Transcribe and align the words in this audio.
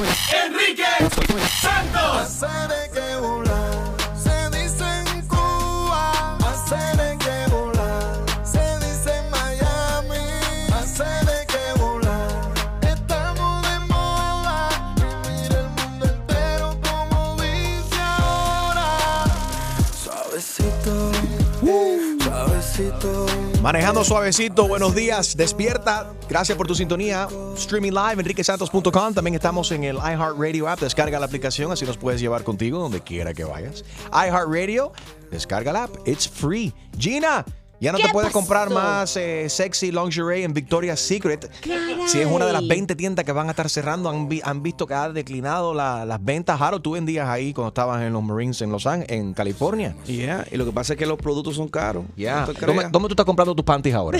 Enrique 0.00 0.82
Santos. 1.60 3.49
Manejando 23.62 24.04
suavecito, 24.04 24.66
buenos 24.66 24.94
días, 24.94 25.36
despierta. 25.36 26.14
Gracias 26.30 26.56
por 26.56 26.66
tu 26.66 26.74
sintonía. 26.74 27.28
Streaming 27.56 27.92
live, 27.92 28.22
enriquesantos.com. 28.22 29.12
También 29.12 29.34
estamos 29.34 29.70
en 29.72 29.84
el 29.84 29.96
iHeartRadio 29.96 30.66
app. 30.66 30.80
Descarga 30.80 31.20
la 31.20 31.26
aplicación, 31.26 31.70
así 31.70 31.84
nos 31.84 31.98
puedes 31.98 32.22
llevar 32.22 32.42
contigo 32.42 32.78
donde 32.78 33.02
quiera 33.02 33.34
que 33.34 33.44
vayas. 33.44 33.84
iHeartRadio, 34.12 34.92
descarga 35.30 35.74
la 35.74 35.84
app. 35.84 36.08
It's 36.08 36.26
free. 36.26 36.72
Gina, 36.98 37.44
ya 37.80 37.92
no 37.92 37.98
¿Qué 37.98 38.04
te 38.04 38.10
puedes 38.10 38.30
comprar 38.30 38.68
más 38.70 39.16
eh, 39.16 39.48
sexy 39.48 39.90
lingerie 39.90 40.44
en 40.44 40.52
Victoria's 40.52 41.00
Secret. 41.00 41.50
Si 42.06 42.20
es 42.20 42.26
una 42.30 42.44
de 42.46 42.52
las 42.52 42.66
20 42.66 42.94
tiendas 42.94 43.24
que 43.24 43.32
van 43.32 43.46
a 43.48 43.50
estar 43.50 43.68
cerrando, 43.70 44.10
han, 44.10 44.28
vi- 44.28 44.42
han 44.44 44.62
visto 44.62 44.86
que 44.86 44.92
ha 44.94 45.08
declinado 45.08 45.72
la- 45.72 46.04
las 46.04 46.22
ventas. 46.22 46.58
Jaro, 46.58 46.80
tú 46.80 46.92
vendías 46.92 47.26
ahí 47.26 47.54
cuando 47.54 47.68
estabas 47.68 48.02
en 48.02 48.12
los 48.12 48.22
Marines 48.22 48.60
en 48.60 48.70
Los 48.70 48.86
Ángeles, 48.86 49.10
en 49.18 49.32
California. 49.32 49.94
Yeah, 50.06 50.46
y 50.50 50.56
lo 50.58 50.66
que 50.66 50.72
pasa 50.72 50.92
es 50.92 50.98
que 50.98 51.06
los 51.06 51.18
productos 51.18 51.56
son 51.56 51.68
caros. 51.68 52.04
No 52.16 52.46
te 52.52 52.66
¿Dónde, 52.66 52.90
tú 52.90 53.06
estás 53.08 53.24
comprando 53.26 53.54
tus 53.54 53.64
panties 53.64 53.94
ahora? 53.94 54.18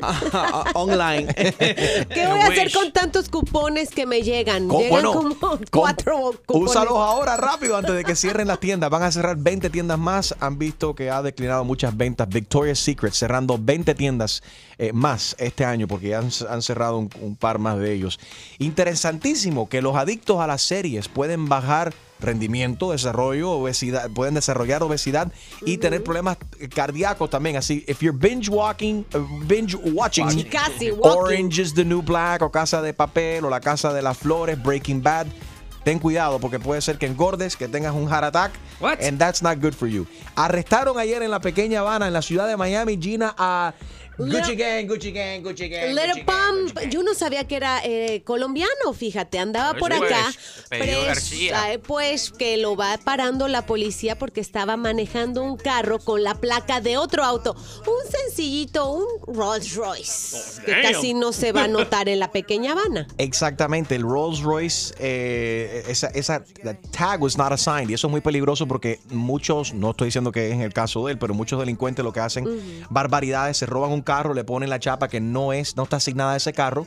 Ah, 0.00 0.20
ah, 0.32 0.64
online. 0.74 1.26
¿Qué 1.34 2.26
voy 2.28 2.38
a 2.40 2.46
hacer 2.46 2.70
con 2.72 2.92
tantos 2.92 3.28
cupones 3.28 3.90
que 3.90 4.06
me 4.06 4.22
llegan? 4.22 4.68
Llegan 4.68 4.90
bueno, 4.90 5.12
como 5.12 5.34
com- 5.34 5.58
cuatro 5.72 6.34
cupones. 6.46 6.70
Úsalos 6.70 6.94
ahora 6.96 7.36
rápido 7.36 7.76
antes 7.76 7.94
de 7.96 8.04
que 8.04 8.14
cierren 8.14 8.46
las 8.46 8.60
tiendas. 8.60 8.90
Van 8.90 9.02
a 9.02 9.10
cerrar 9.10 9.36
20 9.36 9.70
tiendas 9.70 9.98
más. 9.98 10.34
Han 10.38 10.56
visto 10.56 10.94
que 10.94 11.10
ha 11.10 11.20
declinado 11.20 11.64
muchas 11.64 11.96
ventas. 11.96 12.28
Victoria's 12.28 12.78
Secret 12.78 12.91
cerrando 13.12 13.58
20 13.60 13.94
tiendas 13.94 14.42
eh, 14.78 14.92
más 14.92 15.36
este 15.38 15.64
año 15.64 15.86
porque 15.88 16.08
ya 16.08 16.18
han, 16.18 16.30
han 16.48 16.62
cerrado 16.62 16.98
un, 16.98 17.10
un 17.20 17.36
par 17.36 17.58
más 17.58 17.78
de 17.78 17.92
ellos. 17.92 18.18
Interesantísimo 18.58 19.68
que 19.68 19.82
los 19.82 19.96
adictos 19.96 20.40
a 20.40 20.46
las 20.46 20.62
series 20.62 21.08
pueden 21.08 21.48
bajar 21.48 21.92
rendimiento, 22.22 22.92
desarrollo, 22.92 23.50
obesidad, 23.50 24.10
pueden 24.10 24.34
desarrollar 24.34 24.82
obesidad 24.82 25.32
y 25.66 25.78
tener 25.78 26.02
problemas 26.02 26.38
cardíacos 26.74 27.28
también. 27.28 27.56
Así, 27.56 27.84
if 27.88 28.00
you're 28.00 28.16
binge 28.16 28.48
walking, 28.48 29.04
uh, 29.14 29.46
binge 29.46 29.74
watching, 29.74 30.26
Y 30.30 30.44
casi 30.44 30.90
walking. 30.90 31.18
Orange 31.18 31.60
is 31.60 31.74
the 31.74 31.84
New 31.84 32.02
Black 32.02 32.42
o 32.42 32.50
Casa 32.50 32.80
de 32.80 32.94
Papel 32.94 33.44
o 33.44 33.50
La 33.50 33.60
Casa 33.60 33.92
de 33.92 34.02
las 34.02 34.16
Flores, 34.16 34.62
Breaking 34.62 35.02
Bad. 35.02 35.26
Ten 35.84 35.98
cuidado 35.98 36.38
porque 36.38 36.60
puede 36.60 36.80
ser 36.80 36.98
que 36.98 37.06
engordes, 37.06 37.56
que 37.56 37.68
tengas 37.68 37.94
un 37.94 38.08
heart 38.08 38.24
attack. 38.24 38.52
What? 38.80 39.02
And 39.02 39.18
that's 39.18 39.42
not 39.42 39.60
good 39.60 39.74
for 39.74 39.88
you. 39.88 40.06
Arrestaron 40.36 40.98
ayer 40.98 41.22
en 41.22 41.30
la 41.30 41.40
pequeña 41.40 41.80
Habana, 41.80 42.06
en 42.06 42.12
la 42.12 42.22
ciudad 42.22 42.46
de 42.46 42.56
Miami, 42.56 42.98
Gina, 43.00 43.34
a 43.36 43.74
Gucci 44.18 44.54
Gang, 44.56 44.86
Gucci 44.86 45.10
Gang, 45.12 45.42
Gucci 45.42 45.68
Gang. 45.68 45.88
Little 45.94 46.24
Pump, 46.24 46.78
yo 46.90 47.02
no 47.02 47.14
sabía 47.14 47.44
que 47.46 47.56
era 47.56 47.80
eh, 47.84 48.22
colombiano, 48.24 48.92
fíjate, 48.94 49.38
andaba 49.38 49.78
por 49.78 49.96
Pues, 49.96 50.12
acá. 50.12 50.32
Pedro 50.68 50.84
pres- 51.00 51.06
García. 51.06 51.80
pues 51.86 52.30
que 52.30 52.56
lo 52.58 52.76
va 52.76 52.98
parando 53.02 53.48
la 53.48 53.64
policía 53.66 54.16
porque 54.18 54.40
estaba 54.40 54.76
manejando 54.76 55.42
un 55.42 55.56
carro 55.56 55.98
con 55.98 56.22
la 56.22 56.34
placa 56.34 56.80
de 56.80 56.96
otro 56.98 57.24
auto. 57.24 57.54
Un 57.54 58.10
sencillito, 58.10 58.90
un 58.92 59.06
Rolls 59.34 59.74
Royce, 59.74 60.62
que 60.64 60.72
damn. 60.72 60.82
casi 60.82 61.14
no 61.14 61.32
se 61.32 61.52
va 61.52 61.64
a 61.64 61.68
notar 61.68 62.08
en 62.08 62.18
la 62.20 62.30
pequeña 62.30 62.72
Habana. 62.72 63.06
Exactamente, 63.18 63.94
el 63.94 64.02
Rolls 64.02 64.40
Royce, 64.40 64.94
eh, 64.98 65.84
esa, 65.88 66.08
esa 66.08 66.44
the 66.62 66.74
tag 66.90 67.22
was 67.22 67.36
not 67.38 67.52
assigned. 67.52 67.90
Y 67.90 67.94
eso 67.94 68.06
es 68.06 68.10
muy 68.10 68.20
peligroso 68.20 68.66
porque 68.68 69.00
muchos, 69.10 69.72
no 69.74 69.90
estoy 69.92 70.06
diciendo 70.08 70.32
que 70.32 70.50
es 70.52 70.60
el 70.60 70.72
caso 70.72 71.06
de 71.06 71.12
él, 71.12 71.18
pero 71.18 71.34
muchos 71.34 71.58
delincuentes 71.58 72.04
lo 72.04 72.12
que 72.12 72.20
hacen, 72.20 72.46
barbaridades, 72.90 73.56
se 73.56 73.66
roban 73.66 73.90
un 73.90 74.01
carro, 74.04 74.34
le 74.34 74.44
ponen 74.44 74.70
la 74.70 74.78
chapa 74.78 75.08
que 75.08 75.20
no 75.20 75.52
es, 75.52 75.76
no 75.76 75.84
está 75.84 75.96
asignada 75.96 76.32
a 76.32 76.36
ese 76.36 76.52
carro, 76.52 76.86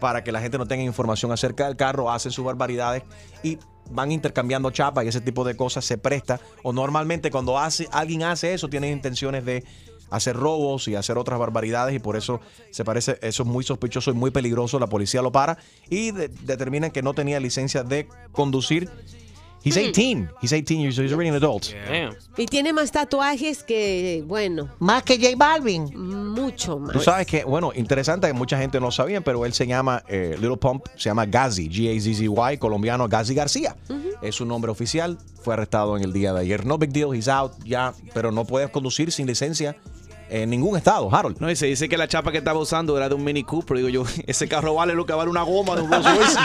para 0.00 0.24
que 0.24 0.32
la 0.32 0.40
gente 0.40 0.58
no 0.58 0.66
tenga 0.66 0.82
información 0.82 1.32
acerca 1.32 1.66
del 1.66 1.76
carro, 1.76 2.10
hacen 2.10 2.32
sus 2.32 2.44
barbaridades 2.44 3.02
y 3.42 3.58
van 3.90 4.12
intercambiando 4.12 4.70
chapas 4.70 5.04
y 5.04 5.08
ese 5.08 5.20
tipo 5.20 5.44
de 5.44 5.56
cosas 5.56 5.84
se 5.84 5.98
presta. 5.98 6.40
O 6.62 6.72
normalmente 6.72 7.30
cuando 7.30 7.58
hace, 7.58 7.88
alguien 7.92 8.22
hace 8.22 8.54
eso, 8.54 8.68
tienen 8.68 8.92
intenciones 8.92 9.44
de 9.44 9.64
hacer 10.10 10.36
robos 10.36 10.88
y 10.88 10.94
hacer 10.94 11.16
otras 11.18 11.38
barbaridades 11.38 11.94
y 11.94 11.98
por 11.98 12.16
eso 12.16 12.40
se 12.70 12.84
parece, 12.84 13.18
eso 13.22 13.42
es 13.42 13.48
muy 13.48 13.64
sospechoso 13.64 14.10
y 14.10 14.14
muy 14.14 14.30
peligroso. 14.30 14.78
La 14.78 14.86
policía 14.86 15.22
lo 15.22 15.32
para 15.32 15.58
y 15.88 16.10
de- 16.12 16.28
determinan 16.28 16.90
que 16.90 17.02
no 17.02 17.14
tenía 17.14 17.40
licencia 17.40 17.82
de 17.82 18.08
conducir. 18.32 18.90
He's 19.64 19.78
18. 19.78 20.28
He's 20.42 20.52
18 20.52 20.80
years 20.80 20.98
old. 20.98 21.06
He's 21.06 21.12
already 21.14 21.30
an 21.30 21.36
adult. 21.36 21.68
Damn. 21.88 22.14
Y 22.36 22.44
tiene 22.46 22.72
más 22.74 22.92
tatuajes 22.92 23.62
que, 23.62 24.22
bueno, 24.26 24.68
Más 24.78 25.02
que 25.04 25.16
J 25.16 25.36
Balvin. 25.36 25.90
mucho 25.96 26.78
más. 26.78 26.92
Tú 26.92 27.00
sabes 27.00 27.26
que, 27.26 27.44
bueno, 27.44 27.72
interesante 27.74 28.26
que 28.26 28.34
mucha 28.34 28.58
gente 28.58 28.78
no 28.78 28.90
sabía, 28.90 29.22
pero 29.22 29.46
él 29.46 29.54
se 29.54 29.66
llama, 29.66 30.02
eh, 30.06 30.36
Little 30.38 30.58
Pump, 30.58 30.84
se 30.96 31.08
llama 31.08 31.24
Gazi, 31.24 31.70
G-A-Z-Z-Y, 31.70 32.58
colombiano 32.58 33.08
Gazi 33.08 33.34
García. 33.34 33.74
Es 34.20 34.34
su 34.34 34.44
nombre 34.44 34.70
oficial, 34.70 35.18
fue 35.42 35.54
arrestado 35.54 35.96
en 35.96 36.04
el 36.04 36.12
día 36.12 36.34
de 36.34 36.40
ayer. 36.40 36.66
No 36.66 36.76
big 36.76 36.92
deal, 36.92 37.14
he's 37.14 37.28
out 37.28 37.52
ya, 37.64 37.94
pero 38.12 38.30
no 38.32 38.44
puedes 38.44 38.68
conducir 38.70 39.12
sin 39.12 39.26
licencia 39.26 39.76
en 40.28 40.50
ningún 40.50 40.76
estado, 40.76 41.14
Harold. 41.14 41.38
No, 41.40 41.50
y 41.50 41.56
se 41.56 41.66
dice 41.66 41.88
que 41.88 41.96
la 41.96 42.08
chapa 42.08 42.32
que 42.32 42.38
estaba 42.38 42.58
usando 42.58 42.96
era 42.96 43.08
de 43.08 43.14
un 43.14 43.24
Mini 43.24 43.44
Cooper. 43.44 43.76
Digo 43.76 43.88
yo, 43.88 44.04
ese 44.26 44.48
carro 44.48 44.74
vale 44.74 44.94
lo 44.94 45.06
que 45.06 45.12
vale 45.12 45.30
una 45.30 45.42
goma 45.42 45.76
de 45.76 45.82
un 45.82 45.92
Rolls 45.92 46.04
Royce. 46.16 46.38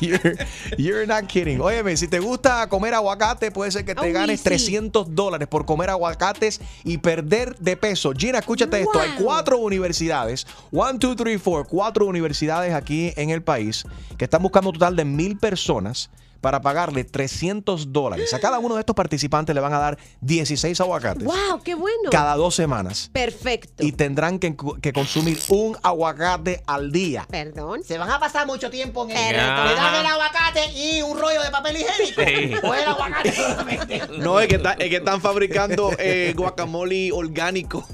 You're, 0.00 0.36
you're 0.78 1.06
not 1.06 1.26
kidding. 1.26 1.60
Óyeme, 1.60 1.96
si 1.96 2.08
te 2.08 2.18
gusta 2.18 2.68
comer 2.68 2.94
aguacate, 2.94 3.50
puede 3.50 3.70
ser 3.70 3.84
que 3.84 3.94
te 3.94 4.06
Uy, 4.06 4.12
ganes 4.12 4.40
sí. 4.40 4.44
300 4.44 5.14
dólares 5.14 5.48
por 5.48 5.64
comer 5.64 5.90
aguacates 5.90 6.60
y 6.84 6.98
perder 6.98 7.56
de 7.58 7.76
peso. 7.76 8.12
Gina, 8.16 8.38
escúchate 8.38 8.80
esto. 8.80 9.00
Hay 9.00 9.10
cuatro 9.22 9.58
universidades, 9.58 10.46
one, 10.72 10.98
two, 10.98 11.14
three, 11.16 11.38
four, 11.38 11.66
cuatro 11.66 12.06
universidades 12.06 12.74
aquí 12.74 13.12
en 13.16 13.30
el 13.30 13.42
país 13.42 13.84
que 14.18 14.24
están 14.24 14.42
buscando 14.42 14.70
un 14.70 14.74
total 14.74 14.96
de 14.96 15.04
mil 15.04 15.36
personas 15.38 16.10
para 16.42 16.60
pagarle 16.60 17.04
300 17.04 17.90
dólares. 17.92 18.34
A 18.34 18.38
cada 18.40 18.58
uno 18.58 18.74
de 18.74 18.80
estos 18.80 18.94
participantes 18.94 19.54
le 19.54 19.60
van 19.62 19.72
a 19.72 19.78
dar 19.78 19.98
16 20.20 20.78
aguacates 20.80 21.24
¡Wow! 21.24 21.62
¡Qué 21.64 21.74
bueno! 21.74 22.10
cada 22.10 22.36
dos 22.36 22.54
semanas 22.54 23.08
Perfecto. 23.12 23.82
y 23.82 23.92
tendrán 23.92 24.38
que, 24.38 24.54
que 24.82 24.92
consumir 24.92 25.38
un 25.48 25.78
aguacate 25.82 26.62
al 26.66 26.92
día. 26.92 27.26
Perdón. 27.30 27.82
Se 27.84 27.96
van 27.96 28.10
a 28.10 28.18
pasar 28.20 28.46
mucho 28.46 28.68
tiempo 28.68 29.04
en 29.04 29.12
el. 29.12 29.36
Perdón. 29.36 29.68
Le 29.68 29.74
dan 29.74 29.94
el 29.94 30.06
aguacate 30.06 30.72
y 30.72 31.00
un 31.02 31.18
rollo 31.18 31.40
de 31.42 31.50
papel 31.50 31.76
higiénico. 31.76 32.22
Sí. 32.60 32.66
O 32.66 32.74
el 32.74 32.84
aguacate 32.88 33.32
solamente. 33.32 34.02
no, 34.18 34.40
es 34.40 34.48
que, 34.48 34.56
está- 34.56 34.72
es 34.74 34.90
que 34.90 34.96
están 34.96 35.20
fabricando 35.20 35.90
eh, 35.98 36.34
guacamole 36.36 37.10
orgánico. 37.12 37.86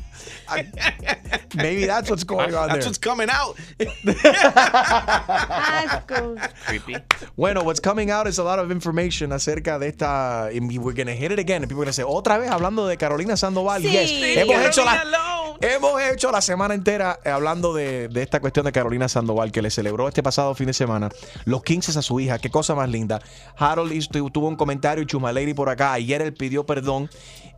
Maybe 1.56 1.86
that's 1.86 2.10
what's 2.10 2.24
going 2.24 2.54
on 2.54 2.68
That's 2.68 2.80
there. 2.80 2.88
what's 2.88 2.98
coming 2.98 3.28
out. 3.30 3.56
Creepy. 6.66 6.96
Bueno, 7.36 7.62
what's 7.64 7.80
coming 7.80 8.10
out 8.10 8.26
is 8.26 8.38
a 8.38 8.44
lot 8.44 8.58
of 8.58 8.70
information 8.70 9.32
acerca 9.32 9.78
de 9.78 9.88
esta. 9.88 10.50
and 10.52 10.70
we're 10.78 10.92
gonna 10.92 11.14
hit 11.14 11.32
it 11.32 11.38
again. 11.38 11.62
And 11.62 11.68
people 11.68 11.82
are 11.82 11.86
gonna 11.86 11.92
say, 11.92 12.04
otra 12.04 12.38
vez 12.38 12.50
hablando 12.50 12.86
de 12.86 12.96
Carolina 12.96 13.36
Sandoval. 13.36 13.82
Sí. 13.82 13.92
Yes. 13.92 14.08
Sí, 14.10 14.34
hemos, 14.36 14.56
hecho 14.64 14.84
la, 14.84 14.98
Carolina. 14.98 15.38
Hemos 15.60 16.00
hecho 16.02 16.30
la 16.30 16.41
semana 16.41 16.74
entera 16.74 17.19
eh, 17.24 17.30
hablando 17.30 17.74
de, 17.74 18.08
esta 18.14 18.41
cuestión 18.41 18.66
de 18.66 18.72
Carolina 18.72 19.08
Sandoval 19.08 19.52
que 19.52 19.62
le 19.62 19.70
celebró 19.70 20.08
este 20.08 20.22
pasado 20.22 20.54
fin 20.54 20.66
de 20.66 20.72
semana 20.72 21.08
los 21.44 21.62
15 21.62 21.98
a 21.98 22.02
su 22.02 22.20
hija. 22.20 22.38
Qué 22.38 22.50
cosa 22.50 22.74
más 22.74 22.88
linda. 22.88 23.20
Harold 23.56 23.92
tuvo 24.32 24.48
un 24.48 24.56
comentario 24.56 25.02
y 25.02 25.06
Chuma 25.06 25.32
Lady 25.32 25.54
por 25.54 25.69
acá. 25.69 25.92
Ayer 25.92 26.22
él 26.22 26.34
pidió 26.34 26.64
perdón. 26.64 27.10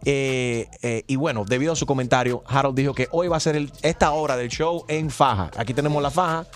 eh, 0.05 0.69
eh, 0.83 1.05
y 1.06 1.16
bueno, 1.16 1.44
debido 1.44 1.72
a 1.72 1.77
su 1.77 1.87
comentario, 1.87 2.43
Harold 2.47 2.77
dijo 2.77 2.94
que 2.94 3.09
hoy 3.11 3.28
va 3.28 3.37
a 3.37 3.41
ser 3.41 3.71
esta 3.83 4.12
hora 4.12 4.37
del 4.37 4.49
show 4.49 4.84
en 4.88 5.11
faja. 5.11 5.50
Aquí 5.56 5.75
tenemos 5.75 6.03
la 6.03 6.11
faja. 6.11 6.47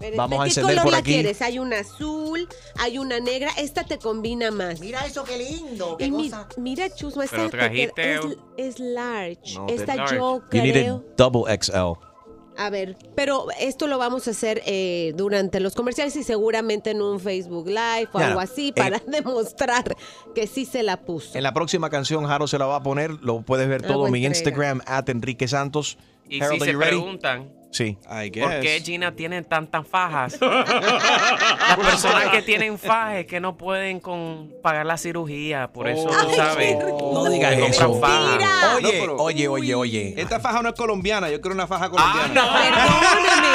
Pero, 0.00 0.16
Vamos 0.16 0.30
¿de 0.30 0.36
a 0.36 0.44
qué 0.44 0.48
encender 0.50 0.74
color 0.76 0.82
por 0.84 0.92
la 0.92 0.98
aquí. 0.98 1.12
quieres? 1.12 1.42
Hay 1.42 1.58
una 1.58 1.80
azul, 1.80 2.48
hay 2.78 2.98
una 2.98 3.20
negra. 3.20 3.50
Esta 3.58 3.84
te 3.84 3.98
combina 3.98 4.50
más. 4.50 4.80
Mira 4.80 5.04
eso, 5.06 5.24
qué 5.24 5.38
lindo. 5.38 5.96
Qué 5.96 6.06
Y 6.06 6.10
mi- 6.10 6.30
mira, 6.56 6.94
Chusma, 6.94 7.24
esta 7.24 7.36
Pero 7.36 7.50
trajiste- 7.50 8.14
es, 8.14 8.20
es 8.74 8.78
large. 8.78 9.54
No, 9.54 9.66
esta 9.68 9.96
large. 9.96 10.16
yo 10.16 10.42
You 10.52 10.62
need 10.62 10.72
creo. 10.72 10.94
a 10.96 11.14
double 11.16 11.52
XL. 11.58 11.98
A 12.60 12.70
ver, 12.70 12.96
pero 13.14 13.46
esto 13.60 13.86
lo 13.86 13.98
vamos 13.98 14.26
a 14.26 14.32
hacer 14.32 14.62
eh, 14.66 15.12
durante 15.14 15.60
los 15.60 15.76
comerciales 15.76 16.16
y 16.16 16.24
seguramente 16.24 16.90
en 16.90 17.00
un 17.02 17.20
Facebook 17.20 17.68
Live 17.68 18.08
o 18.12 18.18
Ya, 18.18 18.26
algo 18.26 18.40
así 18.40 18.70
Eh, 18.70 18.72
para 18.76 18.98
demostrar 19.06 19.96
que 20.34 20.48
sí 20.48 20.64
se 20.64 20.82
la 20.82 20.96
puso. 21.02 21.38
En 21.38 21.44
la 21.44 21.54
próxima 21.54 21.88
canción, 21.88 22.26
Harold 22.26 22.50
se 22.50 22.58
la 22.58 22.66
va 22.66 22.76
a 22.76 22.82
poner. 22.82 23.12
Lo 23.22 23.42
puedes 23.42 23.68
ver 23.68 23.82
todo 23.82 23.92
Hago 23.92 24.06
en 24.06 24.12
mi 24.12 24.26
entrega. 24.26 24.38
Instagram, 24.38 24.80
at 24.86 25.08
Enrique 25.08 25.46
Santos. 25.46 25.98
Y 26.28 26.42
Harold, 26.42 26.56
si 26.58 26.62
are 26.62 26.70
se 26.70 26.72
you 26.72 26.78
ready? 26.80 26.96
preguntan 26.96 27.52
Sí. 27.70 27.98
I 28.10 28.30
guess. 28.30 28.44
por 28.44 28.60
qué 28.60 28.80
Gina 28.84 29.14
tiene 29.14 29.42
tantas 29.42 29.86
fajas, 29.86 30.38
las 30.40 31.76
personas 31.76 32.28
que 32.28 32.42
tienen 32.42 32.78
fajes 32.78 33.26
que 33.26 33.40
no 33.40 33.56
pueden 33.56 34.00
con 34.00 34.50
pagar 34.62 34.86
la 34.86 34.96
cirugía, 34.96 35.68
por 35.72 35.86
eso 35.88 36.08
tú 36.08 36.34
sabes. 36.34 36.76
No 36.78 37.28
digas 37.30 37.52
eso. 37.52 37.94
fajas. 38.00 38.38
Oye, 38.76 38.82
No, 38.82 38.88
pero- 38.90 39.16
oye, 39.16 39.48
oye, 39.48 39.74
oye. 39.74 40.14
Esta 40.16 40.40
faja 40.40 40.62
no 40.62 40.70
es 40.70 40.74
colombiana, 40.74 41.28
yo 41.30 41.40
quiero 41.40 41.54
una 41.54 41.66
faja 41.66 41.90
colombiana. 41.90 42.24
Ah, 42.24 42.28
no. 42.34 42.52
Perdóname, 42.52 43.48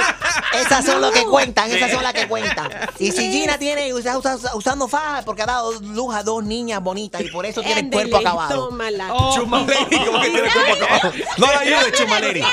Esas 0.61 0.85
son 0.85 1.01
las 1.01 1.11
que 1.11 1.23
cuentan, 1.23 1.71
esas 1.71 1.91
son 1.91 2.03
las 2.03 2.13
que 2.13 2.27
cuentan. 2.27 2.69
Y 2.99 3.11
si 3.11 3.31
Gina 3.31 3.57
tiene, 3.57 3.87
está 3.89 4.17
usa- 4.17 4.37
usando 4.55 4.87
faja 4.87 5.23
porque 5.25 5.41
ha 5.41 5.47
dado 5.47 5.71
luz 5.81 6.13
a 6.15 6.23
dos 6.23 6.43
niñas 6.43 6.81
bonitas 6.83 7.21
y 7.21 7.29
por 7.29 7.45
eso 7.45 7.61
tiene 7.61 7.81
el 7.81 7.89
cuerpo 7.89 8.17
Ándele, 8.17 8.29
acabado. 8.29 8.69
Tómala. 8.69 9.13
Chumaleri, 9.33 9.85
que 9.85 9.97
tiene 9.97 10.39
el 10.47 10.51
cuerpo 10.53 10.83
acabado. 10.85 11.13
No 11.37 11.47
la 11.51 11.59
ayudes, 11.59 11.91
Chumaleri. 11.93 12.43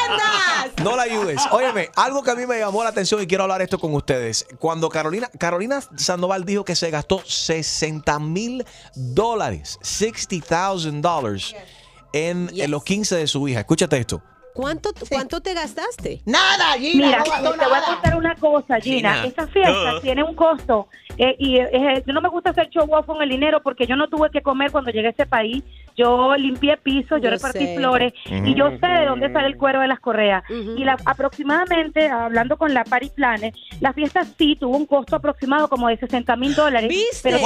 No 0.83 0.97
la 0.97 1.03
ayudes. 1.03 1.41
Óyeme, 1.51 1.91
algo 1.97 2.23
que 2.23 2.31
a 2.31 2.35
mí 2.35 2.47
me 2.47 2.59
llamó 2.59 2.83
la 2.85 2.91
atención 2.91 3.21
y 3.23 3.27
quiero 3.27 3.45
hablar 3.45 3.63
esto 3.63 3.79
con 3.79 3.95
ustedes. 3.95 4.47
Cuando 4.59 4.89
Carolina, 4.89 5.29
Carolina 5.39 5.81
Sandoval 5.97 6.45
dijo 6.45 6.65
que 6.65 6.75
se 6.77 6.91
gastó 6.91 7.23
60 7.25 8.19
mil 8.21 8.65
dólares, 8.95 9.79
60,000 9.83 11.01
dólares 11.03 11.55
en, 12.13 12.49
Yes. 12.49 12.65
en 12.65 12.71
los 12.71 12.85
15 12.85 13.17
de 13.17 13.27
su 13.27 13.47
hija. 13.49 13.61
Escúchate 13.61 13.99
esto. 13.99 14.23
¿Cuánto, 14.53 14.91
¿Cuánto 15.09 15.41
te 15.41 15.55
gastaste? 15.55 16.23
Nada, 16.27 16.73
Gina, 16.77 17.07
Mira, 17.07 17.25
no 17.41 17.53
te 17.53 17.65
voy 17.65 17.77
a 17.79 17.83
contar 17.85 18.17
una 18.17 18.35
cosa, 18.35 18.81
Gina. 18.81 19.15
Gina. 19.15 19.27
Esa 19.27 19.47
fiesta 19.47 20.01
tiene 20.03 20.25
un 20.25 20.35
costo. 20.35 20.89
Eh, 21.23 21.37
y 21.39 21.59
eh, 21.59 22.03
yo 22.07 22.15
no 22.15 22.23
me 22.23 22.31
gusta 22.31 22.49
hacer 22.51 22.71
show 22.71 22.89
off 22.91 23.05
con 23.05 23.21
el 23.21 23.29
dinero 23.29 23.61
porque 23.63 23.87
yo 23.87 23.95
no 23.95 24.09
tuve 24.09 24.31
que 24.31 24.41
comer 24.41 24.73
cuando 24.73 24.91
llegué 24.91 25.09
a 25.09 25.11
este 25.11 25.27
país. 25.27 25.63
Yo 25.97 26.35
limpié 26.37 26.79
pisos, 26.79 27.19
yo, 27.21 27.25
Yo 27.25 27.31
repartí 27.31 27.67
sé. 27.67 27.77
flores 27.77 28.15
y 28.27 28.55
yo 28.55 28.71
sé 28.71 28.87
de 28.87 29.05
dónde 29.05 29.31
sale 29.31 29.49
el 29.49 29.57
cuero 29.59 29.81
de 29.81 29.89
las 29.89 30.01
correas. 30.01 30.43
Y 30.49 30.83
la, 30.83 30.97
aproximadamente, 31.05 32.09
hablando 32.09 32.57
con 32.57 32.73
la 32.73 32.85
Party 32.85 33.11
Planet, 33.11 33.55
la 33.81 33.93
fiesta 33.93 34.25
sí 34.39 34.57
tuvo 34.59 34.79
un 34.79 34.87
costo 34.87 35.17
aproximado 35.17 35.69
como 35.69 35.89
de 35.89 35.99
60 35.99 36.37
mil 36.37 36.55
dólares. 36.55 36.89
¿Viste? 36.89 37.21
Pero 37.23 37.39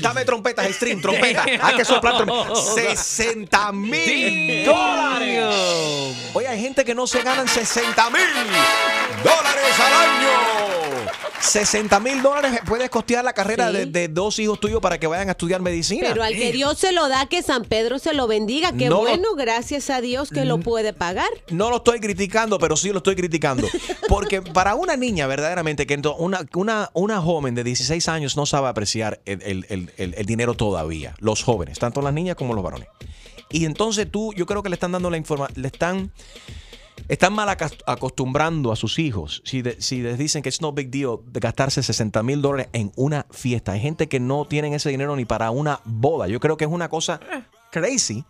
Dame 0.00 0.24
trompetas, 0.24 0.66
stream, 0.74 1.00
trompeta. 1.00 1.44
Hay 1.62 1.76
que 1.76 1.84
soplar 1.84 2.16
trompeta. 2.16 2.54
60 2.56 3.72
mil 3.72 4.64
dólares. 4.64 6.30
Oye, 6.34 6.48
hay 6.48 6.60
gente 6.60 6.84
que 6.84 6.94
no 6.96 7.06
se 7.06 7.22
ganan 7.22 7.46
60 7.46 8.10
mil 8.10 8.20
dólares 9.22 9.80
al 9.80 9.92
año. 10.08 11.01
60 11.40 11.98
mil 12.00 12.22
dólares 12.22 12.60
puedes 12.66 12.88
costear 12.90 13.24
la 13.24 13.32
carrera 13.32 13.70
Sí. 13.70 13.76
de, 13.78 13.86
de 13.86 14.08
dos 14.08 14.38
hijos 14.38 14.60
tuyos 14.60 14.80
para 14.80 14.98
que 14.98 15.06
vayan 15.06 15.28
a 15.28 15.32
estudiar 15.32 15.60
medicina. 15.60 16.06
Pero 16.08 16.22
al 16.22 16.34
que 16.34 16.52
Dios 16.52 16.78
se 16.78 16.92
lo 16.92 17.08
da, 17.08 17.26
que 17.26 17.42
San 17.42 17.64
Pedro 17.64 17.98
se 17.98 18.14
lo 18.14 18.26
bendiga. 18.26 18.72
Qué 18.72 18.88
No 18.88 18.96
lo- 18.96 19.00
bueno, 19.02 19.34
gracias 19.36 19.90
a 19.90 20.00
Dios 20.00 20.30
que 20.30 20.44
lo 20.44 20.58
puede 20.60 20.92
pagar. 20.92 21.28
No 21.50 21.70
lo 21.70 21.76
estoy 21.76 22.00
criticando, 22.00 22.58
pero 22.58 22.76
sí 22.76 22.90
lo 22.90 22.98
estoy 22.98 23.16
criticando. 23.16 23.66
Porque 24.08 24.40
para 24.42 24.74
una 24.74 24.96
niña, 24.96 25.26
verdaderamente, 25.26 25.86
que 25.86 26.00
una, 26.18 26.46
una, 26.54 26.90
una 26.94 27.20
joven 27.20 27.54
de 27.54 27.64
16 27.64 28.08
años 28.08 28.36
no 28.36 28.46
sabe 28.46 28.68
apreciar 28.68 29.20
el, 29.24 29.42
el- 29.42 29.66
el- 29.68 29.92
el- 29.96 30.14
el 30.14 30.26
dinero 30.26 30.54
todavía. 30.54 31.14
Los 31.18 31.42
jóvenes, 31.42 31.78
tanto 31.78 32.02
las 32.02 32.12
niñas 32.12 32.36
como 32.36 32.54
los 32.54 32.62
varones. 32.64 32.88
Y 33.50 33.66
entonces 33.66 34.10
tú, 34.10 34.32
yo 34.34 34.46
creo 34.46 34.62
que 34.62 34.68
le 34.70 34.74
están 34.74 34.92
dando 34.92 35.10
la 35.10 35.16
información, 35.18 35.60
le 35.60 35.68
están, 35.68 36.10
están 37.08 37.32
mal 37.32 37.48
acostumbrando 37.86 38.72
a 38.72 38.76
sus 38.76 38.98
hijos. 38.98 39.42
Si, 39.44 39.62
de- 39.62 39.80
si 39.80 40.02
les 40.02 40.18
dicen 40.18 40.42
que 40.42 40.48
es 40.48 40.60
no 40.60 40.72
big 40.72 40.90
deal 40.90 41.18
de 41.26 41.40
gastarse 41.40 41.82
60 41.82 42.22
mil 42.22 42.42
dólares 42.42 42.68
en 42.72 42.92
una 42.96 43.26
fiesta. 43.30 43.72
Hay 43.72 43.80
gente 43.80 44.08
que 44.08 44.20
no 44.20 44.44
tienen 44.46 44.74
ese 44.74 44.90
dinero 44.90 45.14
ni 45.16 45.24
para 45.24 45.50
una 45.50 45.80
boda. 45.84 46.28
Yo 46.28 46.40
creo 46.40 46.56
que 46.56 46.64
es 46.64 46.70
una 46.70 46.88
cosa 46.88 47.20
crazy. 47.70 48.24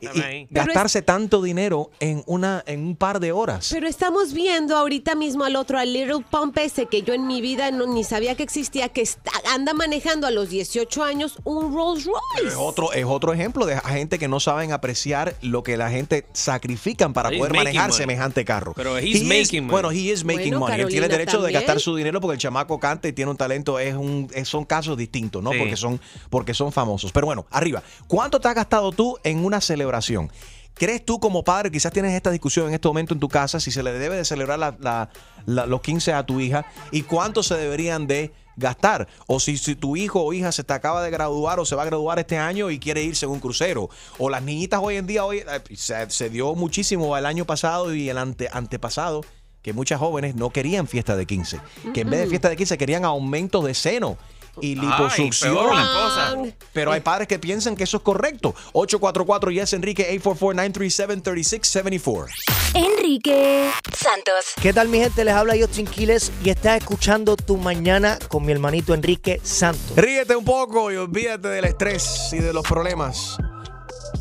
Y- 0.00 0.46
gastarse 0.50 1.02
tanto 1.02 1.42
dinero 1.42 1.90
en 2.00 2.22
una 2.26 2.62
en 2.66 2.80
un 2.86 2.96
par 2.96 3.20
de 3.20 3.32
horas. 3.32 3.68
Pero 3.72 3.86
estamos 3.88 4.32
viendo 4.32 4.76
ahorita 4.76 5.14
mismo 5.14 5.44
al 5.44 5.56
otro, 5.56 5.78
al 5.78 5.92
Little 5.92 6.24
Pump 6.30 6.56
ese, 6.58 6.86
que 6.86 7.02
yo 7.02 7.14
en 7.14 7.26
mi 7.26 7.40
vida 7.40 7.70
no- 7.70 7.86
ni 7.86 8.04
sabía 8.04 8.34
que 8.34 8.42
existía, 8.42 8.88
que 8.88 9.02
está- 9.02 9.30
anda 9.52 9.72
manejando 9.74 10.26
a 10.26 10.30
los 10.30 10.48
18 10.50 11.02
años 11.04 11.38
un 11.44 11.74
Rolls 11.74 12.04
Royce. 12.04 12.48
es 12.48 12.54
otro, 12.56 12.92
es 12.92 13.04
otro 13.04 13.32
ejemplo 13.32 13.66
de 13.66 13.76
gente 13.80 14.18
que 14.18 14.28
no 14.28 14.40
saben 14.40 14.72
apreciar 14.72 15.34
lo 15.42 15.62
que 15.62 15.76
la 15.76 15.90
gente 15.90 16.26
sacrifican 16.32 17.12
para 17.12 17.30
He's 17.30 17.38
poder 17.38 17.52
manejar 17.54 17.88
money. 17.88 17.96
semejante 17.98 18.44
carro. 18.44 18.72
Pero 18.74 18.98
he's 18.98 19.16
He 19.16 19.18
is- 19.18 19.24
making 19.24 19.64
money. 19.64 19.70
Bueno, 19.72 19.90
he 19.90 20.12
is 20.12 20.24
making 20.24 20.50
Bueno, 20.50 20.60
money. 20.60 20.80
Él 20.82 20.88
tiene 20.88 21.08
derecho 21.08 21.38
de 21.38 21.44
también. 21.44 21.60
gastar 21.60 21.80
su 21.80 21.94
dinero 21.96 22.20
porque 22.20 22.34
el 22.34 22.40
chamaco 22.40 22.78
canta 22.78 23.08
y 23.08 23.12
tiene 23.12 23.30
un 23.30 23.36
talento. 23.36 23.78
Es 23.78 23.94
un, 23.94 24.28
es- 24.34 24.48
son 24.48 24.64
casos 24.64 24.96
distintos, 24.96 25.42
¿no? 25.42 25.52
Sí. 25.52 25.58
Porque 25.58 25.76
son, 25.76 26.00
porque 26.30 26.54
son 26.54 26.72
famosos. 26.72 27.12
Pero 27.12 27.26
bueno, 27.26 27.46
arriba. 27.50 27.82
¿Cuánto 28.06 28.40
te 28.40 28.48
has 28.48 28.54
gastado 28.54 28.92
tú 28.92 29.16
en 29.24 29.44
una 29.44 29.60
celebración? 29.72 30.30
¿Crees 30.74 31.04
tú 31.04 31.20
como 31.20 31.42
padre, 31.44 31.70
quizás 31.70 31.92
tienes 31.92 32.12
esta 32.14 32.30
discusión 32.30 32.68
en 32.68 32.74
este 32.74 32.88
momento 32.88 33.12
en 33.14 33.20
tu 33.20 33.28
casa, 33.28 33.60
si 33.60 33.70
se 33.70 33.82
le 33.82 33.92
debe 33.92 34.16
de 34.16 34.24
celebrar 34.24 34.58
la- 34.58 34.74
la- 34.80 35.10
la- 35.44 35.66
los 35.66 35.80
15 35.82 36.12
a 36.14 36.24
tu 36.24 36.40
hija 36.40 36.64
y 36.90 37.02
cuánto 37.02 37.42
se 37.42 37.56
deberían 37.56 38.06
de 38.06 38.32
gastar? 38.56 39.06
O 39.26 39.38
si, 39.38 39.58
si 39.58 39.74
tu 39.76 39.96
hijo 39.96 40.22
o 40.22 40.32
hija 40.32 40.50
se 40.50 40.64
te 40.64 40.72
acaba 40.72 41.02
de 41.02 41.10
graduar 41.10 41.60
o 41.60 41.66
se 41.66 41.74
va 41.76 41.82
a 41.82 41.84
graduar 41.86 42.18
este 42.18 42.38
año 42.38 42.70
y 42.70 42.78
quiere 42.78 43.02
irse 43.02 43.26
en 43.26 43.32
un 43.32 43.40
crucero. 43.40 43.90
O 44.18 44.30
las 44.30 44.42
niñitas 44.42 44.80
hoy 44.82 44.96
en 44.96 45.06
día, 45.06 45.24
hoy 45.26 45.38
eh, 45.38 45.76
se, 45.76 46.08
se 46.10 46.30
dio 46.30 46.54
muchísimo 46.54 47.16
el 47.18 47.26
año 47.26 47.44
pasado 47.44 47.94
y 47.94 48.08
el 48.08 48.16
ante, 48.18 48.48
antepasado 48.50 49.20
que 49.62 49.72
muchas 49.74 50.00
jóvenes 50.00 50.34
no 50.36 50.48
querían 50.50 50.88
fiesta 50.88 51.16
de 51.16 51.26
15. 51.26 51.60
Que 51.94 52.00
en 52.00 52.10
vez 52.10 52.20
de 52.20 52.26
fiesta 52.28 52.48
de 52.48 52.56
15 52.56 52.78
querían 52.78 53.04
aumento 53.04 53.60
de 53.62 53.74
seno 53.74 54.16
y 54.60 54.74
liposucción. 54.74 56.54
Pero 56.72 56.90
hay 56.92 57.00
padres 57.00 57.28
que 57.28 57.38
piensan 57.38 57.76
que 57.76 57.84
eso 57.84 57.98
es 57.98 58.02
correcto. 58.02 58.54
844 58.72 59.50
Yes 59.50 59.72
Enrique 59.72 60.20
844-937-3674. 60.22 62.28
Enrique 62.74 63.70
Santos. 63.96 64.46
¿Qué 64.60 64.72
tal 64.72 64.88
mi 64.88 64.98
gente? 64.98 65.24
Les 65.24 65.34
habla 65.34 65.54
Justin 65.58 65.86
Quiles 65.86 66.32
y 66.44 66.50
estás 66.50 66.78
escuchando 66.78 67.36
Tu 67.36 67.56
Mañana 67.56 68.18
con 68.28 68.44
mi 68.44 68.52
hermanito 68.52 68.94
Enrique 68.94 69.40
Santos. 69.42 69.96
Ríete 69.96 70.36
un 70.36 70.44
poco 70.44 70.92
y 70.92 70.96
olvídate 70.96 71.48
del 71.48 71.64
estrés 71.64 72.28
y 72.32 72.38
de 72.38 72.52
los 72.52 72.66
problemas. 72.66 73.36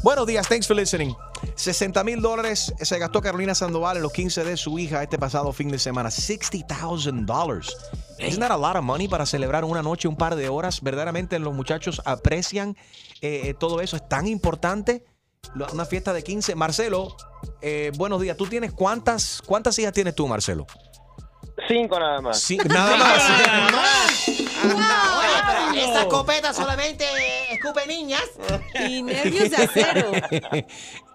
Buenos 0.03 0.25
días, 0.25 0.47
thanks 0.47 0.67
for 0.67 0.75
listening. 0.75 1.13
60 1.55 2.03
mil 2.03 2.21
dólares 2.21 2.73
se 2.79 2.99
gastó 2.99 3.21
Carolina 3.21 3.53
Sandoval 3.53 3.97
en 3.97 4.03
los 4.03 4.13
15 4.13 4.43
de 4.43 4.57
su 4.57 4.79
hija 4.79 5.03
este 5.03 5.19
pasado 5.19 5.53
fin 5.53 5.69
de 5.69 5.79
semana. 5.79 6.09
$60,000 6.09 7.25
dólares. 7.25 7.75
Isn't 8.21 8.39
that 8.39 8.51
a 8.51 8.57
lot 8.57 8.75
of 8.75 8.83
money 8.83 9.07
para 9.07 9.25
celebrar 9.25 9.65
una 9.65 9.81
noche, 9.81 10.07
un 10.07 10.15
par 10.15 10.35
de 10.35 10.49
horas? 10.49 10.81
Verdaderamente 10.81 11.39
los 11.39 11.53
muchachos 11.53 12.01
aprecian 12.05 12.77
eh, 13.21 13.41
eh, 13.45 13.53
todo 13.53 13.81
eso. 13.81 13.95
Es 13.95 14.07
tan 14.07 14.27
importante. 14.27 15.05
Una 15.73 15.85
fiesta 15.85 16.13
de 16.13 16.23
15. 16.23 16.55
Marcelo, 16.55 17.15
eh, 17.61 17.91
buenos 17.97 18.21
días. 18.21 18.37
¿Tú 18.37 18.45
tienes 18.45 18.71
cuántas, 18.73 19.41
cuántas 19.45 19.77
hijas 19.79 19.93
tienes 19.93 20.15
tú, 20.15 20.27
Marcelo? 20.27 20.67
Cinco 21.67 21.99
nada 21.99 22.21
más. 22.21 22.39
Sí, 22.39 22.57
nada 22.57 22.97
más. 22.97 24.27
Oye, 24.27 25.37
pero 25.47 25.71
esa 25.75 26.01
escopeta 26.01 26.53
solamente 26.53 27.05
escupe 27.51 27.85
niñas. 27.87 28.23
Y 28.87 29.01
nervios 29.01 29.49
de 29.49 29.57
acero. 29.57 30.11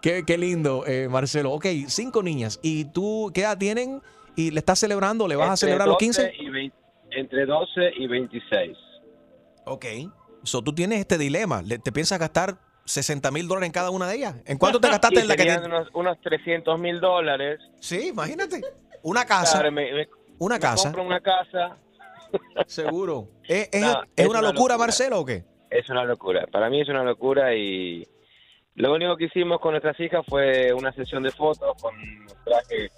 qué, 0.03 0.25
qué 0.27 0.39
lindo, 0.39 0.85
eh, 0.87 1.09
Marcelo. 1.09 1.53
Ok, 1.53 1.67
cinco 1.89 2.23
niñas. 2.23 2.59
¿Y 2.63 2.87
tú 2.87 3.31
qué 3.35 3.43
edad 3.43 3.59
tienen? 3.59 4.03
¿Y 4.35 4.51
le 4.51 4.61
estás 4.61 4.79
celebrando? 4.79 5.27
¿Le 5.29 5.37
vas 5.37 5.51
a 5.51 5.57
celebrar 5.57 5.89
los 5.89 5.97
12 5.99 6.07
15? 6.07 6.35
y 6.39 6.49
20 6.51 6.86
entre 7.17 7.47
12 7.47 7.93
y 7.97 8.07
26. 8.07 8.77
Ok. 9.65 9.85
So, 10.45 10.63
tú 10.63 10.73
tienes 10.73 11.01
este 11.01 11.19
dilema. 11.19 11.63
Le- 11.63 11.79
¿Te 11.79 11.91
piensas 11.93 12.19
gastar 12.19 12.59
60 12.85 13.31
mil 13.33 13.49
dólares 13.49 13.67
en 13.67 13.73
cada 13.73 13.91
una 13.91 14.07
de 14.07 14.17
ellas? 14.17 14.37
¿En 14.47 14.59
cuánto 14.59 14.81
te 14.81 14.89
gastaste 14.91 15.17
Y 15.19 15.23
en 15.23 15.29
la 15.29 15.37
que 15.37 15.45
te... 15.45 15.59
unos, 15.67 15.89
unos 15.95 16.21
300 16.21 16.79
mil 16.79 17.01
dólares. 17.01 17.59
Sí, 17.81 18.09
imagínate. 18.09 18.61
Una 19.03 19.25
casa. 19.25 19.59
Claro, 19.59 19.73
me- 19.73 19.93
me- 19.93 20.09
Una 20.39 20.57
me 20.57 20.61
casa. 20.61 20.85
compro 20.93 21.03
una 21.05 21.21
casa. 21.21 21.77
Seguro. 22.67 23.29
¿Es, 23.45 23.69
es- 23.73 23.81
No, 23.83 24.03
es 24.03 24.09
es 24.17 24.27
una 24.29 24.39
una 24.41 24.49
locura, 24.49 24.53
locura. 24.75 24.79
Marcelo, 24.79 25.21
o 25.21 25.25
qué? 25.25 25.45
Es 25.71 25.89
una 25.91 26.05
locura. 26.05 26.47
Para 26.53 26.71
mí 26.71 26.81
es 26.81 26.89
una 26.89 27.03
locura 27.03 27.55
y 27.55 28.07
lo 28.77 28.93
único 28.95 29.17
que 29.17 29.25
hicimos 29.25 29.59
con 29.61 29.73
nuestras 29.73 29.99
hijas 30.01 30.25
fue 30.29 30.73
una 30.73 30.93
sesión 30.93 31.23
de 31.25 31.31
fotos 31.33 31.75
con 31.83 31.93
trajes, 32.45 32.91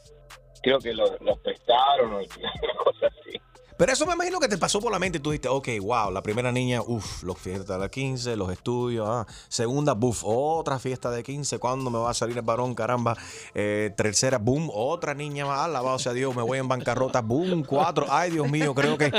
creo 0.63 0.79
que 0.79 0.93
los, 0.93 1.19
los 1.21 1.39
prestaron 1.39 2.13
o 2.15 2.17
una 2.19 2.75
cosa 2.85 3.07
así. 3.07 3.39
Pero 3.79 3.93
eso 3.93 4.07
me 4.07 4.15
imagino 4.15 4.41
que 4.41 4.49
te 4.49 4.59
pasó 4.59 4.81
por 4.81 4.91
la 4.91 4.99
mente 4.99 5.19
y 5.19 5.21
tú 5.21 5.31
dijiste, 5.31 5.47
ok, 5.47 5.69
wow, 5.81 6.11
la 6.11 6.21
primera 6.21 6.51
niña, 6.51 6.83
uff, 6.85 7.23
los 7.23 7.39
fiestas 7.39 7.69
de 7.69 7.79
la 7.79 7.89
15, 7.89 8.35
los 8.35 8.51
estudios, 8.51 9.07
ah. 9.09 9.25
segunda, 9.49 9.93
buff, 9.93 10.23
otra 10.25 10.81
fiesta 10.81 11.13
de 11.13 11.23
15, 11.23 11.61
¿cuándo 11.61 11.89
me 11.89 11.99
va 11.99 12.11
a 12.11 12.15
salir 12.15 12.37
el 12.37 12.43
varón? 12.43 12.75
Caramba, 12.75 13.17
Eh, 13.55 13.93
tercera, 13.97 14.39
boom, 14.39 14.69
otra 14.75 15.15
niña 15.15 15.47
más, 15.47 15.61
alabado 15.61 15.97
sea 16.01 16.13
Dios, 16.13 16.35
me 16.35 16.43
voy 16.43 16.59
en 16.59 16.67
bancarrota, 16.67 17.21
boom, 17.21 17.63
cuatro, 17.63 18.07
ay 18.11 18.33
Dios 18.33 18.51
mío, 18.51 18.75
creo 18.75 18.99
que, 18.99 19.13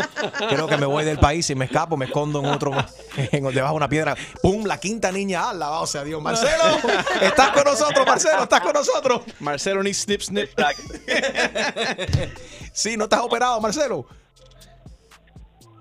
creo 0.50 0.68
que 0.68 0.78
me 0.78 0.86
voy 0.86 1.06
del 1.06 1.20
país 1.20 1.50
y 1.50 1.56
me 1.56 1.64
escapo, 1.64 1.96
me 1.96 2.06
escondo 2.06 2.42
en 2.42 2.48
otro, 2.48 2.72
en, 3.16 3.44
debajo 3.54 3.74
de 3.74 3.78
una 3.78 3.88
piedra, 3.88 4.18
boom, 4.44 4.66
la 4.66 4.78
quinta 4.78 5.10
niña, 5.10 5.52
alabado 5.52 5.88
sea 5.88 6.04
Dios. 6.04 6.22
Marcelo, 6.22 6.64
estás 7.22 7.52
con 7.52 7.64
nosotros, 7.64 8.06
Marcelo, 8.06 8.44
estás 8.44 8.60
con 8.60 8.74
nosotros. 8.74 9.22
Marcelo 9.40 9.82
ni 9.84 9.94
snip 9.94 10.22
snip. 10.22 10.50
Sí, 12.72 12.96
no 12.98 13.06
estás 13.06 13.22
operado, 13.22 13.60
Marcelo. 13.60 14.06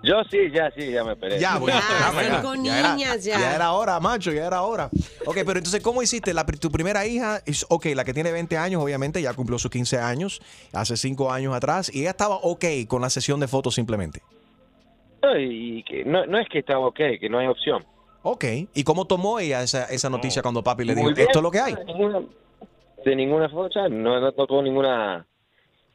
Yo 0.02 0.22
sí, 0.30 0.50
ya 0.52 0.70
sí, 0.70 0.92
ya 0.92 1.02
me 1.02 1.12
operé. 1.12 1.40
Ya, 1.40 1.58
bueno, 1.58 1.76
Ya, 1.78 1.86
caramba, 1.88 2.22
ya. 2.22 2.40
cinco 2.40 2.54
Ya 2.62 2.78
era- 2.78 2.94
niñas, 2.94 3.24
ya. 3.24 3.38
Ya 3.40 3.54
era 3.56 3.72
hora, 3.72 3.98
macho, 3.98 4.30
ya 4.32 4.46
era 4.46 4.62
hora. 4.62 4.88
Ok, 5.26 5.34
pero 5.44 5.58
entonces, 5.58 5.80
¿cómo 5.82 6.02
hiciste? 6.02 6.32
La, 6.32 6.46
tu 6.46 6.70
primera 6.70 7.04
hija, 7.04 7.40
es, 7.44 7.66
ok, 7.68 7.86
la 7.96 8.04
que 8.04 8.14
tiene 8.14 8.30
20 8.30 8.56
años, 8.56 8.82
obviamente, 8.82 9.20
ya 9.20 9.34
cumplió 9.34 9.58
sus 9.58 9.70
15 9.70 9.98
años, 9.98 10.40
hace 10.72 10.96
5 10.96 11.32
años 11.32 11.52
atrás, 11.54 11.90
y 11.92 12.02
ella 12.02 12.10
estaba 12.10 12.36
ok 12.36 12.64
con 12.86 13.02
la 13.02 13.10
sesión 13.10 13.40
de 13.40 13.48
fotos 13.48 13.74
simplemente. 13.74 14.22
No, 15.22 15.36
y 15.38 15.82
que 15.82 16.04
no, 16.04 16.26
no 16.26 16.38
es 16.38 16.48
que 16.48 16.60
estaba 16.60 16.86
ok, 16.86 17.00
que 17.20 17.28
no 17.28 17.38
hay 17.40 17.48
opción. 17.48 17.84
Ok, 18.22 18.44
¿y 18.74 18.84
cómo 18.84 19.04
tomó 19.04 19.40
ella 19.40 19.62
esa, 19.62 19.84
esa 19.86 20.08
noticia 20.10 20.42
cuando 20.42 20.62
papi 20.62 20.84
le 20.84 20.94
dijo, 20.94 21.08
bien. 21.08 21.26
esto 21.26 21.40
es 21.40 21.42
lo 21.42 21.50
que 21.50 21.58
hay? 21.60 21.74
De 21.74 21.84
ninguna, 21.84 22.22
de 23.04 23.16
ninguna 23.16 23.48
forma, 23.48 23.88
no, 23.88 24.20
no 24.20 24.32
tocó 24.32 24.62
ninguna 24.62 25.26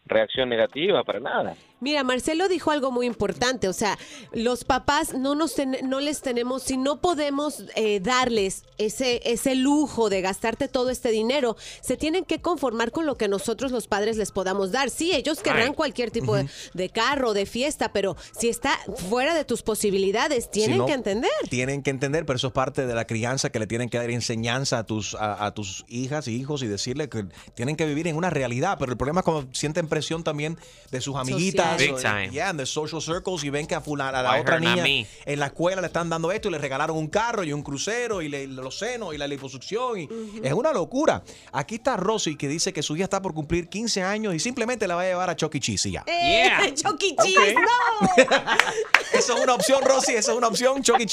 reacción 0.05 0.49
negativa, 0.49 1.03
para 1.03 1.19
nada. 1.19 1.55
Mira, 1.83 2.03
Marcelo 2.03 2.47
dijo 2.47 2.71
algo 2.71 2.91
muy 2.91 3.05
importante, 3.05 3.67
o 3.67 3.73
sea, 3.73 3.97
los 4.31 4.63
papás 4.63 5.13
no 5.13 5.35
nos 5.35 5.53
ten- 5.55 5.77
no 5.83 5.99
les 5.99 6.21
tenemos, 6.21 6.63
si 6.63 6.77
no 6.77 7.01
podemos 7.01 7.65
eh, 7.75 7.99
darles 7.99 8.63
ese 8.77 9.21
ese 9.25 9.55
lujo 9.55 10.09
de 10.09 10.21
gastarte 10.21 10.67
todo 10.67 10.89
este 10.89 11.09
dinero, 11.11 11.55
se 11.81 11.97
tienen 11.97 12.23
que 12.25 12.41
conformar 12.41 12.91
con 12.91 13.05
lo 13.05 13.15
que 13.17 13.27
nosotros 13.27 13.71
los 13.71 13.87
padres 13.87 14.17
les 14.17 14.31
podamos 14.31 14.71
dar. 14.71 14.89
Sí, 14.89 15.11
ellos 15.13 15.41
querrán 15.41 15.73
cualquier 15.73 16.09
tipo 16.09 16.35
de, 16.35 16.47
de 16.73 16.89
carro, 16.89 17.33
de 17.33 17.45
fiesta, 17.45 17.91
pero 17.91 18.15
si 18.37 18.47
está 18.49 18.79
fuera 19.09 19.35
de 19.35 19.43
tus 19.45 19.61
posibilidades, 19.61 20.49
tienen 20.49 20.75
Si 20.75 20.79
no, 20.79 20.85
que 20.85 20.93
entender. 20.93 21.31
Tienen 21.49 21.83
que 21.83 21.89
entender, 21.89 22.25
pero 22.25 22.37
eso 22.37 22.47
es 22.47 22.53
parte 22.53 22.87
de 22.87 22.95
la 22.95 23.05
crianza 23.05 23.49
que 23.51 23.59
le 23.59 23.67
tienen 23.67 23.89
que 23.89 23.97
dar 23.97 24.09
enseñanza 24.09 24.79
a 24.79 24.83
tus, 24.85 25.15
a, 25.15 25.45
a 25.45 25.53
tus 25.53 25.83
hijas 25.89 26.27
y 26.27 26.35
hijos 26.35 26.63
y 26.63 26.67
decirle 26.67 27.09
que 27.09 27.25
tienen 27.55 27.75
que 27.75 27.85
vivir 27.85 28.07
en 28.07 28.15
una 28.15 28.29
realidad. 28.29 28.77
Pero 28.79 28.91
el 28.91 28.97
problema 28.97 29.19
es 29.19 29.25
cuando 29.25 29.47
sienten 29.53 29.87
presión 29.87 30.23
también 30.23 30.57
de 30.91 31.01
sus 31.01 31.15
amiguitas. 31.15 31.72
Big 31.77 31.95
time. 32.01 32.29
yeah, 32.31 32.53
de 32.53 32.65
social 32.65 33.01
circles 33.01 33.43
y 33.43 33.49
ven 33.49 33.65
que 33.67 33.75
a, 33.75 33.81
fulana, 33.81 34.19
a 34.19 34.23
la 34.23 34.31
Why 34.33 34.39
otra 34.41 34.59
niña 34.59 34.83
en 35.25 35.39
la 35.39 35.47
escuela 35.47 35.81
le 35.81 35.87
están 35.87 36.09
dando 36.09 36.31
esto 36.31 36.47
y 36.49 36.51
le 36.51 36.57
regalaron 36.57 36.97
un 36.97 37.07
carro 37.07 37.43
y 37.43 37.53
un 37.53 37.61
crucero 37.63 38.21
y 38.21 38.29
le- 38.29 38.47
los 38.47 38.77
senos 38.77 39.13
y 39.13 39.17
la 39.17 39.27
liposucción. 39.27 39.99
Y 39.99 40.09
Es 40.43 40.53
una 40.53 40.71
locura. 40.73 41.23
Aquí 41.51 41.75
está 41.75 41.97
Rosy 41.97 42.35
que 42.35 42.47
dice 42.47 42.73
que 42.73 42.81
su 42.83 42.95
hija 42.95 43.05
está 43.05 43.21
por 43.21 43.33
cumplir 43.33 43.67
15 43.69 44.03
años 44.03 44.33
y 44.33 44.39
simplemente 44.39 44.87
la 44.87 44.95
va 44.95 45.01
a 45.01 45.05
llevar 45.05 45.29
a 45.29 45.35
Chuck 45.35 45.55
E. 45.55 45.59
Cheese 45.59 45.89
y 45.89 45.91
ya. 45.93 46.03
¡Eh! 46.07 46.73
Chuck 46.75 47.01
E. 47.01 47.15
Cheese, 47.21 47.55
no! 47.55 48.23
¿Eso 49.13 49.35
es 49.37 49.43
una 49.43 49.53
opción, 49.55 49.81
Rosy? 49.83 50.13
¿Eso 50.13 50.31
es 50.31 50.37
una 50.37 50.47
opción, 50.47 50.81
Chuck 50.83 50.99
E. 50.99 51.05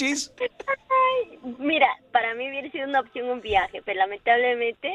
Mira, 1.59 1.88
para 2.12 2.35
mí 2.35 2.49
hubiera 2.49 2.71
sido 2.71 2.87
una 2.88 3.00
opción 3.00 3.29
un 3.31 3.40
viaje, 3.40 3.83
pero 3.85 3.99
lamentablemente, 3.99 4.95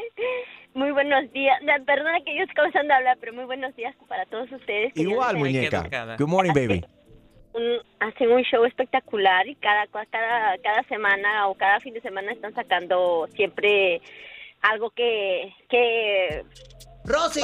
muy 0.74 0.90
buenos 0.92 1.30
días. 1.32 1.60
Na- 1.62 1.78
Perdona 1.84 2.20
que 2.24 2.34
yo 2.36 2.42
estoy 2.42 2.54
comenzando 2.56 2.94
a 2.94 2.96
hablar, 2.98 3.16
pero 3.20 3.32
muy 3.32 3.44
buenos 3.44 3.74
días 3.76 3.94
para 4.08 4.24
todos 4.26 4.50
ustedes. 4.52 4.92
que 4.94 5.02
Igual, 5.02 5.36
muñeca. 5.36 6.16
Good 6.18 6.28
morning, 6.28 6.52
baby. 6.54 6.84
un- 7.54 7.80
hacen 8.00 8.30
un 8.30 8.42
show 8.42 8.64
espectacular 8.64 9.46
y 9.48 9.54
cada, 9.56 9.86
cada, 9.86 10.58
cada 10.58 10.82
semana 10.84 11.48
o 11.48 11.54
cada 11.54 11.80
fin 11.80 11.94
de 11.94 12.00
semana 12.02 12.30
están 12.32 12.54
sacando 12.54 13.26
siempre 13.34 14.00
algo 14.62 14.90
que... 14.90 15.52
que 15.70 16.44
Rosy, 17.04 17.40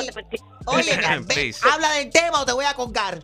oye, 0.67 0.91
habla 1.73 1.93
del 1.93 2.11
tema 2.11 2.43
o 2.43 2.45
te 2.45 2.53
voy 2.53 2.65
a 2.67 2.75
colgar. 2.75 3.19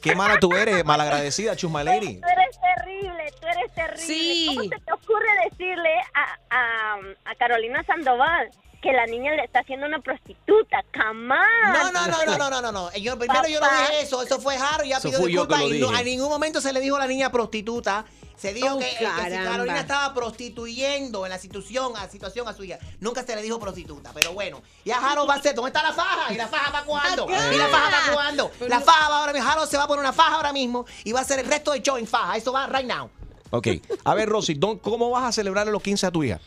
Qué 0.00 0.14
mala 0.14 0.38
tú 0.38 0.54
eres, 0.54 0.84
malagradecida, 0.84 1.56
Chusma 1.56 1.82
Lady. 1.84 2.20
Tú 2.20 2.28
eres 2.28 2.58
terrible, 2.60 3.32
tú 3.40 3.46
eres 3.46 3.74
terrible. 3.74 3.98
Sí. 3.98 4.46
¿Cómo 4.48 4.62
se 4.62 4.80
te 4.80 4.92
ocurre 4.92 5.28
decirle 5.50 5.94
a, 6.14 6.38
a, 6.50 6.96
a 7.24 7.34
Carolina 7.34 7.82
Sandoval 7.84 8.50
que 8.82 8.92
la 8.92 9.06
niña 9.06 9.32
le 9.34 9.44
está 9.44 9.60
haciendo 9.60 9.86
una 9.86 9.98
prostituta? 10.00 10.82
¡Camán! 10.90 11.38
No, 11.72 11.92
no, 11.92 12.06
no, 12.06 12.24
no, 12.24 12.36
no, 12.38 12.50
no, 12.50 12.60
no, 12.62 12.72
no. 12.72 12.92
Yo, 12.94 13.18
primero 13.18 13.48
yo 13.48 13.60
no 13.60 13.66
dije 13.66 14.02
eso, 14.02 14.22
eso 14.22 14.40
fue 14.40 14.56
Jaro, 14.58 14.84
ya 14.84 14.98
Eso 14.98 15.08
pidió 15.10 15.26
disculpas 15.26 15.62
y 15.62 15.78
no, 15.80 15.90
a 15.90 16.02
ningún 16.02 16.28
momento 16.28 16.60
se 16.60 16.72
le 16.72 16.80
dijo 16.80 16.96
a 16.96 17.00
la 17.00 17.06
niña 17.06 17.30
prostituta. 17.32 18.04
Se 18.36 18.54
dijo 18.54 18.74
Oh, 18.74 18.78
que, 18.78 18.84
que 18.86 18.98
si. 18.98 19.04
Carolina 19.44 19.80
estaba 19.80 20.14
prostituyendo 20.14 21.26
en 21.26 21.30
la 21.30 21.38
situación, 21.38 21.96
a 21.96 22.08
situación 22.08 22.46
a 22.46 22.52
su 22.54 22.62
hija. 22.62 22.78
Nunca 23.00 23.24
se 23.24 23.34
le 23.34 23.42
dijo 23.42 23.58
prostituta, 23.58 24.12
pero 24.14 24.32
bueno. 24.32 24.62
Ya 24.84 25.00
Jaro 25.00 25.26
va 25.26 25.34
a 25.34 25.42
ser, 25.42 25.56
¿dónde 25.56 25.70
está 25.70 25.82
la 25.82 25.92
faja? 25.92 26.32
¿Y 26.32 26.36
la 26.36 26.46
faja 26.46 26.70
para 26.70 26.84
cuándo? 26.84 27.26
¿Y 27.28 27.56
la 27.56 27.66
faja 27.66 27.90
para 27.90 28.12
cuándo? 28.14 28.50
La 28.68 28.80
faja 28.80 29.08
va 29.08 29.18
ahora 29.20 29.32
mismo, 29.32 29.48
Jaro 29.48 29.66
se 29.66 29.76
va 29.76 29.82
a 29.82 29.86
poner 29.88 30.00
una 30.04 30.12
faja 30.12 30.36
ahora 30.36 30.52
mismo 30.52 30.86
y 31.02 31.10
va 31.10 31.18
a 31.18 31.22
hacer 31.22 31.40
el 31.40 31.46
resto 31.46 31.72
del 31.72 31.82
show 31.82 31.96
en 31.96 32.06
faja. 32.06 32.36
Eso 32.36 32.52
va 32.52 32.68
right 32.68 32.86
now. 32.86 33.10
Ok. 33.50 33.66
A 34.04 34.14
ver, 34.14 34.28
Rosy, 34.28 34.54
don- 34.54 34.78
¿cómo 34.78 35.10
vas 35.10 35.24
a 35.24 35.32
celebrar 35.32 35.66
los 35.66 35.82
15 35.82 36.06
a 36.06 36.10
tu 36.12 36.22
hija? 36.22 36.38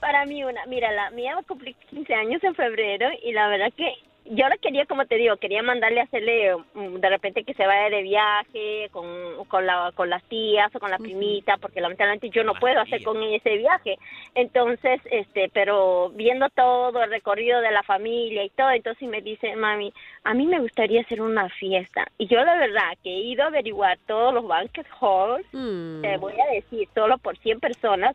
Para 0.00 0.24
mí 0.26 0.44
una, 0.44 0.64
mira, 0.66 0.92
la 0.92 1.10
mía 1.10 1.34
va 1.34 1.40
a 1.40 1.44
cumplir 1.44 1.74
15 1.90 2.14
años 2.14 2.42
en 2.44 2.54
febrero 2.54 3.08
y 3.22 3.32
la 3.32 3.48
verdad 3.48 3.72
que 3.76 3.94
yo 4.30 4.46
la 4.46 4.58
quería, 4.58 4.84
como 4.84 5.06
te 5.06 5.16
digo, 5.16 5.38
quería 5.38 5.62
mandarle 5.62 6.00
a 6.00 6.04
hacerle 6.04 6.54
mm, 6.74 6.96
de 6.96 7.08
repente 7.08 7.44
que 7.44 7.54
se 7.54 7.66
vaya 7.66 7.88
de 7.88 8.02
viaje 8.02 8.88
con, 8.92 9.06
con, 9.46 9.64
la, 9.66 9.90
con 9.94 10.10
las 10.10 10.22
tías 10.24 10.74
o 10.74 10.78
con 10.78 10.90
la 10.90 10.98
primita, 10.98 11.56
porque 11.56 11.80
lamentablemente 11.80 12.28
yo 12.28 12.44
no 12.44 12.52
puedo 12.54 12.78
hacer 12.80 13.02
con 13.02 13.22
ella 13.22 13.38
ese 13.38 13.56
viaje. 13.56 13.98
Entonces, 14.34 15.00
este, 15.10 15.48
pero 15.52 16.10
viendo 16.10 16.48
todo 16.50 17.02
el 17.02 17.10
recorrido 17.10 17.60
de 17.62 17.70
la 17.70 17.82
familia 17.82 18.44
y 18.44 18.50
todo, 18.50 18.70
entonces 18.70 19.08
me 19.08 19.22
dice, 19.22 19.56
mami, 19.56 19.92
a 20.24 20.34
mí 20.34 20.46
me 20.46 20.60
gustaría 20.60 21.00
hacer 21.00 21.22
una 21.22 21.48
fiesta. 21.48 22.06
Y 22.18 22.26
yo 22.26 22.44
la 22.44 22.56
verdad 22.56 22.98
que 23.02 23.10
he 23.10 23.20
ido 23.20 23.44
a 23.44 23.46
averiguar 23.46 23.98
todos 24.06 24.34
los 24.34 24.46
banquet 24.46 24.86
halls, 25.00 25.46
Mm. 25.52 26.02
te 26.02 26.16
voy 26.18 26.34
a 26.38 26.52
decir, 26.52 26.86
solo 26.94 27.16
por 27.18 27.38
100 27.38 27.60
personas, 27.60 28.14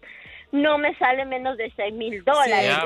no 0.54 0.78
me 0.78 0.96
sale 1.00 1.26
menos 1.26 1.58
de 1.58 1.74
6 1.76 1.94
mil 1.96 2.24
dólares. 2.24 2.78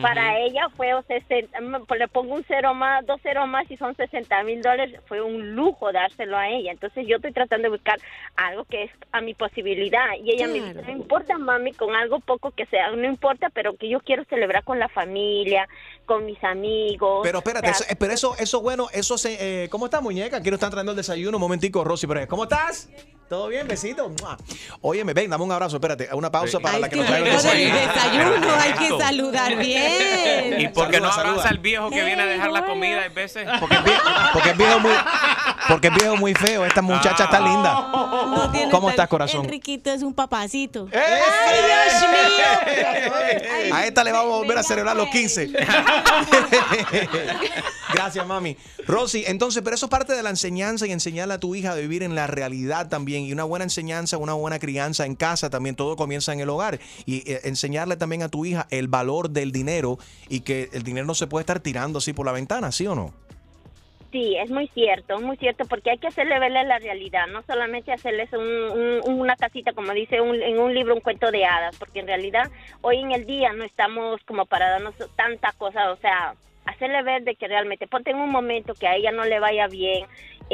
Para 0.00 0.38
ella 0.38 0.68
fue 0.76 0.94
o 0.94 1.02
60, 1.02 1.60
mm, 1.60 1.86
pues 1.86 1.98
le 1.98 2.06
pongo 2.06 2.34
un 2.34 2.44
cero 2.46 2.74
más, 2.74 3.04
dos 3.04 3.20
ceros 3.22 3.48
más 3.48 3.68
y 3.68 3.76
son 3.76 3.96
60 3.96 4.44
mil 4.44 4.62
dólares. 4.62 5.00
Fue 5.08 5.20
un 5.20 5.56
lujo 5.56 5.90
dárselo 5.90 6.38
a 6.38 6.48
ella. 6.48 6.70
Entonces 6.70 7.04
yo 7.08 7.16
estoy 7.16 7.32
tratando 7.32 7.64
de 7.64 7.70
buscar 7.70 7.98
algo 8.36 8.64
que 8.66 8.84
es 8.84 8.90
a 9.10 9.20
mi 9.20 9.34
posibilidad. 9.34 10.06
Y 10.22 10.30
ella 10.30 10.46
me 10.46 10.60
dice, 10.60 10.74
no 10.74 10.92
importa 10.92 11.36
mami, 11.38 11.72
con 11.72 11.92
algo 11.96 12.20
poco 12.20 12.52
que 12.52 12.66
sea, 12.66 12.92
no 12.92 13.04
importa, 13.04 13.50
pero 13.50 13.74
que 13.76 13.88
yo 13.88 13.98
quiero 13.98 14.24
celebrar 14.26 14.62
con 14.62 14.78
la 14.78 14.88
familia, 14.88 15.68
con 16.06 16.24
mis 16.24 16.42
amigos. 16.44 17.22
Pero 17.24 17.38
espérate, 17.38 17.68
O 17.68 17.74
sea, 17.74 17.86
eso, 17.88 17.96
pero 17.98 18.12
eso, 18.12 18.36
eso 18.38 18.62
bueno, 18.62 18.86
eso 18.92 19.18
se, 19.18 19.64
eh, 19.64 19.68
¿cómo 19.70 19.86
está 19.86 20.00
muñeca? 20.00 20.40
Quiero 20.40 20.54
estar 20.54 20.70
trayendo 20.70 20.92
el 20.92 20.96
desayuno, 20.96 21.38
un 21.38 21.42
momentico, 21.42 21.82
Rosy, 21.82 22.06
pero 22.06 22.28
¿cómo 22.28 22.44
estás? 22.44 22.88
¿Todo 23.32 23.48
bien? 23.48 23.66
Besito. 23.66 24.12
Óyeme, 24.82 25.14
ven, 25.14 25.30
dame 25.30 25.42
un 25.42 25.50
abrazo, 25.50 25.76
espérate, 25.76 26.06
una 26.12 26.30
pausa 26.30 26.60
para 26.60 26.78
la 26.78 26.90
que 26.90 26.96
nos 26.96 27.06
traiga 27.06 27.30
el 27.30 27.32
desayuno. 27.32 27.78
desayuno 27.78 28.54
hay 28.60 28.72
que 28.74 28.88
saludar 29.02 29.56
bien. 29.56 30.60
¿Y 30.60 30.68
por 30.68 30.90
qué 30.90 31.00
no 31.00 31.10
Saluda, 31.10 31.30
abraza 31.30 31.48
saluda. 31.48 31.48
al 31.48 31.58
viejo 31.58 31.88
que 31.88 32.04
viene 32.04 32.20
a 32.20 32.26
dejar 32.26 32.52
la 32.52 32.66
comida 32.66 33.04
a 33.04 33.08
veces? 33.08 33.48
Porque 33.58 33.76
es 33.76 33.84
viejo, 33.84 34.02
porque 34.34 34.50
es 34.50 34.56
viejo 34.58 34.80
muy, 34.80 34.92
porque 35.66 35.88
es 35.88 35.94
viejo 35.94 36.16
muy 36.16 36.34
feo. 36.34 36.66
Esta 36.66 36.82
muchacha 36.82 37.24
está 37.24 37.40
linda. 37.40 37.72
No 37.92 38.50
tiene 38.52 38.70
¿Cómo 38.70 38.90
estás, 38.90 39.08
corazón? 39.08 39.46
Enriquito 39.46 39.90
es 39.90 40.02
un 40.02 40.12
papacito. 40.12 40.88
A 43.72 43.86
esta 43.86 44.04
le 44.04 44.12
vamos 44.12 44.34
a 44.34 44.36
volver 44.40 44.58
a 44.58 44.62
celebrar 44.62 44.94
los 44.94 45.08
15. 45.08 45.52
Gracias, 47.94 48.26
mami. 48.26 48.58
Rosy, 48.86 49.24
entonces, 49.26 49.62
pero 49.62 49.76
eso 49.76 49.86
es 49.86 49.90
parte 49.90 50.12
de 50.14 50.22
la 50.22 50.30
enseñanza 50.30 50.86
y 50.86 50.92
enseñarle 50.92 51.34
a 51.34 51.38
tu 51.38 51.54
hija 51.54 51.72
a 51.72 51.74
vivir 51.74 52.02
en 52.02 52.14
la 52.14 52.26
realidad 52.26 52.88
también. 52.88 53.21
Y 53.22 53.32
una 53.32 53.44
buena 53.44 53.64
enseñanza, 53.64 54.18
una 54.18 54.34
buena 54.34 54.58
crianza 54.58 55.06
en 55.06 55.14
casa 55.16 55.50
también, 55.50 55.74
todo 55.76 55.96
comienza 55.96 56.32
en 56.32 56.40
el 56.40 56.50
hogar. 56.50 56.78
Y 57.06 57.30
eh, 57.30 57.40
enseñarle 57.44 57.96
también 57.96 58.22
a 58.22 58.28
tu 58.28 58.44
hija 58.44 58.66
el 58.70 58.88
valor 58.88 59.30
del 59.30 59.52
dinero 59.52 59.98
y 60.28 60.40
que 60.40 60.68
el 60.72 60.82
dinero 60.82 61.06
no 61.06 61.14
se 61.14 61.26
puede 61.26 61.42
estar 61.42 61.60
tirando 61.60 61.98
así 61.98 62.12
por 62.12 62.26
la 62.26 62.32
ventana, 62.32 62.70
¿sí 62.72 62.86
o 62.86 62.94
no? 62.94 63.12
Sí, 64.10 64.36
es 64.36 64.50
muy 64.50 64.68
cierto, 64.68 65.18
muy 65.20 65.38
cierto, 65.38 65.64
porque 65.64 65.90
hay 65.90 65.96
que 65.96 66.08
hacerle 66.08 66.38
verle 66.38 66.64
la 66.64 66.78
realidad, 66.78 67.26
no 67.28 67.42
solamente 67.46 67.92
hacerles 67.92 68.30
un- 68.34 69.00
un- 69.06 69.20
una 69.20 69.36
casita, 69.36 69.72
como 69.72 69.92
dice 69.92 70.20
un- 70.20 70.42
en 70.42 70.58
un 70.58 70.74
libro, 70.74 70.94
un 70.94 71.00
cuento 71.00 71.30
de 71.30 71.46
hadas, 71.46 71.74
porque 71.78 72.00
en 72.00 72.06
realidad 72.08 72.50
hoy 72.82 72.98
en 72.98 73.12
el 73.12 73.24
día 73.24 73.54
no 73.54 73.64
estamos 73.64 74.20
como 74.26 74.44
para 74.44 74.68
darnos 74.68 74.94
tanta 75.16 75.52
cosa, 75.52 75.90
o 75.92 75.96
sea, 75.96 76.34
hacerle 76.66 77.02
ver 77.02 77.24
de 77.24 77.36
que 77.36 77.48
realmente, 77.48 77.86
ponte 77.86 78.10
en 78.10 78.18
un 78.18 78.28
momento 78.30 78.74
que 78.74 78.86
a 78.86 78.96
ella 78.96 79.12
no 79.12 79.24
le 79.24 79.40
vaya 79.40 79.66
bien, 79.66 80.04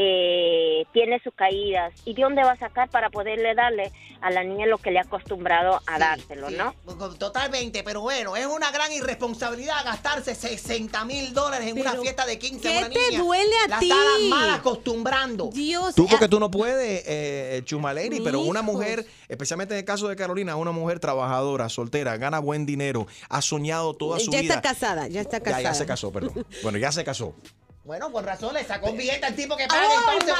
eh, 0.01 0.85
tiene 0.93 1.21
sus 1.25 1.35
caídas, 1.35 1.93
¿y 2.05 2.15
de 2.15 2.23
dónde 2.23 2.45
va 2.45 2.53
a 2.53 2.57
sacar 2.59 2.89
para 2.89 3.11
poderle 3.11 3.53
darle 3.57 3.91
a 4.21 4.31
la 4.31 4.45
niña 4.45 4.67
lo 4.67 4.79
que 4.79 4.93
le 4.93 5.01
ha 5.01 5.03
acostumbrado 5.03 5.81
a 5.89 5.99
dárselo, 5.99 6.51
no? 6.51 6.73
Totalmente, 7.19 7.83
pero 7.83 8.01
bueno, 8.01 8.37
es 8.37 8.47
una 8.47 8.71
gran 8.71 8.93
irresponsabilidad 8.93 9.85
gastarse 9.85 10.37
60 10.37 11.05
mil 11.05 11.35
dólares 11.35 11.67
en 11.69 11.81
una 11.81 11.97
fiesta 11.97 12.27
de 12.27 12.39
15 12.39 12.61
¿qué 12.61 12.77
a 12.77 12.79
una 12.79 12.89
te 12.91 13.07
niña. 13.11 13.19
duele 13.23 13.55
a 13.65 13.69
la 13.69 13.79
ti? 13.81 13.91
mal 14.31 14.51
acostumbrando. 14.51 15.51
Dios. 15.53 15.97
Tú 15.97 16.07
porque 16.07 16.29
tú 16.29 16.39
no 16.39 16.49
puedes, 16.51 17.03
eh, 17.07 17.65
pero 18.23 18.41
una 18.41 18.63
mujer, 18.63 19.05
especialmente 19.29 19.75
en 19.75 19.79
el 19.79 19.85
caso 19.85 20.07
de 20.07 20.15
Carolina, 20.15 20.55
una 20.55 20.71
mujer 20.71 21.01
trabajadora, 21.01 21.69
soltera, 21.69 22.17
gana 22.19 22.39
buen 22.39 22.67
dinero, 22.67 23.09
ha 23.29 23.43
soñado 23.43 23.95
toda 23.95 24.21
su 24.21 24.31
Ya 24.31 24.43
vida. 24.43 24.55
está 24.55 24.69
casada, 24.69 25.09
ya 25.09 25.21
está 25.23 25.39
Ya, 25.39 25.43
casada. 25.45 25.63
ya 25.63 25.75
se 25.75 25.87
casó, 25.87 26.13
perdón. 26.13 26.47
Bueno, 26.63 26.79
ya 26.79 26.93
se 26.93 27.03
casó. 27.05 27.35
Bueno, 27.89 28.13
con 28.13 28.23
razón 28.23 28.53
le 28.53 28.63
sacó 28.65 28.91
un 28.91 28.99
billete 28.99 29.25
al 29.25 29.35
tipo 29.35 29.57
que 29.57 29.67
paga 29.67 29.81
Oh, 29.89 30.13
entonces. 30.21 30.35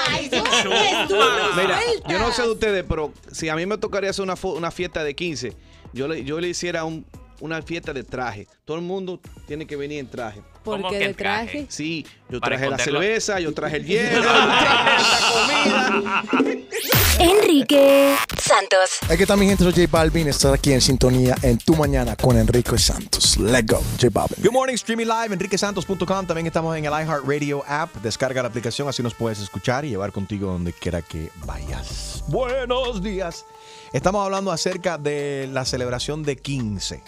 my 0.67 1.61
Mira, 1.63 1.81
yo 2.07 2.19
no 2.19 2.31
sé 2.31 2.43
de 2.43 2.51
ustedes, 2.51 2.85
pero 2.87 3.11
si 3.33 3.49
a 3.49 3.57
mí 3.57 3.65
me 3.65 3.79
tocaría 3.79 4.11
hacer 4.11 4.23
una, 4.23 4.35
una 4.43 4.71
fiesta 4.71 5.03
de 5.03 5.15
15, 5.17 5.55
yo 5.95 6.07
le, 6.09 6.23
yo 6.25 6.39
le 6.41 6.49
hiciera 6.49 6.85
un- 6.85 7.07
una 7.41 7.63
fiesta 7.63 7.95
de 7.95 8.05
traje. 8.05 8.47
Todo 8.67 8.77
el 8.77 8.83
mundo 8.83 9.19
tiene 9.47 9.67
que 9.67 9.77
venir 9.77 9.99
en 10.01 10.11
traje. 10.11 10.43
¿Por 10.63 10.77
¿Cómo 10.77 10.91
qué 10.91 10.99
de 10.99 11.05
el 11.07 11.17
traje? 11.17 11.45
traje? 11.53 11.67
Sí, 11.71 12.07
yo 12.29 12.39
traje 12.39 12.69
la 12.69 12.77
cerveza, 12.79 13.41
yo 13.41 13.55
traje 13.55 13.77
el 13.79 13.87
hielo, 13.87 14.23
yo 14.23 14.29
traje 14.29 15.03
la 15.03 16.23
comida. 16.35 16.59
Enrique 17.21 18.15
Santos. 18.41 18.99
Aquí 19.11 19.23
está 19.23 19.37
mi 19.37 19.47
gente, 19.47 19.65
soy 19.65 19.73
J 19.73 19.89
Balvin. 19.91 20.29
Estar 20.29 20.55
aquí 20.55 20.73
en 20.73 20.81
sintonía 20.81 21.35
en 21.43 21.59
tu 21.59 21.75
mañana 21.75 22.15
con 22.15 22.39
Enrique 22.39 22.79
Santos. 22.79 23.37
Let's 23.39 23.67
go, 23.67 23.83
J 24.01 24.09
Balvin. 24.13 24.37
Good 24.41 24.53
morning, 24.53 24.75
streaming 24.75 25.07
live, 25.07 25.35
enriquesantos.com. 25.35 26.27
También 26.27 26.47
estamos 26.47 26.77
en 26.77 26.85
el 26.85 26.93
iHeartRadio 26.93 27.65
app. 27.67 27.93
Descarga 27.97 28.43
la 28.43 28.49
aplicación, 28.49 28.87
así 28.89 29.03
nos 29.03 29.15
puedes 29.15 29.41
escuchar 29.41 29.85
y 29.85 29.91
llevar 29.91 30.13
contigo 30.13 30.53
donde 30.53 30.73
quiera 30.73 31.03
que 31.03 31.31
vayas. 31.45 32.23
Buenos 32.29 33.03
días. 33.03 33.45
Estamos 33.93 34.25
hablando 34.25 34.53
acerca 34.53 34.97
de 34.97 35.49
la 35.53 35.65
celebración 35.65 36.23
de 36.23 36.37
15. 36.37 37.03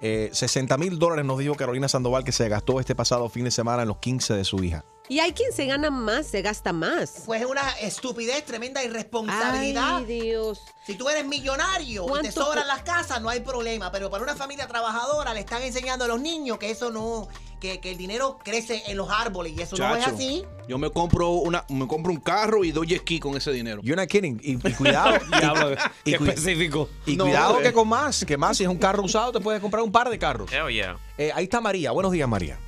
Eh, 0.00 0.30
60 0.32 0.76
mil 0.78 0.98
dólares 0.98 1.24
nos 1.24 1.38
dijo 1.38 1.54
Carolina 1.54 1.88
Sandoval 1.88 2.24
que 2.24 2.32
se 2.32 2.48
gastó 2.48 2.80
este 2.80 2.96
pasado 2.96 3.28
fin 3.28 3.44
de 3.44 3.52
semana 3.52 3.82
en 3.82 3.88
los 3.88 3.98
15 3.98 4.34
de 4.34 4.44
su 4.44 4.64
hija. 4.64 4.84
Y 5.06 5.18
hay 5.18 5.32
quien 5.32 5.52
se 5.52 5.66
gana 5.66 5.90
más, 5.90 6.26
se 6.26 6.40
gasta 6.40 6.72
más. 6.72 7.24
Pues 7.26 7.42
es 7.42 7.46
una 7.46 7.70
estupidez, 7.72 8.42
tremenda 8.46 8.82
irresponsabilidad. 8.82 9.96
Ay, 9.98 10.04
Dios. 10.06 10.62
Si 10.86 10.94
tú 10.94 11.10
eres 11.10 11.26
millonario 11.26 12.02
y 12.02 12.06
te 12.06 12.10
¿Cuánto 12.10 12.32
sobran 12.32 12.66
las 12.66 12.82
casas, 12.82 13.20
no 13.20 13.28
hay 13.28 13.40
problema. 13.40 13.92
Pero 13.92 14.10
para 14.10 14.22
una 14.22 14.34
familia 14.34 14.66
trabajadora 14.66 15.34
le 15.34 15.40
están 15.40 15.62
enseñando 15.62 16.06
a 16.06 16.08
los 16.08 16.20
niños 16.20 16.56
que 16.58 16.70
eso 16.70 16.90
no, 16.90 17.28
que, 17.60 17.80
que 17.80 17.90
el 17.90 17.98
dinero 17.98 18.38
crece 18.42 18.82
en 18.86 18.96
los 18.96 19.10
árboles 19.10 19.52
y 19.54 19.60
eso 19.60 19.76
no 19.76 19.94
es 19.94 20.06
así. 20.06 20.42
Yo 20.68 20.78
me 20.78 20.90
compro 20.90 21.32
una, 21.32 21.66
me 21.68 21.86
compro 21.86 22.10
un 22.10 22.20
carro 22.20 22.64
y 22.64 22.72
doy 22.72 22.96
ski 22.96 23.20
con 23.20 23.36
ese 23.36 23.52
dinero. 23.52 23.82
You're 23.82 24.00
not 24.00 24.08
kidding. 24.08 24.40
Y, 24.42 24.52
y 24.52 24.72
cuidado. 24.72 25.18
Y, 26.04 26.14
específico. 26.14 26.88
Y 27.04 27.16
No, 27.16 27.24
cuidado 27.24 27.58
que 27.60 27.72
con 27.72 27.88
más, 27.88 28.24
que 28.24 28.38
más 28.38 28.56
si 28.56 28.64
es 28.64 28.70
un 28.70 28.78
carro 28.78 29.02
usado 29.02 29.32
te 29.32 29.40
puedes 29.40 29.60
comprar 29.60 29.82
un 29.82 29.92
par 29.92 30.08
de 30.08 30.18
carros. 30.18 30.50
Hell 30.50 30.72
yeah. 30.72 30.96
Eh, 31.18 31.30
ahí 31.34 31.44
está 31.44 31.60
María. 31.60 31.90
Buenos 31.90 32.12
días, 32.12 32.28
María. 32.28 32.58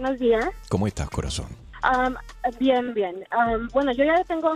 Buenos 0.00 0.20
días. 0.20 0.48
¿Cómo 0.68 0.86
estás, 0.86 1.10
corazón? 1.10 1.46
Um, 1.82 2.14
bien, 2.60 2.94
bien. 2.94 3.16
Um, 3.36 3.66
bueno, 3.72 3.90
yo 3.92 4.04
ya 4.04 4.22
tengo, 4.22 4.52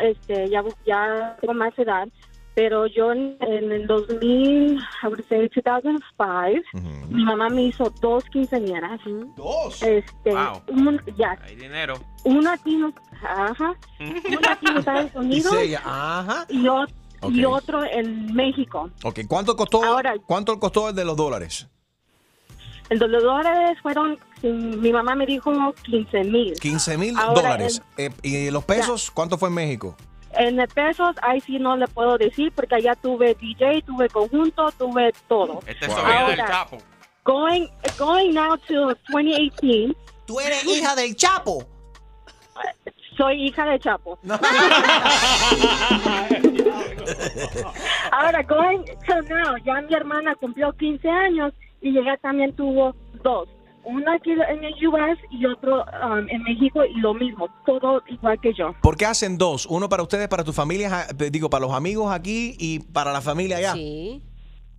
este, 0.00 0.48
ya, 0.48 0.64
ya 0.86 1.36
tengo 1.38 1.52
más 1.52 1.78
edad, 1.78 2.08
pero 2.54 2.86
yo 2.86 3.12
en, 3.12 3.36
en 3.40 3.70
el 3.72 3.86
2000, 3.86 4.78
I 4.78 5.06
would 5.06 5.22
say 5.28 5.50
2005, 5.54 6.62
mi 7.10 7.24
mamá 7.24 7.50
me 7.50 7.64
hizo 7.64 7.92
dos 8.00 8.24
quinceañeras. 8.32 9.00
¿Dos? 9.36 9.82
Este, 9.82 10.30
Wow. 10.32 10.62
un, 10.68 10.98
ya, 11.18 11.36
Hay 11.42 11.56
dinero. 11.56 11.96
una 12.24 12.54
aquí, 12.54 12.74
en- 12.74 12.94
ajá, 13.22 13.74
una 14.00 14.52
aquí 14.52 14.66
en 14.66 14.76
Estados 14.78 15.10
Unidos 15.14 15.54
ella, 15.58 15.82
ajá. 15.84 16.46
y, 16.48 16.62
ot- 16.64 16.90
y 17.30 17.44
otro 17.44 17.84
en 17.84 18.32
México. 18.34 18.88
Ok, 19.02 19.20
¿cuánto 19.28 19.56
costó, 19.56 19.82
¿cuánto 20.24 20.58
costó 20.58 20.88
el 20.88 20.94
de 20.94 21.04
los 21.04 21.16
dólares? 21.18 21.68
El 22.90 22.98
de 22.98 23.08
los 23.08 23.22
dólares 23.22 23.78
fueron, 23.82 24.18
mi 24.42 24.92
mamá 24.92 25.14
me 25.14 25.24
dijo 25.26 25.50
15 25.84 26.24
mil. 26.24 26.52
15 26.54 26.98
mil 26.98 27.14
dólares. 27.14 27.80
Eh, 27.96 28.10
¿Y 28.22 28.50
los 28.50 28.64
pesos? 28.64 29.10
¿Cuánto 29.10 29.38
fue 29.38 29.48
en 29.48 29.54
México? 29.54 29.96
En 30.36 30.56
pesos, 30.74 31.14
ahí 31.22 31.40
sí 31.40 31.58
no 31.58 31.76
le 31.76 31.86
puedo 31.88 32.18
decir 32.18 32.52
porque 32.54 32.74
allá 32.74 32.94
tuve 32.96 33.34
DJ, 33.34 33.82
tuve 33.82 34.08
conjunto, 34.08 34.70
tuve 34.76 35.12
todo. 35.28 35.60
Este 35.66 35.86
Wow. 35.86 35.96
del 35.96 36.06
Ahora, 36.06 36.46
Chapo. 36.46 36.78
Going, 37.24 37.68
going 37.98 38.32
now 38.34 38.56
to 38.68 38.94
2018. 39.10 39.94
¿Tú 40.26 40.40
eres 40.40 40.64
hija 40.64 40.94
del 40.94 41.14
Chapo? 41.16 41.64
Soy 43.16 43.46
hija 43.46 43.64
de 43.64 43.78
Chapo. 43.78 44.18
Ahora, 48.12 48.42
going 48.42 48.84
to 48.84 49.22
now, 49.22 49.56
ya 49.64 49.80
mi 49.82 49.94
hermana 49.94 50.34
cumplió 50.34 50.72
15 50.72 51.08
años 51.08 51.52
y 51.84 51.96
ella 51.98 52.16
también 52.20 52.52
tuvo 52.56 52.94
dos. 53.22 53.48
Uno 53.84 54.10
aquí 54.12 54.30
en 54.32 54.64
el 54.64 54.86
US 54.88 55.18
y 55.30 55.44
otro 55.44 55.84
um, 55.84 56.26
en 56.30 56.42
México 56.42 56.82
y 56.86 56.94
lo 57.00 57.12
mismo, 57.12 57.48
todo 57.66 58.02
igual 58.08 58.40
que 58.40 58.54
yo. 58.54 58.74
¿Por 58.80 58.96
qué 58.96 59.04
hacen 59.04 59.36
dos? 59.36 59.66
Uno 59.66 59.90
para 59.90 60.02
ustedes, 60.02 60.26
para 60.28 60.42
tu 60.42 60.54
familia, 60.54 60.88
ja- 60.88 61.06
digo, 61.30 61.50
para 61.50 61.66
los 61.66 61.74
amigos 61.74 62.10
aquí 62.10 62.56
y 62.58 62.78
para 62.78 63.12
la 63.12 63.20
familia 63.20 63.58
allá. 63.58 63.74
Sí. 63.74 64.22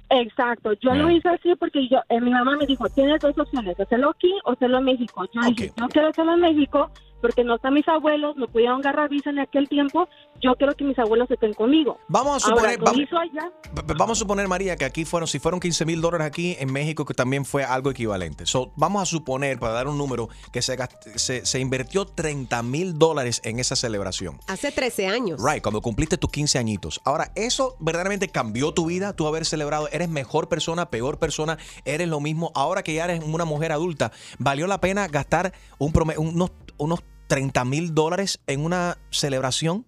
Exacto, 0.09 0.73
yo 0.81 0.93
lo 0.93 1.09
hice 1.09 1.29
así 1.29 1.55
porque 1.55 1.87
yo, 1.89 1.97
eh, 2.09 2.21
mi 2.21 2.29
mamá 2.31 2.55
me 2.57 2.65
dijo, 2.67 2.87
tienes 2.89 3.19
dos 3.21 3.37
opciones, 3.37 3.79
hacerlo 3.79 4.11
aquí 4.11 4.31
o 4.45 4.51
hacerlo 4.51 4.77
en 4.77 4.85
México. 4.85 5.25
Yo 5.33 5.41
dije, 5.49 5.71
yo 5.75 5.87
quiero 5.87 6.09
hacerlo 6.09 6.33
en 6.35 6.41
México 6.41 6.91
porque 7.21 7.43
no 7.43 7.55
están 7.55 7.73
mis 7.73 7.87
abuelos, 7.87 8.35
no 8.37 8.47
pudieron 8.47 8.79
agarrar 8.79 9.09
visa 9.09 9.29
en 9.29 9.39
aquel 9.39 9.67
tiempo, 9.67 10.07
yo 10.41 10.53
quiero 10.55 10.73
que 10.75 10.83
mis 10.83 10.97
abuelos 10.99 11.29
estén 11.31 11.53
conmigo. 11.53 11.97
Vamos 12.07 12.43
a 12.43 12.47
suponer, 12.49 12.77
vamos- 12.79 13.01
hizo 13.01 13.17
allá, 13.17 13.51
P- 13.73 13.83
p- 13.83 13.93
Vamos 13.97 14.17
a 14.17 14.19
suponer, 14.19 14.47
María, 14.47 14.75
que 14.75 14.85
aquí 14.85 15.05
fueron, 15.05 15.27
si 15.27 15.39
fueron 15.39 15.59
15 15.59 15.85
mil 15.85 16.01
dólares 16.01 16.27
aquí, 16.27 16.55
en 16.59 16.71
México 16.71 17.05
que 17.05 17.13
también 17.13 17.45
fue 17.45 17.63
algo 17.63 17.89
equivalente. 17.89 18.45
So, 18.45 18.71
vamos 18.75 19.01
a 19.01 19.05
suponer, 19.05 19.57
para 19.59 19.73
dar 19.73 19.87
un 19.87 19.97
número, 19.97 20.29
que 20.51 20.61
se, 20.61 20.77
se, 21.15 21.45
se 21.45 21.59
invirtió 21.59 22.05
30 22.05 22.61
mil 22.63 22.97
dólares 22.99 23.41
en 23.43 23.59
esa 23.59 23.75
celebración. 23.75 24.37
Hace 24.47 24.71
13 24.71 25.07
años. 25.07 25.41
Right, 25.43 25.63
cuando 25.63 25.81
cumpliste 25.81 26.17
tus 26.17 26.29
15 26.31 26.59
añitos. 26.59 27.01
Ahora, 27.05 27.31
¿eso 27.35 27.75
verdaderamente 27.79 28.27
cambió 28.29 28.73
tu 28.73 28.85
vida? 28.85 29.13
Tú 29.15 29.27
haber 29.27 29.45
celebrado, 29.45 29.89
¿eres 29.91 30.09
mejor 30.09 30.47
persona, 30.49 30.89
peor 30.89 31.17
persona? 31.17 31.57
¿Eres 31.85 32.07
lo 32.07 32.19
mismo? 32.19 32.51
Ahora 32.55 32.83
que 32.83 32.93
ya 32.93 33.05
eres 33.05 33.23
una 33.23 33.45
mujer 33.45 33.71
adulta, 33.71 34.11
¿valió 34.37 34.67
la 34.67 34.79
pena 34.81 35.07
gastar 35.07 35.53
un 35.79 35.91
prome- 35.93 36.17
unos, 36.17 36.51
unos 36.77 36.99
30 37.27 37.65
mil 37.65 37.93
dólares 37.93 38.39
en 38.47 38.63
una 38.63 38.97
celebración 39.09 39.85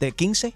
de 0.00 0.12
15? 0.12 0.54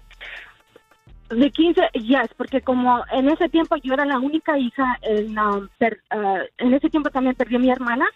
de 1.29 1.51
15, 1.51 1.81
yes, 1.93 2.33
porque 2.35 2.61
como 2.61 3.03
en 3.11 3.29
ese 3.29 3.49
tiempo 3.49 3.75
yo 3.77 3.93
era 3.93 4.05
la 4.05 4.17
única 4.17 4.57
hija, 4.57 4.97
en, 5.01 5.37
um, 5.37 5.69
uh, 5.79 6.39
en 6.57 6.73
ese 6.73 6.89
tiempo 6.89 7.09
también 7.11 7.35
perdí 7.35 7.57
mi 7.59 7.69
hermana, 7.69 8.07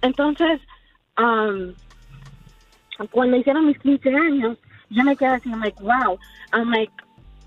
entonces 0.00 0.60
um, 1.18 1.74
cuando 3.10 3.36
hicieron 3.36 3.66
mis 3.66 3.78
15 3.78 4.14
años, 4.14 4.58
yo 4.88 5.04
me 5.04 5.16
quedé 5.16 5.28
así, 5.28 5.48
like, 5.50 5.82
wow, 5.82 6.18
I'm 6.52 6.70
like, 6.70 6.92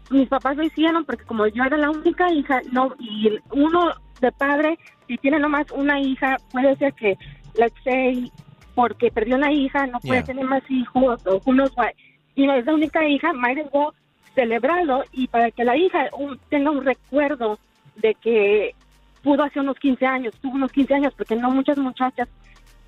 mis 0.09 0.29
papás 0.29 0.57
lo 0.57 0.63
hicieron 0.63 1.05
porque 1.05 1.25
como 1.25 1.47
yo 1.47 1.63
era 1.63 1.77
la 1.77 1.89
única 1.89 2.31
hija, 2.31 2.61
no, 2.71 2.93
y 2.99 3.29
uno 3.51 3.93
de 4.21 4.31
padre, 4.31 4.77
si 5.07 5.17
tiene 5.17 5.39
nomás 5.39 5.65
una 5.71 5.99
hija, 5.99 6.37
puede 6.51 6.75
ser 6.77 6.93
que, 6.93 7.17
let's 7.55 7.75
say, 7.83 8.31
porque 8.75 9.11
perdió 9.11 9.35
una 9.35 9.51
hija, 9.51 9.85
no 9.87 9.99
puede 9.99 10.19
Yeah. 10.21 10.23
tener 10.25 10.45
más 10.45 10.63
hijos, 10.69 11.21
o 11.25 11.41
what. 11.45 11.89
Y 12.35 12.47
no 12.47 12.53
es 12.55 12.65
la 12.65 12.73
única 12.73 13.07
hija, 13.07 13.31
might 13.33 13.59
as 13.59 13.67
well 13.71 13.89
celebrarlo 14.35 15.03
y 15.11 15.27
para 15.27 15.51
que 15.51 15.63
la 15.63 15.77
hija 15.77 16.09
un- 16.17 16.39
tenga 16.49 16.71
un 16.71 16.83
recuerdo 16.83 17.59
de 17.97 18.15
que 18.15 18.73
pudo 19.21 19.43
hacer 19.43 19.61
unos 19.61 19.77
15 19.77 20.05
años, 20.07 20.33
tuvo 20.41 20.55
unos 20.55 20.71
15 20.71 20.95
años, 20.95 21.13
porque 21.15 21.35
no 21.35 21.51
muchas 21.51 21.77
muchachas 21.77 22.27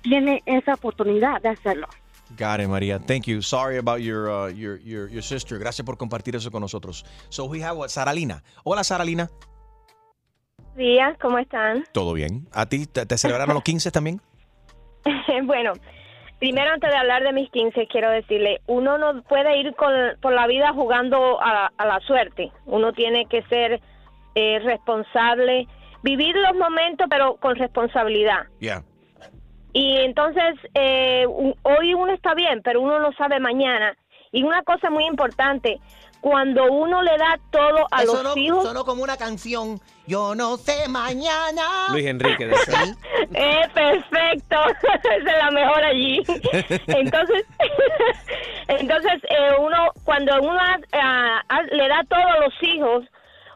tienen 0.02 0.40
esa 0.46 0.74
oportunidad 0.74 1.40
de 1.42 1.50
hacerlo. 1.50 1.86
Got 2.36 2.58
it, 2.60 2.66
María. 2.68 2.98
Thank 2.98 3.26
you. 3.26 3.40
Sorry 3.40 3.78
about 3.78 4.00
your, 4.00 4.28
uh, 4.28 4.48
your, 4.52 4.80
your, 4.80 5.08
your 5.08 5.22
sister. 5.22 5.58
Gracias 5.60 5.86
por 5.86 5.96
compartir 5.96 6.34
eso 6.34 6.50
con 6.50 6.60
nosotros. 6.60 7.04
So 7.28 7.44
we 7.44 7.62
have 7.62 7.76
what? 7.78 7.88
Saralina. 7.88 8.42
Hola, 8.64 8.82
Saralina. 8.82 9.30
días, 10.76 11.16
¿cómo 11.20 11.38
están? 11.38 11.84
¿Todo 11.92 12.12
bien? 12.12 12.48
¿A 12.52 12.66
ti 12.66 12.86
te, 12.86 13.06
te 13.06 13.16
celebraron 13.16 13.54
los 13.54 13.62
15 13.62 13.90
también? 13.90 14.20
bueno, 15.44 15.72
primero 16.38 16.72
antes 16.72 16.90
de 16.90 16.96
hablar 16.96 17.22
de 17.22 17.32
mis 17.32 17.50
15, 17.50 17.86
quiero 17.86 18.10
decirle, 18.10 18.60
uno 18.66 18.98
no 18.98 19.22
puede 19.22 19.58
ir 19.58 19.74
con, 19.74 19.92
por 20.20 20.32
la 20.32 20.46
vida 20.46 20.72
jugando 20.72 21.40
a, 21.40 21.72
a 21.76 21.86
la 21.86 22.00
suerte. 22.00 22.50
Uno 22.66 22.92
tiene 22.92 23.26
que 23.26 23.42
ser 23.44 23.80
eh, 24.34 24.58
responsable, 24.60 25.66
vivir 26.02 26.36
los 26.36 26.54
momentos, 26.56 27.06
pero 27.08 27.36
con 27.36 27.56
responsabilidad. 27.56 28.46
Yeah. 28.60 28.82
Y 29.72 29.96
entonces, 29.98 30.54
eh, 30.74 31.26
hoy 31.26 31.94
uno 31.94 32.12
está 32.12 32.34
bien, 32.34 32.62
pero 32.62 32.80
uno 32.80 32.98
no 32.98 33.12
sabe 33.12 33.40
mañana. 33.40 33.96
Y 34.32 34.42
una 34.42 34.62
cosa 34.62 34.90
muy 34.90 35.04
importante, 35.04 35.80
cuando 36.20 36.64
uno 36.72 37.02
le 37.02 37.16
da 37.18 37.38
todo 37.50 37.86
a 37.90 38.02
Eso 38.02 38.14
los 38.22 38.22
no- 38.36 38.36
hijos... 38.42 38.64
sonó 38.64 38.84
como 38.84 39.02
una 39.02 39.16
canción. 39.16 39.80
Yo 40.06 40.34
no 40.34 40.56
sé 40.56 40.88
mañana. 40.88 41.86
Luis 41.90 42.06
Enrique. 42.06 42.46
de. 42.46 42.54
Eh, 43.34 43.68
perfecto, 43.74 44.56
esa 45.02 45.14
es 45.16 45.24
la 45.24 45.50
mejor 45.50 45.84
allí. 45.84 46.22
Entonces, 46.86 47.44
entonces 48.68 49.12
eh, 49.30 49.50
uno 49.58 49.90
cuando 50.04 50.40
uno 50.42 50.58
ah, 50.92 51.42
le 51.72 51.88
da 51.88 52.02
todo 52.08 52.20
a 52.20 52.38
los 52.40 52.54
hijos, 52.62 53.04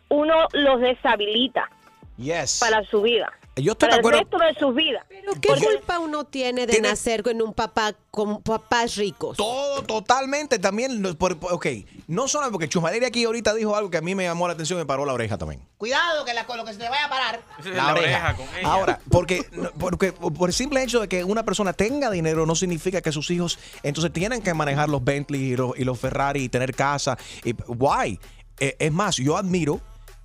uno 0.08 0.46
los 0.52 0.80
deshabilita 0.80 1.68
Yes. 2.16 2.58
para 2.60 2.84
su 2.84 3.00
vida, 3.02 3.32
Yo 3.56 3.72
estoy 3.72 3.88
de 3.88 3.90
para 3.90 3.94
el 3.96 4.00
acuerdo. 4.00 4.18
resto 4.20 4.38
de 4.38 4.54
sus 4.66 4.74
vidas. 4.74 5.04
Pero 5.08 5.32
¿qué 5.40 5.48
culpa 5.48 5.98
uno 5.98 6.24
tiene 6.24 6.66
de 6.66 6.80
nacer 6.80 7.22
con 7.22 7.42
un 7.42 7.52
papá 7.52 7.94
con 8.10 8.40
papás 8.42 8.96
ricos? 8.96 9.36
Todo, 9.36 9.82
totalmente. 9.82 10.58
También, 10.58 11.02
por- 11.16 11.36
por- 11.38 11.52
ok, 11.52 11.66
no 12.06 12.26
solo 12.28 12.50
porque 12.52 12.68
Chumaleria 12.68 13.08
aquí 13.08 13.24
ahorita 13.24 13.52
dijo 13.54 13.76
algo 13.76 13.90
que 13.90 13.98
a 13.98 14.00
mí 14.00 14.14
me 14.14 14.22
llamó 14.24 14.46
la 14.46 14.54
atención 14.54 14.78
y 14.78 14.82
me 14.82 14.86
paró 14.86 15.04
la 15.04 15.12
oreja 15.12 15.36
también. 15.36 15.60
Cuidado 15.76 16.24
que 16.24 16.32
la, 16.32 16.46
con 16.46 16.56
lo 16.56 16.64
que 16.64 16.72
se 16.72 16.78
te 16.78 16.88
vaya 16.88 17.04
a 17.06 17.10
parar. 17.10 17.40
La, 17.64 17.92
oreja. 17.92 18.36
Ahora, 18.64 19.00
porque, 19.10 19.44
porque 19.78 20.12
por 20.12 20.48
el 20.48 20.54
simple 20.54 20.82
hecho 20.82 21.00
de 21.00 21.08
que 21.08 21.24
una 21.24 21.42
persona 21.44 21.72
tenga 21.72 22.10
dinero 22.10 22.46
no 22.46 22.54
significa 22.54 23.02
que 23.02 23.12
sus 23.12 23.30
hijos 23.30 23.58
entonces 23.82 24.12
tienen 24.12 24.42
que 24.42 24.54
manejar 24.54 24.88
los 24.88 25.04
Bentley 25.04 25.52
y 25.52 25.56
los, 25.56 25.78
y 25.78 25.84
los 25.84 25.98
Ferrari 25.98 26.44
y 26.44 26.48
tener 26.48 26.74
casa. 26.74 27.18
Y, 27.44 27.52
why? 27.66 28.18
Eh, 28.58 28.76
es 28.78 28.92
más, 28.92 29.16
yo 29.16 29.36
admiro 29.36 29.80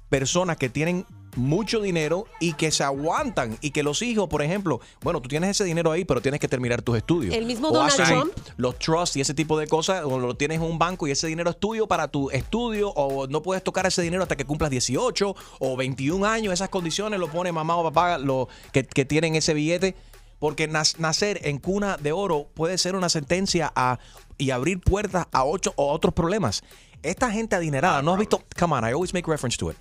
personas 0.09 0.57
que 0.57 0.69
tienen 0.69 1.05
mucho 1.35 1.81
dinero 1.81 2.25
y 2.39 2.53
que 2.53 2.71
se 2.71 2.83
aguantan 2.83 3.57
y 3.61 3.71
que 3.71 3.83
los 3.83 4.01
hijos, 4.01 4.27
por 4.29 4.41
ejemplo, 4.41 4.79
bueno, 5.01 5.21
tú 5.21 5.29
tienes 5.29 5.51
ese 5.51 5.63
dinero 5.63 5.91
ahí, 5.91 6.05
pero 6.05 6.21
tienes 6.21 6.39
que 6.39 6.47
terminar 6.47 6.81
tus 6.81 6.97
estudios. 6.97 7.35
El 7.35 7.45
mismo 7.45 7.69
O 7.69 7.73
Donald 7.73 8.01
hacen 8.01 8.19
Trump. 8.19 8.33
Los 8.57 8.79
trusts 8.79 9.17
y 9.17 9.21
ese 9.21 9.33
tipo 9.33 9.57
de 9.57 9.67
cosas, 9.67 10.03
o 10.05 10.19
lo 10.19 10.35
tienes 10.35 10.57
en 10.57 10.63
un 10.63 10.77
banco 10.79 11.07
y 11.07 11.11
ese 11.11 11.27
dinero 11.27 11.49
es 11.49 11.59
tuyo 11.59 11.87
para 11.87 12.07
tu 12.07 12.29
estudio, 12.31 12.89
o 12.89 13.27
no 13.27 13.41
puedes 13.41 13.63
tocar 13.63 13.85
ese 13.85 14.01
dinero 14.01 14.23
hasta 14.23 14.35
que 14.35 14.45
cumplas 14.45 14.71
18 14.71 15.35
o 15.59 15.77
21 15.77 16.25
años. 16.25 16.53
Esas 16.53 16.69
condiciones 16.69 17.19
lo 17.19 17.27
pone 17.29 17.51
mamá 17.51 17.75
o 17.77 17.83
papá 17.83 18.17
lo, 18.17 18.47
que, 18.71 18.85
que 18.85 19.05
tienen 19.05 19.35
ese 19.35 19.53
billete. 19.53 19.95
Porque 20.37 20.67
nacer 20.67 21.39
en 21.43 21.59
cuna 21.59 21.97
de 21.97 22.11
oro 22.11 22.47
puede 22.53 22.77
ser 22.77 22.95
una 22.95 23.07
sentencia 23.07 23.71
a, 23.73 23.99
y 24.37 24.51
abrir 24.51 24.81
puertas 24.81 25.27
a, 25.31 25.45
ocho, 25.45 25.73
a 25.77 25.81
otros 25.81 26.13
problemas. 26.13 26.61
Esta 27.03 27.31
gente 27.31 27.55
adinerada, 27.55 28.01
¿no 28.01 28.13
has 28.13 28.19
visto? 28.19 28.43
Come 28.59 28.75
on, 28.75 28.83
I 28.83 28.91
always 28.91 29.13
make 29.13 29.29
reference 29.29 29.57
to 29.57 29.71
it. 29.71 29.77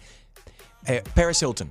Eh, 0.86 1.02
Paris 1.14 1.42
Hilton. 1.42 1.70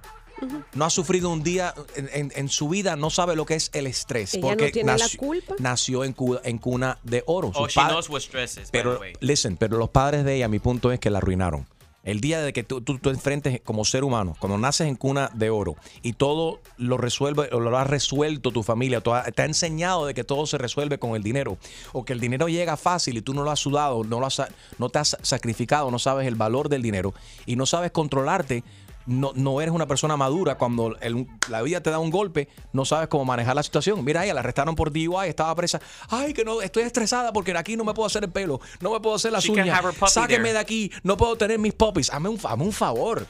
no 0.73 0.83
ha 0.85 0.89
sufrido 0.89 1.29
un 1.29 1.41
día 1.43 1.73
en, 1.95 2.09
en- 2.11 2.33
en 2.35 2.49
su 2.49 2.67
vida, 2.67 2.95
no 2.95 3.09
sabe 3.09 3.35
lo 3.35 3.45
que 3.45 3.55
es 3.55 3.69
el 3.73 3.87
estrés. 3.87 4.33
Ella 4.33 4.55
no 4.55 4.57
porque 4.57 4.83
la 4.83 4.97
nació, 4.97 5.19
culpa. 5.19 5.55
nació 5.59 6.03
en, 6.03 6.13
cu- 6.13 6.39
en 6.43 6.57
cuna 6.57 6.97
de 7.03 7.23
oro. 7.27 7.51
Oh, 7.53 7.63
Sus 7.65 7.73
she 7.73 7.79
padres- 7.79 7.91
knows 7.93 8.09
what 8.09 8.19
stress 8.21 8.51
is, 8.57 8.57
by 8.57 8.65
the 8.65 8.71
pero, 8.71 8.99
way. 8.99 9.13
listen, 9.21 9.55
pero 9.57 9.77
los 9.77 9.89
padres 9.89 10.25
de 10.25 10.35
ella, 10.35 10.47
mi 10.49 10.59
punto 10.59 10.91
es 10.91 10.99
que 10.99 11.09
la 11.09 11.19
arruinaron. 11.19 11.65
El 12.03 12.19
día 12.19 12.41
de 12.41 12.51
que 12.51 12.63
tú, 12.65 12.81
tú, 12.81 12.97
tú 12.99 13.09
enfrentes 13.11 13.61
como 13.61 13.85
ser 13.85 14.03
humano, 14.03 14.35
cuando 14.37 14.57
naces 14.57 14.87
en 14.89 14.97
cuna 14.97 15.29
de 15.33 15.49
oro 15.49 15.77
y 16.01 16.11
todo 16.11 16.59
lo 16.75 16.97
resuelve 16.97 17.47
o 17.53 17.61
lo 17.61 17.77
ha 17.77 17.85
resuelto 17.85 18.51
tu 18.51 18.61
familia, 18.61 18.99
tú 18.99 19.13
ha- 19.13 19.23
te 19.23 19.41
ha 19.43 19.45
enseñado 19.45 20.05
de 20.05 20.13
que 20.13 20.25
todo 20.25 20.45
se 20.45 20.57
resuelve 20.57 20.97
con 20.97 21.15
el 21.15 21.23
dinero 21.23 21.57
o 21.93 22.03
que 22.03 22.11
el 22.11 22.19
dinero 22.19 22.49
llega 22.49 22.75
fácil 22.75 23.15
y 23.15 23.21
tú 23.21 23.33
no 23.33 23.43
lo 23.43 23.51
has 23.51 23.61
sudado, 23.61 24.03
no, 24.03 24.19
lo 24.19 24.25
has, 24.25 24.41
no 24.79 24.89
te 24.89 24.99
has 24.99 25.15
sacrificado, 25.21 25.89
no 25.91 25.97
sabes 25.99 26.27
el 26.27 26.35
valor 26.35 26.67
del 26.67 26.81
dinero 26.81 27.13
y 27.45 27.55
no 27.55 27.65
sabes 27.65 27.91
controlarte. 27.91 28.65
No, 29.05 29.31
no 29.35 29.59
eres 29.61 29.73
una 29.73 29.85
persona 29.87 30.15
madura 30.17 30.55
cuando 30.57 30.95
el- 31.01 31.27
la 31.49 31.61
vida 31.61 31.81
te 31.81 31.89
da 31.89 31.99
un 31.99 32.09
golpe, 32.09 32.47
no 32.71 32.85
sabes 32.85 33.07
cómo 33.09 33.25
manejar 33.25 33.55
la 33.55 33.63
situación. 33.63 34.03
Mira, 34.05 34.23
ella 34.23 34.33
la 34.33 34.39
arrestaron 34.39 34.75
por 34.75 34.91
DUI, 34.91 35.27
estaba 35.27 35.53
presa. 35.55 35.81
Ay, 36.09 36.33
que 36.33 36.45
no, 36.45 36.61
estoy 36.61 36.83
estresada 36.83 37.33
porque 37.33 37.55
aquí 37.57 37.75
no 37.75 37.83
me 37.83 37.93
puedo 37.93 38.07
hacer 38.07 38.23
el 38.23 38.31
pelo, 38.31 38.61
no 38.79 38.91
me 38.93 38.99
puedo 38.99 39.15
hacer 39.15 39.31
las 39.31 39.43
She 39.43 39.51
uñas. 39.51 39.65
Sáqueme 40.13 40.43
there. 40.43 40.53
de 40.53 40.59
aquí, 40.59 40.91
no 41.03 41.17
puedo 41.17 41.35
tener 41.35 41.59
mis 41.59 41.73
popis. 41.73 42.09
Hazme 42.13 42.29
un, 42.29 42.39
hazme 42.43 42.63
un 42.63 42.71
favor. 42.71 43.25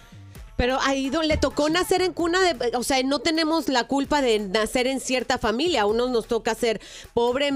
Pero 0.56 0.80
ahí 0.82 1.10
le 1.10 1.38
tocó 1.38 1.70
nacer 1.70 2.02
en 2.02 2.13
cuna 2.13 2.42
de, 2.42 2.78
o 2.78 2.84
sea, 2.84 3.02
no 3.04 3.20
tenemos 3.20 3.70
la 3.70 3.86
culpa 3.86 4.22
de 4.22 4.39
nacer 4.39 4.88
en 4.88 5.00
cierta 5.00 5.38
familia. 5.38 5.82
A 5.82 5.86
unos 5.86 6.12
nos 6.12 6.28
toca 6.28 6.54
ser 6.56 6.82
pobre, 7.13 7.52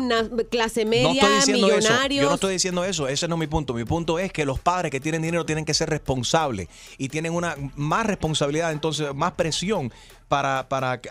clase 0.49 0.83
No 0.83 0.89
media, 0.89 1.21
estoy 1.21 1.36
diciendo 1.36 1.67
eso. 1.67 1.77
millonarios. 1.77 2.23
Yo 2.23 2.29
no 2.29 2.36
estoy 2.36 2.53
diciendo 2.53 2.83
eso. 2.83 3.07
Ese 3.07 3.27
no 3.27 3.36
es 3.36 3.39
mi 3.39 3.47
punto. 3.47 3.73
Mi 3.73 3.86
punto 3.86 4.19
es 4.19 4.31
que 4.31 4.45
los 4.45 4.60
padres 4.60 4.91
que 4.91 4.99
tienen 4.99 5.21
dinero 5.21 5.45
tienen 5.45 5.65
que 5.65 5.73
ser 5.73 5.89
responsables 5.89 6.67
y 6.97 7.10
tienen 7.10 7.33
una 7.33 7.55
más 7.75 8.05
responsabilidad, 8.05 8.71
entonces 8.71 9.13
más 9.13 9.33
presión 9.33 9.91
para, 10.27 10.67
para 10.67 11.01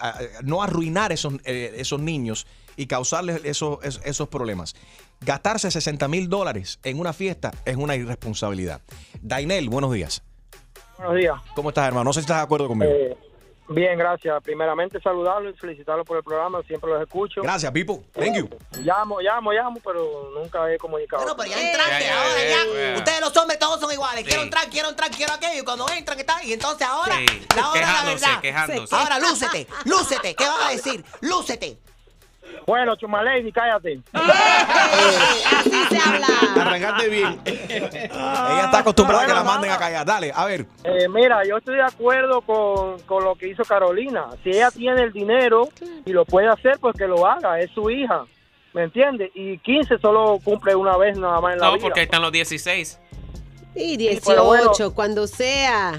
no 0.43 0.63
arruinar 0.63 1.13
esos, 1.13 1.35
eh, 1.45 1.75
esos 1.77 2.01
niños 2.01 2.47
y 2.77 2.87
causarles 2.87 3.41
esos, 3.45 3.79
esos, 3.83 4.03
esos 4.05 4.29
problemas. 4.29 4.75
Gastarse 5.21 5.71
60 5.71 6.09
mil 6.09 6.29
dólares 6.29 6.79
en 6.83 7.01
una 7.01 7.13
fiesta 7.13 7.53
es 7.65 7.77
una 7.77 7.97
irresponsabilidad. 7.97 8.83
Dainel, 9.23 9.69
buenos 9.69 9.93
días. 9.93 10.23
Buenos 10.99 11.17
días. 11.17 11.35
¿Cómo 11.55 11.69
estás, 11.71 11.89
hermano? 11.89 12.05
No 12.05 12.13
sé 12.13 12.21
si 12.21 12.25
estás 12.25 12.39
de 12.39 12.43
acuerdo 12.45 12.69
conmigo. 12.69 12.91
Eh, 12.91 13.17
bien, 13.69 13.99
gracias. 13.99 14.43
Primeramente 14.43 15.01
saludarlo 15.01 15.51
y 15.51 15.53
felicitarlo 15.55 16.05
por 16.05 16.17
el 16.17 16.23
programa. 16.23 16.63
Siempre 16.67 16.91
los 16.91 17.03
escucho. 17.03 17.43
Gracias, 17.43 17.71
people. 17.73 17.99
Thank 18.13 18.37
you. 18.37 18.49
Llamo, 18.81 19.21
llamo, 19.21 19.53
llamo, 19.53 19.81
pero 19.85 20.31
nunca 20.35 20.73
he 20.73 20.79
comunicado. 20.79 21.23
Bueno, 21.23 21.37
pero 21.37 21.51
ya 21.51 21.61
entraste, 21.71 22.11
ahora 22.11 22.45
ya. 22.49 22.99
Ustedes 22.99 23.21
los 23.21 23.37
hombres 23.37 23.59
todos 23.59 23.81
son 23.81 23.93
iguales. 23.93 24.25
Quiero 24.25 24.41
Sí. 24.41 24.45
entrar, 24.47 24.71
quiero 24.71 24.89
entrar, 24.89 25.11
quiero 25.11 25.33
aquello. 25.35 25.61
Y 25.61 25.65
cuando 25.65 25.87
entran, 25.91 26.19
está. 26.19 26.43
Y 26.45 26.53
entonces 26.55 26.87
ahora, 26.87 27.17
Sí. 27.17 27.47
la 27.57 27.71
hora 27.71 27.81
de 27.81 27.87
la 27.87 28.05
verdad. 28.05 28.41
quejándose. 28.41 28.95
Ahora, 28.97 29.19
lúcete, 29.19 29.67
lúcete. 29.85 30.35
¿Qué 30.35 30.45
vas 30.45 30.67
a 30.67 30.71
decir? 30.71 31.05
Lúcete. 31.21 31.79
Bueno, 32.67 32.97
Chumalady, 32.97 33.53
cállate. 33.53 34.01
Así 34.13 35.71
se 35.89 35.99
habla. 35.99 36.27
Arrancaste 36.57 37.09
bien. 37.09 37.41
Ella 37.45 38.65
está 38.65 38.79
acostumbrada 38.79 39.23
a 39.25 39.27
que 39.27 39.35
la 39.35 39.45
manden 39.45 39.71
a 39.71 39.79
callar. 39.79 40.05
Dale, 40.07 40.33
a 40.35 40.45
ver. 40.47 40.67
Eh, 40.85 41.09
mira, 41.09 41.43
yo 41.47 41.59
estoy 41.59 41.77
de 41.77 41.83
acuerdo 41.83 42.41
con, 42.41 42.99
con 43.03 43.23
lo 43.25 43.35
que 43.37 43.49
hizo 43.49 43.65
Carolina. 43.65 44.27
Si 44.43 44.51
ella 44.51 44.71
tiene 44.71 45.03
el 45.03 45.13
dinero 45.13 45.69
y 46.05 46.13
lo 46.13 46.25
puede 46.25 46.49
hacer, 46.49 46.79
pues 46.81 46.97
que 46.97 47.07
lo 47.07 47.27
haga. 47.27 47.61
Es 47.61 47.71
su 47.73 47.89
hija. 47.91 48.25
¿Me 48.73 48.83
entiendes? 48.85 49.31
Y 49.35 49.59
15 49.59 49.99
solo 49.99 50.39
cumple 50.45 50.75
una 50.75 50.97
vez 50.97 51.17
nada 51.17 51.41
más 51.41 51.55
en 51.55 51.61
la 51.61 51.67
No, 51.67 51.73
vida. 51.75 51.83
porque 51.83 52.01
ahí 52.01 52.05
están 52.05 52.23
los 52.23 52.33
16. 52.33 52.99
Y 53.75 53.97
pero 54.27 54.45
bueno. 54.45 54.65
18, 54.71 54.95
cuando 54.95 55.27
sea. 55.27 55.93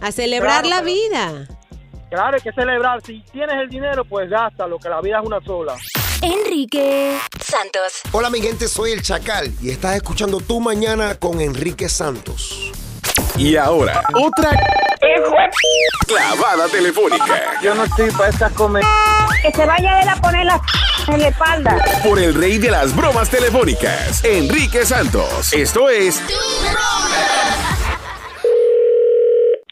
A 0.00 0.12
celebrar 0.12 0.62
Claro, 0.62 0.68
la 0.68 0.82
pero- 0.82 0.94
vida. 0.94 1.57
Claro, 2.10 2.36
hay 2.36 2.40
que 2.40 2.52
celebrar. 2.52 3.02
Si 3.04 3.20
tienes 3.32 3.56
el 3.56 3.68
dinero, 3.68 4.04
pues 4.04 4.30
gástalo, 4.30 4.78
que 4.78 4.88
la 4.88 5.00
vida 5.00 5.20
es 5.20 5.26
una 5.26 5.40
sola. 5.42 5.76
Enrique 6.22 7.18
Santos. 7.38 8.00
Hola 8.12 8.30
mi 8.30 8.40
gente, 8.40 8.66
soy 8.66 8.92
el 8.92 9.02
Chacal 9.02 9.52
y 9.60 9.70
estás 9.70 9.96
escuchando 9.96 10.40
Tu 10.40 10.58
Mañana 10.58 11.14
con 11.16 11.40
Enrique 11.40 11.88
Santos. 11.88 12.72
Y 13.36 13.56
ahora, 13.56 14.02
otra 14.14 14.50
clavada 16.06 16.68
telefónica 16.68 17.60
Yo 17.62 17.74
no 17.74 17.84
estoy 17.84 18.10
para 18.10 18.30
estas 18.30 18.52
comer. 18.52 18.82
Que 19.42 19.52
se 19.52 19.64
vaya 19.66 19.96
a 19.96 20.02
él 20.02 20.08
a 20.08 20.16
poner 20.16 20.46
la 20.46 20.60
en 21.08 21.20
la 21.20 21.28
espalda. 21.28 21.76
por 22.04 22.18
el 22.18 22.34
rey 22.34 22.58
de 22.58 22.70
las 22.70 22.94
bromas 22.94 23.30
telefónicas, 23.30 24.22
Enrique 24.24 24.84
Santos. 24.84 25.52
Esto 25.52 25.88
es 25.88 26.22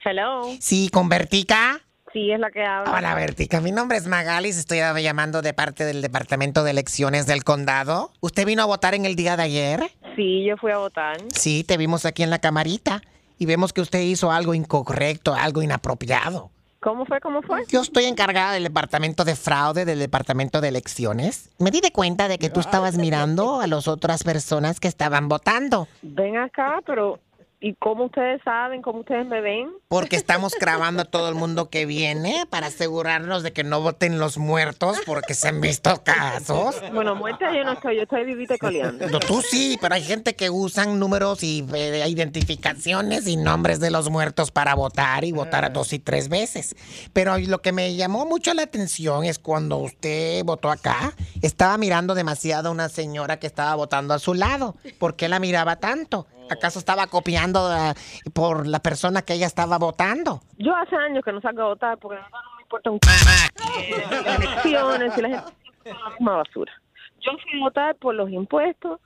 Hello. 0.04 0.54
Sí, 0.60 0.88
con 0.92 1.08
Vertica. 1.08 1.80
Sí, 2.16 2.32
es 2.32 2.40
la 2.40 2.50
que 2.50 2.64
habla. 2.64 2.94
Hola, 2.94 3.14
Vertica. 3.14 3.60
Mi 3.60 3.72
nombre 3.72 3.98
es 3.98 4.06
Magalis. 4.06 4.56
Estoy 4.56 4.78
llamando 5.02 5.42
de 5.42 5.52
parte 5.52 5.84
del 5.84 6.00
Departamento 6.00 6.64
de 6.64 6.70
Elecciones 6.70 7.26
del 7.26 7.44
Condado. 7.44 8.10
¿Usted 8.20 8.46
vino 8.46 8.62
a 8.62 8.64
votar 8.64 8.94
en 8.94 9.04
el 9.04 9.16
día 9.16 9.36
de 9.36 9.42
ayer? 9.42 9.90
Sí, 10.16 10.42
yo 10.46 10.56
fui 10.56 10.72
a 10.72 10.78
votar. 10.78 11.18
Sí, 11.34 11.62
te 11.62 11.76
vimos 11.76 12.06
aquí 12.06 12.22
en 12.22 12.30
la 12.30 12.38
camarita 12.38 13.02
y 13.38 13.44
vemos 13.44 13.74
que 13.74 13.82
usted 13.82 14.00
hizo 14.00 14.32
algo 14.32 14.54
incorrecto, 14.54 15.34
algo 15.34 15.60
inapropiado. 15.60 16.50
¿Cómo 16.80 17.04
fue? 17.04 17.20
¿Cómo 17.20 17.42
fue? 17.42 17.64
Yo 17.68 17.82
estoy 17.82 18.04
encargada 18.04 18.52
del 18.52 18.62
departamento 18.62 19.24
de 19.24 19.36
fraude 19.36 19.84
del 19.84 19.98
departamento 19.98 20.62
de 20.62 20.68
elecciones. 20.68 21.50
Me 21.58 21.70
di 21.70 21.82
de 21.82 21.90
cuenta 21.90 22.28
de 22.28 22.38
que 22.38 22.48
tú 22.48 22.60
estabas 22.60 22.96
mirando 22.96 23.60
a 23.60 23.66
las 23.66 23.88
otras 23.88 24.24
personas 24.24 24.80
que 24.80 24.88
estaban 24.88 25.28
votando. 25.28 25.86
Ven 26.00 26.38
acá, 26.38 26.80
pero 26.86 27.18
¿y 27.60 27.74
cómo 27.74 28.04
ustedes 28.04 28.40
saben? 28.44 28.82
¿Cómo 28.82 29.00
ustedes 29.00 29.26
me 29.26 29.40
ven? 29.40 29.70
Porque 29.88 30.16
estamos 30.16 30.54
grabando 30.60 31.02
a 31.02 31.04
todo 31.04 31.28
el 31.28 31.34
mundo 31.34 31.70
que 31.70 31.86
viene 31.86 32.44
para 32.50 32.68
asegurarnos 32.68 33.42
de 33.42 33.52
que 33.52 33.64
no 33.64 33.80
voten 33.80 34.18
los 34.18 34.38
muertos 34.38 34.98
porque 35.06 35.34
se 35.34 35.48
han 35.48 35.60
visto 35.60 36.02
casos. 36.04 36.76
Bueno, 36.92 37.14
muerta 37.14 37.54
yo 37.54 37.64
no 37.64 37.72
estoy, 37.72 37.96
yo 37.96 38.02
estoy 38.02 38.24
vivita 38.24 38.54
y 38.56 38.58
coleando. 38.58 39.08
No, 39.08 39.20
Tú 39.20 39.42
sí, 39.42 39.78
pero 39.80 39.94
hay 39.94 40.02
gente 40.02 40.36
que 40.36 40.50
usan 40.50 40.98
números 40.98 41.42
y 41.42 41.66
eh, 41.74 42.04
identificaciones 42.08 43.26
y 43.26 43.36
nombres 43.36 43.80
de 43.80 43.90
los 43.90 44.10
muertos 44.10 44.50
para 44.50 44.74
votar 44.74 45.24
y 45.24 45.32
votar 45.32 45.72
dos 45.72 45.92
y 45.92 45.98
tres 45.98 46.28
veces. 46.28 46.76
Pero 47.12 47.38
lo 47.38 47.62
que 47.62 47.72
me 47.72 47.94
llamó 47.94 48.26
mucho 48.26 48.54
la 48.54 48.62
atención 48.62 49.24
es 49.24 49.38
cuando 49.38 49.78
usted 49.78 50.44
votó 50.44 50.70
acá, 50.70 51.14
estaba 51.42 51.78
mirando 51.78 52.14
demasiado 52.14 52.68
a 52.68 52.72
una 52.72 52.88
señora 52.88 53.38
que 53.38 53.46
estaba 53.46 53.74
votando 53.74 54.14
a 54.14 54.18
su 54.18 54.34
lado. 54.34 54.76
¿Por 54.98 55.16
qué 55.16 55.28
la 55.28 55.38
miraba 55.38 55.76
tanto? 55.76 56.26
¿Acaso 56.50 56.78
estaba 56.78 57.06
copiando 57.06 57.60
ah, 57.70 57.94
por 58.34 58.66
la 58.66 58.80
persona 58.80 59.22
que 59.22 59.34
ella 59.34 59.46
estaba 59.46 59.78
votando? 59.78 60.40
Yo 60.58 60.74
hace 60.76 60.96
años 60.96 61.24
que 61.24 61.32
no 61.32 61.40
salgo 61.40 61.62
a 61.62 61.66
votar 61.68 61.98
porque 61.98 62.18
no 62.20 62.56
me 62.56 62.62
importa 62.62 62.90
un 62.90 62.98
c- 63.02 63.10
las 64.24 64.38
elecciones 64.38 65.18
y 65.18 65.22
la 65.22 65.28
gente 65.28 65.52
siempre 65.62 65.92
la 66.02 66.10
misma 66.10 66.36
basura. 66.36 66.72
Yo 67.20 67.32
fui 67.42 67.60
a 67.60 67.64
votar 67.64 67.96
por 67.96 68.14
los 68.14 68.30
impuestos, 68.30 69.00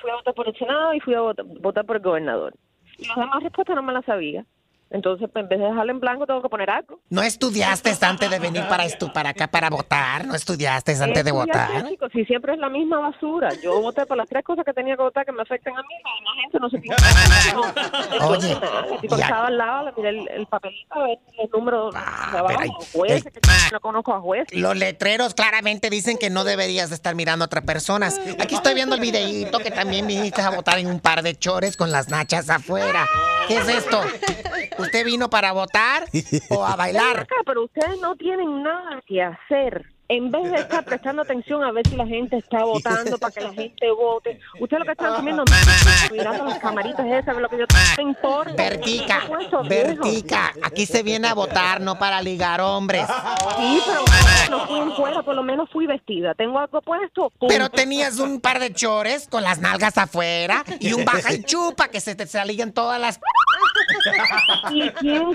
fui 0.00 0.10
a 0.10 0.14
votar 0.16 0.34
por 0.34 0.48
el 0.48 0.56
Senado 0.56 0.94
y 0.94 1.00
fui 1.00 1.14
a 1.14 1.20
votar, 1.20 1.44
votar 1.46 1.84
por 1.86 1.96
el 1.96 2.02
gobernador. 2.02 2.54
Y 2.98 3.06
las 3.08 3.16
demás 3.16 3.42
respuestas 3.42 3.74
no 3.76 3.82
me 3.82 3.92
las 3.92 4.04
sabía. 4.04 4.44
Entonces, 4.92 5.28
pues, 5.32 5.42
en 5.42 5.48
vez 5.48 5.58
de 5.58 5.64
dejarlo 5.64 5.90
en 5.90 6.00
blanco, 6.00 6.26
tengo 6.26 6.42
que 6.42 6.48
poner 6.50 6.68
algo. 6.70 7.00
¿No 7.08 7.22
estudiaste 7.22 7.92
antes 8.02 8.30
de 8.30 8.38
venir 8.38 8.62
para 8.68 8.84
esto, 8.84 9.10
para 9.12 9.30
acá 9.30 9.46
para 9.48 9.70
votar? 9.70 10.26
¿No 10.26 10.34
estudiaste 10.34 10.92
antes 11.02 11.24
de 11.24 11.32
votar? 11.32 11.88
chicos, 11.88 12.10
si 12.12 12.24
siempre 12.26 12.52
es 12.52 12.58
la 12.58 12.68
misma 12.68 12.98
basura. 12.98 13.48
Yo 13.62 13.80
voté 13.80 14.04
por 14.06 14.16
las 14.18 14.28
tres 14.28 14.44
cosas 14.44 14.64
que 14.64 14.72
tenía 14.74 14.94
que 14.96 15.02
votar 15.02 15.24
que 15.24 15.32
me 15.32 15.40
afectan 15.42 15.72
a 15.74 15.80
mí, 15.80 15.94
la 16.04 16.42
gente 16.42 16.58
no 16.60 16.68
se 16.70 16.78
piensa. 16.78 17.06
Oye, 18.26 18.52
el 18.92 19.00
tipo 19.00 19.16
estaba 19.16 19.46
al 19.46 19.56
lado, 19.58 19.84
le 19.86 19.92
miré 19.96 20.08
el, 20.10 20.28
el 20.28 20.46
papelito, 20.46 20.94
a 20.94 21.02
ver 21.04 21.18
el 21.42 21.50
número 21.50 21.90
de 21.90 21.98
abajo, 21.98 22.46
pero 22.48 22.60
hay- 22.60 22.70
jueces, 22.92 23.24
que 23.32 23.40
no 23.72 23.80
conozco 23.80 24.12
a 24.14 24.20
jueces. 24.20 24.58
Los 24.58 24.76
letreros 24.76 25.34
claramente 25.34 25.88
dicen 25.90 26.18
que 26.18 26.28
no 26.30 26.44
deberías 26.44 26.90
de 26.90 26.96
estar 26.96 27.14
mirando 27.14 27.44
a 27.44 27.46
otras 27.46 27.64
personas. 27.64 28.20
Aquí 28.38 28.54
estoy 28.56 28.74
viendo 28.74 28.94
el 28.94 29.00
videíto 29.00 29.58
que 29.58 29.70
también 29.70 30.06
viniste 30.06 30.42
a 30.42 30.50
votar 30.50 30.78
en 30.78 30.86
un 30.88 31.00
par 31.00 31.22
de 31.22 31.34
chores 31.34 31.76
con 31.76 31.90
las 31.90 32.08
nachas 32.10 32.50
afuera. 32.50 33.06
¿Qué 33.48 33.56
es 33.56 33.68
esto? 33.68 34.02
¿Usted 34.82 35.04
vino 35.04 35.30
para 35.30 35.52
votar 35.52 36.04
o 36.50 36.64
a 36.64 36.76
bailar? 36.76 37.26
Pero 37.46 37.64
ustedes 37.64 38.00
no 38.00 38.16
tienen 38.16 38.62
nada 38.62 39.02
que 39.06 39.22
hacer. 39.22 39.91
En 40.12 40.30
vez 40.30 40.50
de 40.50 40.58
estar 40.58 40.84
prestando 40.84 41.22
atención 41.22 41.64
a 41.64 41.72
ver 41.72 41.88
si 41.88 41.96
la 41.96 42.06
gente 42.06 42.36
está 42.36 42.64
votando 42.64 43.16
para 43.16 43.32
que 43.32 43.40
la 43.40 43.52
gente 43.54 43.90
vote, 43.92 44.38
ustedes 44.60 44.80
lo 44.80 44.84
que 44.84 44.92
están 44.92 45.14
comiendo 45.14 45.42
mirando 46.10 46.44
las 46.44 46.58
camaritas 46.58 47.06
esas, 47.06 47.34
lo 47.38 47.48
que 47.48 47.60
yo 47.60 47.64
te 47.96 48.02
importa. 48.02 48.52
Vertica. 48.52 49.22
Vertica, 49.66 50.52
aquí 50.62 50.84
se 50.84 51.02
viene 51.02 51.28
a 51.28 51.34
votar, 51.34 51.80
no 51.80 51.98
para 51.98 52.20
ligar 52.20 52.60
hombres. 52.60 53.06
Sí, 53.56 53.80
pero 53.86 54.58
no 54.58 54.66
fui 54.66 54.80
en 54.80 54.92
fuera, 54.92 55.22
por 55.22 55.34
lo 55.34 55.42
menos 55.42 55.70
fui 55.70 55.86
vestida. 55.86 56.34
Tengo 56.34 56.58
algo 56.58 56.82
puesto. 56.82 57.32
Pero 57.48 57.70
tenías 57.70 58.18
un 58.18 58.42
par 58.42 58.60
de 58.60 58.70
chores 58.74 59.26
con 59.28 59.42
las 59.42 59.60
nalgas 59.60 59.96
afuera 59.96 60.62
y 60.78 60.92
un 60.92 61.06
baja 61.06 61.32
y 61.32 61.42
chupa 61.42 61.88
que 61.88 62.00
se 62.00 62.14
te 62.14 62.26
salían 62.26 62.72
todas 62.72 63.00
las... 63.00 63.18
¿Y 64.72 64.90
quién 64.90 65.32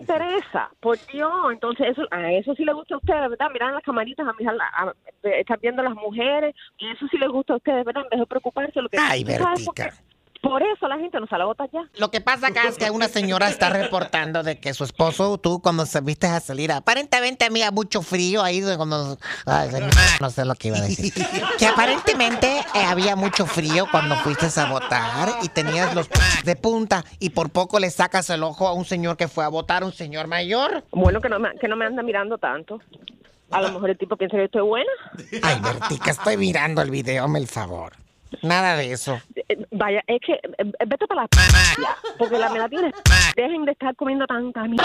interesa? 0.00 0.70
Por 0.80 0.98
Dios, 1.06 1.32
entonces 1.52 1.88
eso, 1.90 2.02
a 2.10 2.32
eso 2.32 2.54
sí 2.54 2.64
le 2.64 2.72
gusta 2.72 2.94
a 2.94 2.98
ustedes, 2.98 3.30
¿verdad? 3.30 3.50
Miran 3.52 3.74
las 3.74 3.82
camaritas, 3.82 4.15
a 4.22 4.52
la- 4.52 4.64
a- 4.64 4.94
están 5.38 5.58
viendo 5.60 5.82
las 5.82 5.94
mujeres, 5.94 6.54
y 6.78 6.90
eso 6.90 7.06
sí 7.10 7.18
les 7.18 7.28
gusta 7.28 7.54
a 7.54 7.56
ustedes, 7.56 7.84
¿verdad? 7.84 8.04
En 8.04 8.10
vez 8.10 8.20
de 8.20 8.26
preocuparse, 8.26 8.80
lo 8.80 8.88
que 8.88 8.98
Ay, 8.98 9.24
¿Tú 9.24 9.32
sabes 9.32 9.64
por 9.64 9.74
Vertica. 9.74 9.90
qué? 9.90 10.06
Por 10.42 10.62
eso 10.62 10.86
la 10.86 10.96
gente 10.98 11.18
no 11.18 11.26
sale 11.26 11.42
a 11.42 11.46
votar 11.46 11.68
ya. 11.72 11.80
Lo 11.98 12.10
que 12.12 12.20
pasa 12.20 12.48
acá 12.48 12.68
es 12.68 12.76
que 12.76 12.90
una 12.90 13.08
señora 13.08 13.48
está 13.48 13.68
reportando 13.70 14.44
de 14.44 14.60
que 14.60 14.74
su 14.74 14.84
esposo, 14.84 15.38
tú 15.38 15.60
cuando 15.60 15.86
se 15.86 16.00
viste 16.02 16.28
a 16.28 16.38
salir, 16.38 16.70
aparentemente 16.70 17.46
había 17.46 17.72
mucho 17.72 18.00
frío 18.00 18.42
ahí 18.44 18.62
cuando... 18.76 19.16
Ay, 19.44 19.70
no 20.20 20.30
sé 20.30 20.44
lo 20.44 20.54
que 20.54 20.68
iba 20.68 20.76
a 20.76 20.82
decir. 20.82 21.12
Que 21.58 21.66
aparentemente 21.66 22.58
eh, 22.74 22.84
había 22.86 23.16
mucho 23.16 23.44
frío 23.46 23.86
cuando 23.90 24.14
fuiste 24.16 24.46
a 24.60 24.66
votar 24.70 25.30
y 25.42 25.48
tenías 25.48 25.94
los 25.96 26.08
de 26.44 26.54
punta 26.54 27.02
y 27.18 27.30
por 27.30 27.50
poco 27.50 27.80
le 27.80 27.90
sacas 27.90 28.30
el 28.30 28.44
ojo 28.44 28.68
a 28.68 28.72
un 28.72 28.84
señor 28.84 29.16
que 29.16 29.26
fue 29.26 29.44
a 29.44 29.48
votar, 29.48 29.82
un 29.82 29.92
señor 29.92 30.28
mayor. 30.28 30.84
Bueno, 30.92 31.20
que 31.20 31.28
no 31.28 31.40
me, 31.40 31.56
que 31.58 31.66
no 31.66 31.74
me 31.74 31.86
anda 31.86 32.04
mirando 32.04 32.38
tanto. 32.38 32.80
A 33.50 33.62
lo 33.62 33.72
mejor 33.72 33.90
el 33.90 33.98
tipo 33.98 34.16
piensa 34.16 34.36
que 34.36 34.44
estoy 34.44 34.62
buena. 34.62 34.90
Ay, 35.42 35.60
Bertica, 35.60 36.10
estoy 36.10 36.36
mirando 36.36 36.82
el 36.82 36.90
video, 36.90 37.24
hazme 37.24 37.38
el 37.38 37.46
favor. 37.46 37.92
Nada 38.42 38.76
de 38.76 38.92
eso. 38.92 39.20
Eh, 39.34 39.66
Vaya, 39.70 40.02
es 40.06 40.20
que 40.24 40.32
eh, 40.34 40.72
vete 40.86 41.06
para 41.06 41.22
la 41.22 41.28
ya, 41.80 41.96
porque 42.18 42.38
la 42.38 42.48
me 42.50 42.58
la 42.58 42.68
tienes. 42.68 42.92
Dejen 43.36 43.64
de 43.64 43.72
estar 43.72 43.94
comiendo 43.96 44.26
tanta 44.26 44.62
mierda. 44.64 44.84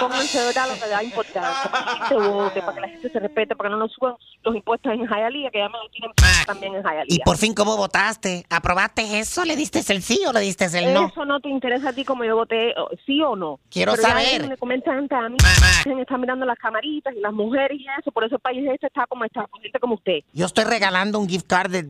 Pónganse 0.00 0.38
de 0.38 0.46
verdad 0.46 0.68
lo 0.68 0.74
que 0.74 0.88
da 0.88 1.02
importancia. 1.02 1.70
Para 1.70 1.84
que 1.84 1.90
la 1.90 2.08
gente 2.08 2.28
vote, 2.28 2.60
para 2.60 2.74
que 2.74 2.80
la 2.80 2.88
gente 2.88 3.08
se 3.10 3.18
respete, 3.20 3.56
para 3.56 3.68
que 3.68 3.72
no 3.72 3.78
nos 3.78 3.92
suban 3.92 4.14
los 4.42 4.54
impuestos 4.54 4.92
en 4.92 5.06
Hialeah, 5.06 5.50
que 5.50 5.58
ya 5.58 5.68
me 5.68 5.78
lo 5.78 5.88
tienen 5.90 6.10
también 6.46 6.74
en 6.74 6.80
Y 6.80 6.84
Hialeah. 6.84 7.24
por 7.24 7.36
fin, 7.38 7.54
¿cómo 7.54 7.76
votaste? 7.76 8.44
¿Aprobaste 8.50 9.18
eso? 9.18 9.44
¿Le 9.44 9.56
diste 9.56 9.80
el 9.92 10.02
sí 10.02 10.20
o 10.26 10.32
le 10.32 10.40
diste 10.40 10.66
el 10.66 10.92
no? 10.92 11.06
Eso 11.08 11.24
no 11.24 11.40
te 11.40 11.48
interesa 11.48 11.90
a 11.90 11.92
ti 11.92 12.04
como 12.04 12.24
yo 12.24 12.36
voté, 12.36 12.74
o- 12.78 12.90
sí 13.06 13.22
o 13.22 13.34
no. 13.36 13.58
Quiero 13.70 13.92
Pero 13.92 14.02
saber. 14.08 14.58
tanta 14.84 15.20
mierda, 15.28 15.48
dejen 15.78 15.96
de 15.96 16.02
estar 16.02 16.18
mirando 16.18 16.44
las 16.46 16.58
camaritas 16.58 17.14
y 17.16 17.20
las 17.20 17.32
mujeres 17.32 17.78
y 17.80 17.86
eso. 17.98 18.10
Por 18.12 18.24
eso 18.24 18.36
el 18.36 18.40
país 18.40 18.64
este 18.72 18.86
está 18.86 19.06
como 19.06 19.24
está, 19.24 19.46
gente 19.62 19.78
como 19.80 19.94
usted. 19.94 20.20
Yo 20.32 20.46
estoy 20.46 20.64
regalando 20.64 21.18
un 21.18 21.28
gift 21.28 21.46
card 21.46 21.70
de, 21.70 21.84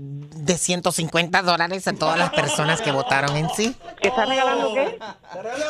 de 0.46 0.56
150 0.56 1.42
dólares 1.42 1.88
a 1.88 1.92
todas 1.92 2.16
las 2.16 2.30
personas 2.30 2.80
que 2.80 2.92
votaron 2.92 3.36
en 3.36 3.48
sí. 3.50 3.74
¿Qué 4.00 4.08
estás 4.08 4.28
regalando 4.28 4.72
qué? 4.74 4.98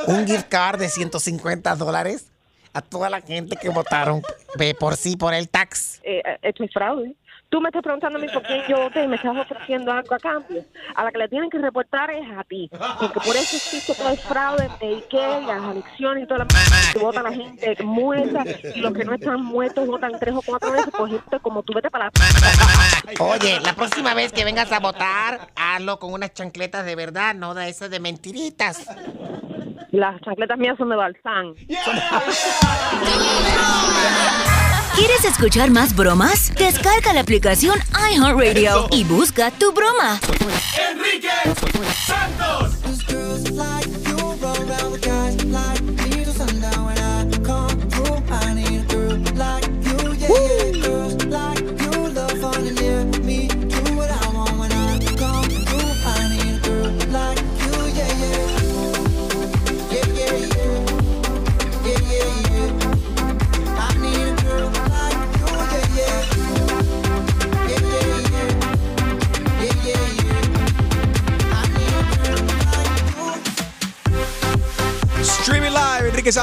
Un 0.06 0.26
gift 0.26 0.48
card 0.48 0.78
de 0.78 0.88
150 0.88 1.74
dólares 1.76 2.26
a 2.74 2.82
toda 2.82 3.08
la 3.08 3.22
gente 3.22 3.56
que 3.56 3.70
votaron 3.70 4.22
eh, 4.60 4.74
por 4.74 4.96
sí, 4.96 5.16
por 5.16 5.32
el 5.32 5.48
tax. 5.48 6.00
eh, 6.04 6.22
eh, 6.24 6.38
esto 6.42 6.62
es 6.64 6.72
fraude. 6.72 7.16
Tú 7.48 7.60
me 7.60 7.68
estás 7.68 7.82
preguntando 7.82 8.18
a 8.18 8.20
mí 8.20 8.26
por 8.32 8.42
quién 8.42 8.62
yo 8.68 8.76
voté 8.76 9.04
y 9.04 9.08
me 9.08 9.16
estás 9.16 9.36
ofreciendo 9.36 9.92
algo 9.92 10.14
a 10.14 10.18
cambio. 10.18 10.64
A 10.96 11.04
la 11.04 11.12
que 11.12 11.18
le 11.18 11.28
tienen 11.28 11.48
que 11.48 11.58
reportar 11.58 12.10
es 12.10 12.26
a 12.36 12.42
ti. 12.42 12.68
Porque 13.00 13.20
por 13.20 13.36
eso 13.36 13.56
existe 13.56 13.94
todo 13.94 14.08
el 14.08 14.18
fraude 14.18 14.68
de 14.80 14.96
Ikea, 14.96 15.40
y 15.40 15.46
las 15.46 15.62
elecciones 15.70 16.24
y 16.24 16.26
toda 16.26 16.38
la 16.38 16.44
mierda 16.46 16.92
que 16.92 16.98
vota 16.98 17.22
la 17.22 17.32
gente 17.32 17.76
muerta 17.84 18.44
y 18.74 18.80
los 18.80 18.92
que 18.92 19.04
no 19.04 19.14
están 19.14 19.44
muertos 19.44 19.86
votan 19.86 20.12
tres 20.18 20.34
o 20.34 20.42
cuatro 20.44 20.72
veces. 20.72 20.92
Pues 20.96 21.12
gente 21.12 21.38
como 21.40 21.62
tú 21.62 21.72
vete 21.72 21.88
para 21.88 22.06
la... 22.06 22.12
Oye, 23.24 23.60
la 23.60 23.74
próxima 23.74 24.14
vez 24.14 24.32
que 24.32 24.44
vengas 24.44 24.72
a 24.72 24.80
votar, 24.80 25.48
hazlo 25.54 26.00
con 26.00 26.12
unas 26.12 26.34
chancletas 26.34 26.84
de 26.84 26.96
verdad, 26.96 27.34
no 27.34 27.54
de 27.54 27.68
esas 27.68 27.90
de 27.90 28.00
mentiritas. 28.00 28.88
Las 29.92 30.20
chancletas 30.20 30.58
mías 30.58 30.76
son 30.76 30.88
de 30.88 30.96
Balsán. 30.96 31.54
¿Quieres 34.96 35.26
escuchar 35.26 35.70
más 35.70 35.94
bromas? 35.94 36.54
Descarga 36.54 37.12
la 37.12 37.20
aplicación 37.20 37.78
iHeartRadio 38.12 38.88
y 38.90 39.04
busca 39.04 39.50
tu 39.50 39.70
broma. 39.72 40.18
Enrique 40.90 41.28
Santos. 42.06 42.72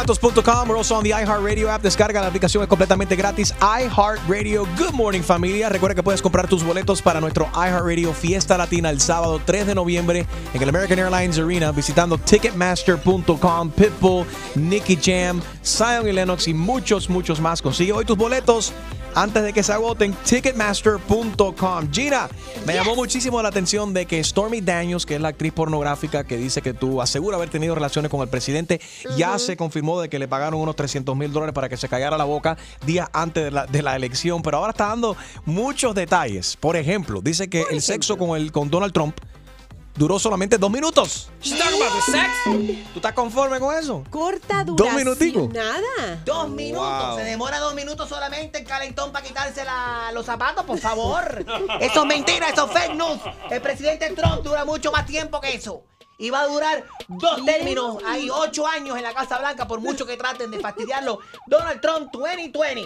We're 0.05 0.77
also 0.77 0.95
on 0.95 1.03
the 1.03 1.11
iHeartRadio 1.11 1.69
app. 1.69 1.81
Descarga 1.81 2.19
la 2.19 2.27
aplicación, 2.27 2.61
es 2.61 2.67
completamente 2.67 3.15
gratis. 3.15 3.53
iHeartRadio. 3.61 4.65
Good 4.77 4.93
morning, 4.93 5.21
familia. 5.21 5.69
Recuerda 5.69 5.95
que 5.95 6.03
puedes 6.03 6.21
comprar 6.21 6.47
tus 6.47 6.63
boletos 6.63 7.01
para 7.01 7.21
nuestro 7.21 7.49
iHeartRadio 7.53 8.13
Fiesta 8.13 8.57
Latina 8.57 8.89
el 8.89 8.99
sábado 8.99 9.39
3 9.43 9.67
de 9.67 9.75
noviembre 9.75 10.25
en 10.53 10.61
el 10.61 10.69
American 10.69 10.99
Airlines 10.99 11.39
Arena 11.39 11.71
visitando 11.71 12.17
Ticketmaster.com, 12.17 13.71
Pitbull, 13.71 14.25
Nicky 14.55 14.99
Jam, 15.01 15.41
Zion 15.63 16.07
y 16.07 16.11
Lennox 16.11 16.47
y 16.47 16.53
muchos, 16.53 17.09
muchos 17.09 17.39
más. 17.39 17.61
Consigue 17.61 17.93
hoy 17.93 18.03
tus 18.03 18.17
boletos 18.17 18.73
antes 19.15 19.43
de 19.43 19.53
que 19.53 19.63
se 19.63 19.73
agoten, 19.73 20.13
ticketmaster.com. 20.23 21.91
Gina, 21.91 22.29
me 22.65 22.73
llamó 22.73 22.95
muchísimo 22.95 23.41
la 23.41 23.49
atención 23.49 23.93
de 23.93 24.05
que 24.05 24.23
Stormy 24.23 24.61
Daniels, 24.61 25.05
que 25.05 25.15
es 25.15 25.21
la 25.21 25.29
actriz 25.29 25.53
pornográfica 25.53 26.23
que 26.23 26.37
dice 26.37 26.61
que 26.61 26.73
tú 26.73 27.01
asegura 27.01 27.37
haber 27.37 27.49
tenido 27.49 27.75
relaciones 27.75 28.09
con 28.09 28.21
el 28.21 28.27
presidente, 28.27 28.81
ya 29.17 29.37
se 29.39 29.57
confirmó 29.57 30.01
de 30.01 30.09
que 30.09 30.19
le 30.19 30.27
pagaron 30.27 30.59
unos 30.59 30.75
300 30.75 31.15
mil 31.15 31.31
dólares 31.31 31.53
para 31.53 31.69
que 31.69 31.77
se 31.77 31.87
callara 31.89 32.17
la 32.17 32.23
boca 32.23 32.57
días 32.85 33.09
antes 33.13 33.45
de 33.45 33.51
la, 33.51 33.65
de 33.65 33.81
la 33.81 33.95
elección, 33.95 34.41
pero 34.41 34.57
ahora 34.57 34.71
está 34.71 34.87
dando 34.87 35.15
muchos 35.45 35.95
detalles. 35.95 36.57
Por 36.57 36.75
ejemplo, 36.75 37.21
dice 37.21 37.49
que 37.49 37.65
el 37.71 37.81
sexo 37.81 38.17
con, 38.17 38.37
el, 38.37 38.51
con 38.51 38.69
Donald 38.69 38.93
Trump 38.93 39.15
duró 39.95 40.17
solamente 40.19 40.57
dos 40.57 40.71
minutos. 40.71 41.29
¿Tú 42.93 42.97
estás 42.97 43.13
conforme 43.13 43.59
con 43.59 43.75
eso? 43.77 44.03
Corta 44.09 44.63
Dos 44.63 44.75
duración. 44.75 44.95
minuticos. 45.03 45.49
Nada. 45.53 46.21
Dos 46.25 46.49
minutos. 46.49 47.07
Wow. 47.09 47.17
Se 47.17 47.23
demora 47.23 47.59
dos 47.59 47.73
minutos 47.75 48.09
solamente 48.09 48.59
el 48.59 48.65
calentón 48.65 49.11
para 49.11 49.25
quitarse 49.25 49.63
la- 49.63 50.11
los 50.13 50.25
zapatos, 50.25 50.65
por 50.65 50.77
favor. 50.79 51.45
eso 51.79 51.99
es 52.01 52.05
mentira, 52.05 52.49
eso 52.49 52.65
es 52.67 52.71
fake 52.73 52.95
news. 52.95 53.19
El 53.49 53.61
presidente 53.61 54.09
Trump 54.11 54.41
dura 54.43 54.65
mucho 54.65 54.91
más 54.91 55.05
tiempo 55.05 55.39
que 55.39 55.53
eso. 55.55 55.83
Y 56.17 56.29
va 56.29 56.41
a 56.41 56.47
durar 56.47 56.83
dos 57.07 57.43
términos. 57.45 57.97
Hay 58.05 58.29
ocho 58.29 58.65
años 58.67 58.95
en 58.97 59.03
la 59.03 59.13
Casa 59.13 59.39
Blanca, 59.39 59.67
por 59.67 59.79
mucho 59.81 60.05
que 60.05 60.15
traten 60.15 60.51
de 60.51 60.59
fastidiarlo. 60.59 61.19
Donald 61.47 61.81
Trump 61.81 62.09
2020. 62.13 62.81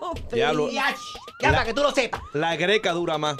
No, 0.00 0.12
Diablo. 0.32 0.68
Ya 0.70 0.94
La- 1.40 1.50
para 1.52 1.64
que 1.64 1.74
tú 1.74 1.82
lo 1.82 1.92
sepas. 1.92 2.20
La 2.32 2.56
greca 2.56 2.92
dura 2.92 3.18
más. 3.18 3.36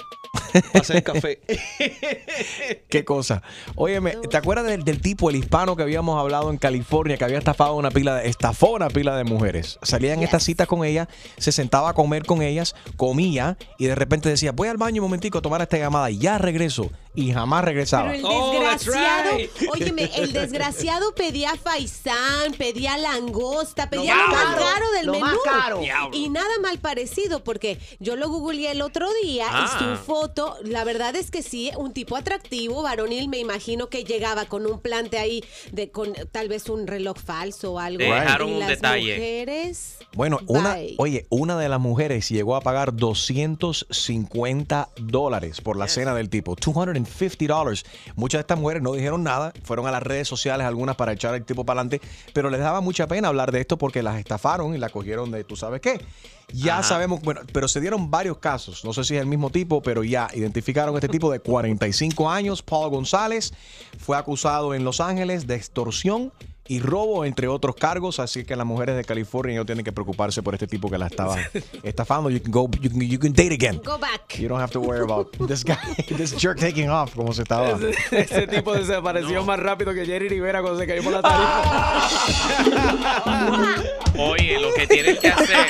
Para 0.53 0.79
hacer 0.81 1.03
café. 1.03 1.41
Qué 2.89 3.03
cosa. 3.05 3.41
Óyeme, 3.75 4.11
¿te 4.29 4.37
acuerdas 4.37 4.65
del, 4.67 4.83
del 4.83 5.01
tipo, 5.01 5.29
el 5.29 5.35
hispano 5.35 5.75
que 5.75 5.83
habíamos 5.83 6.19
hablado 6.19 6.49
en 6.51 6.57
California, 6.57 7.17
que 7.17 7.23
había 7.23 7.37
estafado 7.39 7.73
una 7.75 7.89
pila 7.91 8.15
de, 8.17 8.29
estafó 8.29 8.71
una 8.71 8.89
pila 8.89 9.15
de 9.15 9.23
mujeres? 9.23 9.79
Salía 9.81 10.13
en 10.13 10.21
estas 10.23 10.43
citas 10.43 10.67
con 10.67 10.83
ellas, 10.85 11.07
se 11.37 11.51
sentaba 11.51 11.89
a 11.89 11.93
comer 11.93 12.25
con 12.25 12.41
ellas, 12.41 12.75
comía 12.97 13.57
y 13.79 13.85
de 13.87 13.95
repente 13.95 14.29
decía, 14.29 14.51
voy 14.51 14.67
al 14.67 14.77
baño 14.77 15.01
un 15.01 15.07
momentico 15.07 15.39
a 15.39 15.41
tomar 15.41 15.61
esta 15.61 15.77
llamada 15.77 16.09
y 16.11 16.19
ya 16.19 16.37
regreso. 16.37 16.89
Y 17.15 17.31
jamás 17.31 17.63
regresaba. 17.63 18.11
Pero 18.11 18.17
el 18.19 18.25
Oh, 18.25 18.51
desgraciado, 18.77 19.37
right. 19.37 19.51
óyeme, 19.69 20.11
el 20.15 20.33
desgraciado 20.33 21.13
pedía 21.15 21.55
faisán, 21.55 22.53
pedía 22.57 22.97
langosta, 22.97 23.89
pedía 23.89 24.15
lo 24.15 24.27
más 24.27 24.45
caro, 24.55 24.61
caro 24.61 24.91
del 24.91 25.05
lo 25.07 25.11
menú. 25.13 25.25
más 25.25 25.37
caro. 25.43 25.81
Y 26.11 26.29
nada 26.29 26.49
mal 26.61 26.79
parecido, 26.79 27.43
porque 27.43 27.79
yo 27.99 28.15
lo 28.15 28.29
googleé 28.29 28.71
el 28.71 28.81
otro 28.81 29.07
día 29.21 29.47
Ah. 29.49 29.65
y 29.65 29.83
su 29.83 30.03
foto, 30.03 30.57
la 30.63 30.83
verdad 30.83 31.15
es 31.15 31.31
que 31.31 31.41
sí, 31.41 31.71
un 31.77 31.93
tipo 31.93 32.15
atractivo, 32.15 32.81
varonil, 32.81 33.27
me 33.29 33.39
imagino 33.39 33.89
que 33.89 34.03
llegaba 34.03 34.45
con 34.45 34.65
un 34.65 34.79
plante 34.79 35.17
ahí 35.17 35.43
de 35.71 35.89
con 35.91 36.13
tal 36.31 36.47
vez 36.47 36.69
un 36.69 36.87
reloj 36.87 37.17
falso 37.17 37.73
o 37.73 37.79
algo. 37.79 37.99
Dejaron 37.99 38.49
y 38.49 38.53
un 38.53 38.59
las 38.59 38.69
detalle. 38.69 39.13
mujeres, 39.13 39.97
Bueno, 40.15 40.39
una, 40.47 40.77
oye, 40.97 41.25
una 41.29 41.57
de 41.57 41.69
las 41.69 41.79
mujeres 41.79 42.29
llegó 42.29 42.55
a 42.55 42.61
pagar 42.61 42.95
250 42.95 44.89
dólares 44.97 45.59
por 45.59 45.75
la 45.75 45.87
cena 45.87 46.13
del 46.13 46.29
tipo. 46.29 46.55
250 46.55 47.53
dólares. 47.53 47.83
Muchas 48.15 48.39
de 48.39 48.41
estas 48.41 48.59
mujeres 48.59 48.83
no 48.83 48.93
dijeron 48.93 49.23
nada, 49.23 49.53
fueron 49.63 49.87
a 49.87 49.91
las 49.91 50.03
redes 50.03 50.27
sociales 50.27 50.67
algunas 50.67 50.95
para 50.95 51.13
echar 51.13 51.33
al 51.33 51.43
tipo 51.43 51.65
para 51.65 51.81
adelante, 51.81 52.05
pero 52.33 52.51
les 52.51 52.59
daba 52.59 52.79
mucha 52.81 53.07
pena 53.07 53.29
hablar 53.29 53.51
de 53.51 53.61
esto 53.61 53.77
porque 53.77 54.03
las 54.03 54.19
estafaron 54.19 54.75
y 54.75 54.77
la 54.77 54.89
cogieron 54.89 55.31
de 55.31 55.43
tú 55.43 55.55
sabes 55.55 55.81
qué. 55.81 55.99
Ya 56.51 56.79
Ajá. 56.79 56.83
sabemos, 56.83 57.21
bueno, 57.21 57.41
pero 57.51 57.67
se 57.67 57.81
dieron 57.81 58.11
varios 58.11 58.37
casos. 58.37 58.85
No 58.85 58.93
sé 58.93 59.03
si 59.03 59.15
es 59.15 59.21
el 59.21 59.27
mismo 59.27 59.49
tipo, 59.49 59.81
pero 59.81 60.03
ya 60.03 60.27
identificaron 60.33 60.93
a 60.93 60.99
este 60.99 61.09
tipo 61.09 61.31
de 61.31 61.39
45 61.39 62.29
años, 62.29 62.61
Paul 62.61 62.91
González. 62.91 63.53
Fue 63.97 64.17
acusado 64.17 64.75
en 64.75 64.83
Los 64.83 64.99
Ángeles 64.99 65.47
de 65.47 65.55
extorsión 65.55 66.31
y 66.67 66.79
robo, 66.79 67.25
entre 67.25 67.47
otros 67.47 67.75
cargos. 67.75 68.19
Así 68.19 68.45
que 68.45 68.55
las 68.55 68.65
mujeres 68.65 68.95
de 68.95 69.03
California 69.03 69.57
no 69.57 69.65
tienen 69.65 69.83
que 69.83 69.91
preocuparse 69.91 70.41
por 70.43 70.53
este 70.53 70.67
tipo 70.67 70.89
que 70.89 70.97
la 70.97 71.07
estaba 71.07 71.37
estafando. 71.83 72.29
You 72.29 72.41
can 72.41 72.51
go, 72.51 72.69
you 72.81 72.89
can, 72.89 73.01
you 73.01 73.19
can 73.19 73.33
date 73.33 73.53
again. 73.53 73.81
go 73.83 73.97
back. 73.97 74.37
You 74.37 74.47
don't 74.47 74.61
have 74.61 74.71
to 74.71 74.79
worry 74.79 75.03
about 75.03 75.31
this 75.47 75.63
guy, 75.63 75.77
this 76.17 76.35
jerk 76.37 76.59
taking 76.59 76.89
off, 76.89 77.13
como 77.15 77.33
se 77.33 77.43
estaba. 77.43 77.71
Ese, 77.71 77.93
ese 78.21 78.47
tipo 78.47 78.73
desapareció 78.73 79.43
más 79.43 79.59
rápido 79.59 79.93
que 79.93 80.05
Jerry 80.05 80.29
Rivera 80.29 80.61
cuando 80.61 80.79
se 80.79 80.87
cayó 80.87 81.03
por 81.03 81.13
la 81.13 81.21
tarifa. 81.21 82.07
Oye, 84.17 84.59
lo 84.59 84.71
que 84.73 84.85
tienen 84.87 85.17
que 85.17 85.27
hacer, 85.27 85.69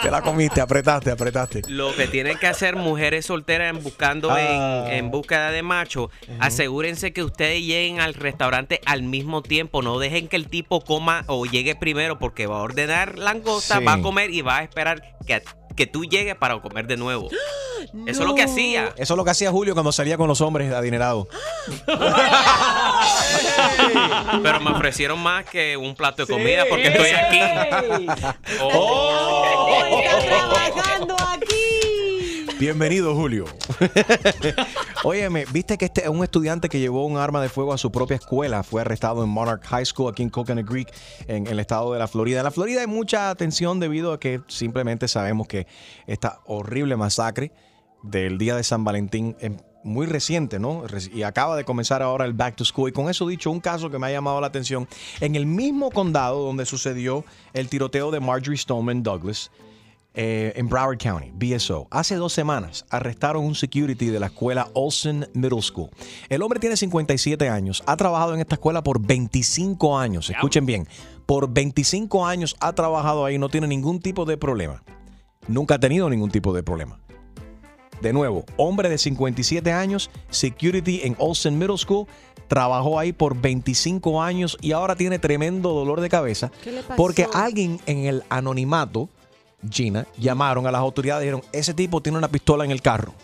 Te 0.00 0.10
la 0.10 0.22
comiste, 0.22 0.60
apretaste, 0.60 1.10
apretaste. 1.10 1.62
lo 1.68 1.94
que 1.94 2.06
tienen 2.06 2.38
que 2.38 2.46
hacer 2.46 2.76
mujeres 2.76 3.26
solteras 3.26 3.74
en 3.76 3.82
buscando 3.82 4.30
Ah. 4.30 4.86
en, 4.88 4.92
en 5.06 5.10
búsqueda 5.10 5.50
de 5.50 5.62
macho, 5.62 6.10
asegúrense 6.38 7.12
que 7.12 7.22
ustedes 7.24 7.60
lleguen 7.62 8.00
al 8.00 8.14
restaurante 8.14 8.80
al 8.86 9.02
mismo 9.02 9.42
tiempo. 9.42 9.81
No 9.82 9.98
dejen 9.98 10.28
que 10.28 10.36
el 10.36 10.48
tipo 10.48 10.80
coma 10.80 11.24
o 11.26 11.44
llegue 11.44 11.74
primero 11.74 12.18
porque 12.18 12.46
va 12.46 12.58
a 12.58 12.62
ordenar 12.62 13.18
langosta, 13.18 13.78
Sí. 13.78 13.84
va 13.84 13.94
a 13.94 14.02
comer 14.02 14.30
y 14.30 14.40
va 14.42 14.58
a 14.58 14.62
esperar 14.62 15.02
que, 15.26 15.42
que 15.76 15.86
tú 15.86 16.04
llegues 16.04 16.36
para 16.36 16.60
comer 16.60 16.86
de 16.86 16.96
nuevo. 16.96 17.28
Eso 18.06 18.22
es 18.22 18.28
lo 18.28 18.34
que 18.34 18.42
hacía. 18.44 18.92
Eso 18.96 19.14
es 19.14 19.16
lo 19.16 19.24
que 19.24 19.30
hacía 19.32 19.50
Julio 19.50 19.74
cuando 19.74 19.92
salía 19.92 20.16
con 20.16 20.28
los 20.28 20.40
hombres 20.40 20.72
adinerados. 20.72 21.26
Pero 24.42 24.60
me 24.60 24.70
ofrecieron 24.70 25.18
más 25.20 25.44
que 25.44 25.76
un 25.76 25.94
plato 25.94 26.24
de 26.24 26.32
comida 26.32 26.64
porque 26.68 26.88
estoy 26.88 27.10
aquí. 27.10 28.06
Oh. 28.62 30.00
trabajando 30.28 31.16
aquí. 31.28 31.81
Bienvenido, 32.62 33.12
Julio. 33.16 33.46
Óyeme, 35.02 35.46
¿viste 35.52 35.76
que 35.76 35.86
este 35.86 36.08
un 36.08 36.22
estudiante 36.22 36.68
que 36.68 36.78
llevó 36.78 37.04
un 37.06 37.16
arma 37.16 37.42
de 37.42 37.48
fuego 37.48 37.72
a 37.72 37.76
su 37.76 37.90
propia 37.90 38.14
escuela 38.14 38.62
fue 38.62 38.82
arrestado 38.82 39.24
en 39.24 39.30
Monarch 39.30 39.64
High 39.64 39.84
School 39.84 40.12
aquí 40.12 40.22
en 40.22 40.30
Coconut 40.30 40.64
Creek, 40.64 40.94
en, 41.26 41.48
el 41.48 41.58
estado 41.58 41.92
de 41.92 41.98
la 41.98 42.06
Florida? 42.06 42.38
En 42.38 42.44
la 42.44 42.52
Florida 42.52 42.82
hay 42.82 42.86
mucha 42.86 43.30
atención 43.30 43.80
debido 43.80 44.12
a 44.12 44.20
que 44.20 44.42
simplemente 44.46 45.08
sabemos 45.08 45.48
que 45.48 45.66
esta 46.06 46.38
horrible 46.46 46.94
masacre 46.94 47.50
del 48.04 48.38
día 48.38 48.54
de 48.54 48.62
San 48.62 48.84
Valentín 48.84 49.34
es 49.40 49.50
muy 49.82 50.06
reciente, 50.06 50.60
¿no? 50.60 50.84
Y 51.12 51.24
acaba 51.24 51.56
de 51.56 51.64
comenzar 51.64 52.00
ahora 52.00 52.26
el 52.26 52.32
Back 52.32 52.54
to 52.54 52.64
School. 52.64 52.90
Y 52.90 52.92
con 52.92 53.10
eso 53.10 53.26
dicho, 53.26 53.50
un 53.50 53.58
caso 53.58 53.90
que 53.90 53.98
me 53.98 54.06
ha 54.06 54.12
llamado 54.12 54.40
la 54.40 54.46
atención, 54.46 54.86
en 55.18 55.34
el 55.34 55.46
mismo 55.46 55.90
condado 55.90 56.44
donde 56.44 56.64
sucedió 56.64 57.24
el 57.54 57.68
tiroteo 57.68 58.12
de 58.12 58.20
Marjorie 58.20 58.56
Stoneman 58.56 59.02
Douglas, 59.02 59.50
eh, 60.14 60.52
en 60.56 60.68
Broward 60.68 60.98
County, 60.98 61.30
BSO. 61.32 61.88
Hace 61.90 62.16
dos 62.16 62.32
semanas 62.32 62.84
arrestaron 62.90 63.44
un 63.44 63.54
security 63.54 64.06
de 64.06 64.20
la 64.20 64.26
escuela 64.26 64.68
Olsen 64.74 65.28
Middle 65.32 65.62
School. 65.62 65.90
El 66.28 66.42
hombre 66.42 66.60
tiene 66.60 66.76
57 66.76 67.48
años, 67.48 67.82
ha 67.86 67.96
trabajado 67.96 68.34
en 68.34 68.40
esta 68.40 68.56
escuela 68.56 68.82
por 68.82 69.00
25 69.00 69.98
años. 69.98 70.28
Escuchen 70.28 70.66
bien, 70.66 70.86
por 71.26 71.52
25 71.52 72.26
años 72.26 72.56
ha 72.60 72.72
trabajado 72.74 73.24
ahí, 73.24 73.38
no 73.38 73.48
tiene 73.48 73.66
ningún 73.66 74.00
tipo 74.00 74.24
de 74.24 74.36
problema. 74.36 74.82
Nunca 75.48 75.76
ha 75.76 75.80
tenido 75.80 76.08
ningún 76.10 76.30
tipo 76.30 76.52
de 76.52 76.62
problema. 76.62 76.98
De 78.00 78.12
nuevo, 78.12 78.44
hombre 78.56 78.88
de 78.88 78.98
57 78.98 79.72
años, 79.72 80.10
security 80.28 81.02
en 81.04 81.14
Olsen 81.18 81.56
Middle 81.56 81.78
School, 81.78 82.06
trabajó 82.48 82.98
ahí 82.98 83.12
por 83.12 83.40
25 83.40 84.20
años 84.20 84.58
y 84.60 84.72
ahora 84.72 84.96
tiene 84.96 85.18
tremendo 85.18 85.70
dolor 85.72 86.00
de 86.00 86.08
cabeza 86.08 86.50
¿Qué 86.62 86.72
le 86.72 86.82
pasó? 86.82 86.96
porque 86.96 87.26
alguien 87.32 87.80
en 87.86 88.04
el 88.04 88.24
anonimato, 88.28 89.08
Gina, 89.70 90.06
llamaron 90.18 90.66
a 90.66 90.72
las 90.72 90.80
autoridades 90.80 91.22
y 91.22 91.26
dijeron, 91.26 91.42
ese 91.52 91.74
tipo 91.74 92.00
tiene 92.00 92.18
una 92.18 92.28
pistola 92.28 92.64
en 92.64 92.70
el 92.70 92.82
carro. 92.82 93.14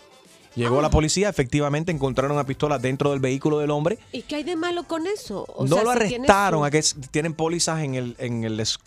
Llegó 0.55 0.79
Ah. 0.79 0.81
la 0.83 0.89
policía, 0.89 1.29
efectivamente 1.29 1.91
encontraron 1.91 2.31
una 2.33 2.45
pistola 2.45 2.79
dentro 2.79 3.11
del 3.11 3.19
vehículo 3.19 3.59
del 3.59 3.71
hombre. 3.71 3.99
¿Y 4.11 4.23
qué 4.23 4.35
hay 4.37 4.43
de 4.43 4.55
malo 4.55 4.83
con 4.83 5.05
eso? 5.07 5.45
O 5.55 5.65
no 5.65 5.75
sea, 5.75 5.83
lo 5.83 5.91
arrestaron, 5.91 6.65
a 6.65 6.71
que 6.71 6.83
tienen 7.11 7.33
pólizas 7.33 7.81
en, 7.83 7.95
el, 7.95 8.15
en, 8.19 8.43
el 8.43 8.59
es- 8.59 8.79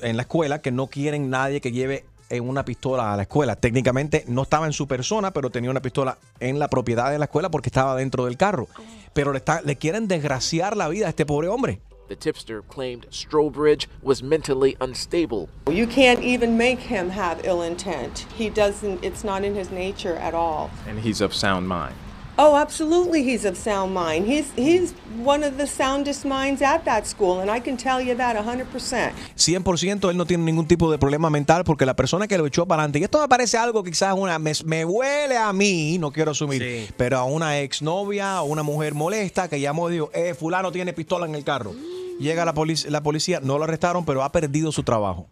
en 0.00 0.16
la 0.16 0.22
escuela 0.22 0.60
que 0.60 0.70
no 0.72 0.86
quieren 0.88 1.30
nadie 1.30 1.60
que 1.60 1.72
lleve 1.72 2.04
en 2.30 2.48
una 2.48 2.64
pistola 2.64 3.12
a 3.12 3.16
la 3.16 3.22
escuela. 3.22 3.54
Técnicamente 3.54 4.24
no 4.26 4.42
estaba 4.42 4.66
en 4.66 4.72
su 4.72 4.88
persona, 4.88 5.30
pero 5.32 5.50
tenía 5.50 5.70
una 5.70 5.82
pistola 5.82 6.18
en 6.40 6.58
la 6.58 6.68
propiedad 6.68 7.10
de 7.10 7.18
la 7.18 7.26
escuela 7.26 7.50
porque 7.50 7.68
estaba 7.68 7.94
dentro 7.96 8.24
del 8.24 8.36
carro. 8.36 8.66
Pero 9.12 9.30
le, 9.32 9.38
está- 9.38 9.60
le 9.62 9.76
quieren 9.76 10.08
desgraciar 10.08 10.76
la 10.76 10.88
vida 10.88 11.06
a 11.06 11.10
este 11.10 11.26
pobre 11.26 11.48
hombre. 11.48 11.80
The 12.06 12.16
tipster 12.16 12.60
claimed 12.62 13.06
Strobridge 13.10 13.86
was 14.02 14.22
mentally 14.22 14.76
unstable. 14.80 15.48
You 15.70 15.86
can't 15.86 16.20
even 16.20 16.58
make 16.58 16.80
him 16.80 17.08
have 17.10 17.44
ill 17.44 17.62
intent. 17.62 18.26
He 18.34 18.50
doesn't, 18.50 19.02
it's 19.02 19.24
not 19.24 19.42
in 19.42 19.54
his 19.54 19.70
nature 19.70 20.16
at 20.16 20.34
all. 20.34 20.70
And 20.86 21.00
he's 21.00 21.22
of 21.22 21.34
sound 21.34 21.66
mind. 21.66 21.94
Oh, 22.36 22.56
absolutely, 22.56 23.22
he's 23.22 23.44
of 23.44 23.56
sound 23.56 23.94
mind. 23.94 24.26
He's, 24.26 24.46
he's 24.56 24.92
one 25.24 25.44
of 25.46 25.56
the 25.56 25.68
soundest 25.68 26.24
minds 26.24 26.62
at 26.62 26.84
that 26.84 27.06
school, 27.06 27.40
and 27.40 27.48
I 27.48 27.60
can 27.60 27.76
tell 27.76 28.00
you 28.04 28.16
that 28.16 28.34
100%. 28.36 29.12
100% 29.36 30.10
él 30.10 30.16
no 30.16 30.26
tiene 30.26 30.42
ningún 30.42 30.66
tipo 30.66 30.90
de 30.90 30.98
problema 30.98 31.30
mental 31.30 31.62
porque 31.62 31.86
la 31.86 31.94
persona 31.94 32.26
que 32.26 32.36
lo 32.36 32.44
echó 32.46 32.66
para 32.66 32.82
adelante, 32.82 32.98
y 32.98 33.04
esto 33.04 33.20
me 33.20 33.28
parece 33.28 33.56
algo 33.56 33.84
quizás 33.84 34.14
una, 34.16 34.40
me, 34.40 34.50
me 34.64 34.84
huele 34.84 35.36
a 35.36 35.52
mí, 35.52 35.96
no 35.98 36.10
quiero 36.10 36.32
asumir, 36.32 36.60
pero 36.96 37.18
a 37.18 37.24
una 37.24 37.60
exnovia 37.60 38.42
o 38.42 38.46
una 38.46 38.64
mujer 38.64 38.94
molesta 38.94 39.48
que 39.48 39.60
llamó 39.60 39.88
y 39.88 39.92
dijo, 39.92 40.10
eh, 40.12 40.34
fulano 40.34 40.72
tiene 40.72 40.92
pistola 40.92 41.26
en 41.26 41.36
el 41.36 41.44
carro. 41.44 41.72
Llega 42.18 42.44
la, 42.44 42.52
polic- 42.54 42.88
la 42.88 43.02
policía, 43.02 43.38
no 43.42 43.58
lo 43.58 43.64
arrestaron, 43.64 44.04
pero 44.04 44.24
ha 44.24 44.32
perdido 44.32 44.72
su 44.72 44.82
trabajo. 44.82 45.28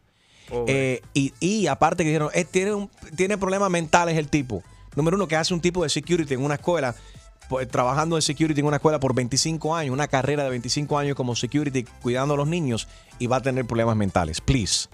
Eh, 0.68 1.00
y, 1.14 1.32
y 1.40 1.66
aparte 1.66 2.04
que 2.04 2.10
dijeron, 2.10 2.30
eh, 2.34 2.44
tiene, 2.44 2.74
un- 2.74 2.90
tiene 3.16 3.38
problemas 3.38 3.70
mentales 3.70 4.16
el 4.18 4.28
tipo. 4.28 4.62
Número 4.96 5.16
uno, 5.16 5.26
que 5.28 5.37
hace 5.37 5.55
un 5.55 5.61
tipo 5.61 5.83
de 5.83 5.88
security 5.88 6.35
en 6.35 6.44
una 6.44 6.55
escuela, 6.55 6.94
pues, 7.48 7.66
trabajando 7.68 8.16
de 8.16 8.22
security 8.22 8.61
en 8.61 8.66
una 8.66 8.76
escuela 8.76 9.00
por 9.00 9.14
25 9.14 9.74
años, 9.74 9.92
una 9.92 10.09
carrera 10.09 10.44
de 10.44 10.50
25 10.50 10.98
años 10.98 11.16
como 11.16 11.35
security 11.35 11.85
cuidando 12.02 12.35
a 12.35 12.37
los 12.37 12.48
niños 12.48 12.88
y 13.18 13.26
va 13.26 13.37
a 13.37 13.40
tener 13.42 13.64
problemas 13.66 13.96
mentales. 13.96 14.40
Please. 14.40 14.88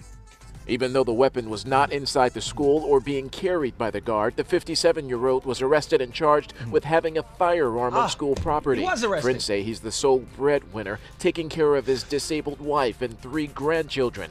Even 0.71 0.93
though 0.93 1.03
the 1.03 1.11
weapon 1.11 1.49
was 1.49 1.65
not 1.65 1.91
inside 1.91 2.31
the 2.33 2.41
school 2.41 2.83
or 2.85 3.01
being 3.03 3.27
carried 3.27 3.75
by 3.75 3.89
the 3.89 3.99
guard, 3.99 4.35
the 4.35 4.43
57 4.43 5.07
year 5.09 5.25
old 5.27 5.43
was 5.43 5.63
arrested 5.63 5.99
and 5.99 6.13
charged 6.13 6.53
with 6.71 6.83
having 6.85 7.17
a 7.17 7.23
firearm 7.39 7.95
Ah, 7.95 8.03
on 8.03 8.09
school 8.09 8.35
property. 8.35 8.81
he 8.81 8.87
was 8.87 9.03
arrested. 9.03 9.23
Friends 9.23 9.43
say 9.43 9.63
he's 9.63 9.79
the 9.81 9.91
sole 9.91 10.23
breadwinner, 10.37 10.99
taking 11.17 11.49
care 11.49 11.75
of 11.75 11.87
his 11.87 12.03
disabled 12.07 12.59
wife 12.61 13.01
and 13.03 13.19
three 13.19 13.47
grandchildren. 13.47 14.29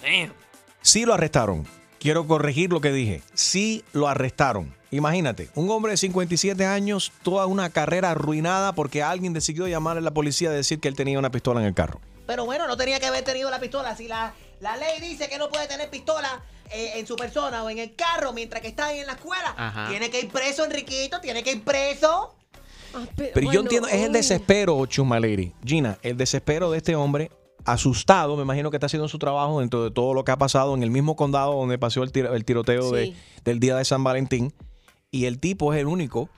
Damn. 0.00 0.32
Sí 0.80 1.04
lo 1.04 1.12
arrestaron. 1.12 1.66
Quiero 1.98 2.26
corregir 2.26 2.70
lo 2.70 2.80
que 2.80 2.92
dije. 2.92 3.22
Sí 3.34 3.84
lo 3.92 4.08
arrestaron. 4.08 4.74
Imagínate, 4.90 5.50
un 5.54 5.70
hombre 5.70 5.92
de 5.92 5.96
57 5.98 6.64
años, 6.64 7.12
toda 7.22 7.46
una 7.46 7.68
carrera 7.70 8.12
arruinada 8.12 8.72
porque 8.72 9.02
alguien 9.02 9.32
decidió 9.32 9.66
llamarle 9.68 10.00
a 10.00 10.02
la 10.02 10.12
policía 10.12 10.50
y 10.50 10.54
decir 10.54 10.80
que 10.80 10.88
él 10.88 10.94
tenía 10.94 11.18
una 11.18 11.30
pistola 11.30 11.60
en 11.60 11.66
el 11.66 11.74
carro. 11.74 12.00
Pero 12.26 12.46
bueno, 12.46 12.66
no 12.66 12.76
tenía 12.76 12.98
que 13.00 13.06
haber 13.06 13.24
tenido 13.24 13.50
la 13.50 13.60
pistola. 13.60 13.96
Si 13.96 14.08
la, 14.08 14.32
la 14.60 14.76
ley 14.76 15.00
dice 15.00 15.28
que 15.28 15.36
no 15.38 15.48
puede 15.48 15.66
tener 15.66 15.90
pistola 15.90 16.42
eh, 16.70 16.92
en 16.96 17.06
su 17.06 17.16
persona 17.16 17.62
o 17.64 17.70
en 17.70 17.78
el 17.78 17.94
carro 17.94 18.32
mientras 18.32 18.62
que 18.62 18.68
está 18.68 18.86
ahí 18.86 19.00
en 19.00 19.06
la 19.06 19.14
escuela, 19.14 19.54
Ajá. 19.56 19.88
tiene 19.88 20.10
que 20.10 20.20
ir 20.20 20.28
preso, 20.28 20.64
Enriquito, 20.64 21.20
tiene 21.20 21.42
que 21.42 21.52
ir 21.52 21.62
preso. 21.62 22.34
Pero 23.16 23.52
yo 23.52 23.60
entiendo, 23.60 23.88
es 23.88 24.02
el 24.02 24.12
desespero, 24.12 24.84
Chuma 24.86 25.20
Lady. 25.20 25.52
Gina, 25.64 25.98
el 26.02 26.16
desespero 26.16 26.70
de 26.70 26.78
este 26.78 26.96
hombre, 26.96 27.30
asustado, 27.72 28.36
me 28.36 28.42
imagino 28.42 28.70
que 28.70 28.76
está 28.76 28.86
haciendo 28.86 29.08
su 29.08 29.18
trabajo 29.18 29.60
dentro 29.60 29.84
de 29.84 29.90
todo 29.90 30.14
lo 30.14 30.24
que 30.24 30.32
ha 30.32 30.38
pasado 30.38 30.74
en 30.74 30.82
el 30.82 30.90
mismo 30.90 31.16
condado 31.16 31.54
donde 31.54 31.78
pasó 31.78 32.02
el, 32.02 32.12
tiro- 32.12 32.34
el 32.34 32.44
tiroteo 32.44 32.90
de- 32.92 33.14
del 33.44 33.60
día 33.60 33.76
de 33.76 33.84
San 33.84 34.02
Valentín. 34.04 34.52
Y 35.10 35.24
el 35.26 35.38
tipo 35.38 35.72
es 35.72 35.80
el 35.80 35.86
único 35.86 36.28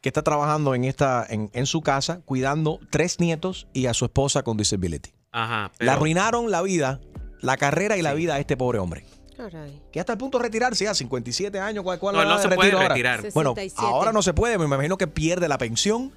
que 0.00 0.08
está 0.08 0.22
trabajando 0.22 0.74
en, 0.74 0.84
esta, 0.84 1.24
en, 1.28 1.50
en 1.52 1.66
su 1.66 1.80
casa, 1.80 2.20
cuidando 2.24 2.78
tres 2.90 3.20
nietos 3.20 3.66
y 3.72 3.86
a 3.86 3.94
su 3.94 4.04
esposa 4.04 4.42
con 4.42 4.56
disability. 4.56 5.10
Ajá. 5.32 5.70
Le 5.72 5.78
pero- 5.78 5.92
arruinaron 5.92 6.50
la 6.50 6.62
vida, 6.62 7.00
la 7.40 7.56
carrera 7.56 7.96
y 7.96 8.02
la 8.02 8.12
vida 8.14 8.34
a 8.34 8.38
este 8.40 8.56
pobre 8.56 8.78
hombre. 8.78 9.04
Caray. 9.36 9.80
Que 9.90 9.98
hasta 9.98 10.12
el 10.12 10.18
punto 10.18 10.38
de 10.38 10.44
retirarse 10.44 10.84
ya, 10.84 10.94
57 10.94 11.58
años, 11.58 11.82
¿cuál, 11.82 11.98
cuál 11.98 12.14
No, 12.16 12.22
la 12.24 12.28
no 12.34 12.38
se 12.38 12.48
de 12.48 12.54
puede 12.54 12.72
ahora? 12.72 12.88
retirar. 12.88 13.20
Bueno, 13.32 13.50
67. 13.54 13.86
ahora 13.86 14.12
no 14.12 14.22
se 14.22 14.34
puede, 14.34 14.58
me 14.58 14.66
imagino 14.66 14.96
que 14.98 15.06
pierde 15.06 15.48
la 15.48 15.58
pensión, 15.58 16.12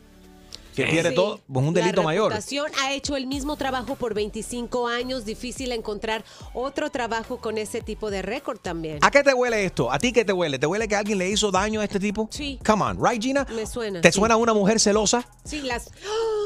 que 0.76 0.86
Sí. 0.86 0.92
pierde 0.92 1.12
todo, 1.12 1.40
pues 1.52 1.66
un 1.66 1.74
delito 1.74 2.02
la 2.02 2.08
mayor. 2.08 2.32
reputación 2.32 2.68
ha 2.84 2.94
hecho 2.94 3.16
el 3.16 3.28
mismo 3.28 3.56
trabajo 3.56 3.96
por 3.96 4.14
25 4.14 4.88
años. 4.88 5.26
Difícil 5.26 5.72
encontrar 5.72 6.24
otro 6.54 6.90
trabajo 6.92 7.38
con 7.38 7.58
ese 7.58 7.82
tipo 7.82 8.12
de 8.12 8.22
récord 8.22 8.60
también. 8.60 9.00
¿A 9.02 9.10
qué 9.12 9.24
te 9.24 9.34
huele 9.34 9.66
esto? 9.66 9.92
¿A 9.92 10.00
ti 10.00 10.12
qué 10.12 10.26
te 10.26 10.34
huele? 10.34 10.60
¿Te 10.60 10.68
huele 10.68 10.88
que 10.88 10.96
alguien 10.96 11.18
le 11.18 11.30
hizo 11.30 11.52
daño 11.52 11.82
a 11.82 11.84
este 11.86 12.00
tipo? 12.00 12.28
Sí. 12.32 12.60
Come 12.66 12.84
on, 12.84 13.00
right, 13.04 13.22
Gina? 13.22 13.46
Me 13.56 13.66
suena. 13.66 14.02
¿Te 14.02 14.12
sí. 14.12 14.20
suena 14.20 14.36
una 14.36 14.54
mujer 14.54 14.80
celosa? 14.80 15.28
Sí, 15.44 15.62
las. 15.62 15.90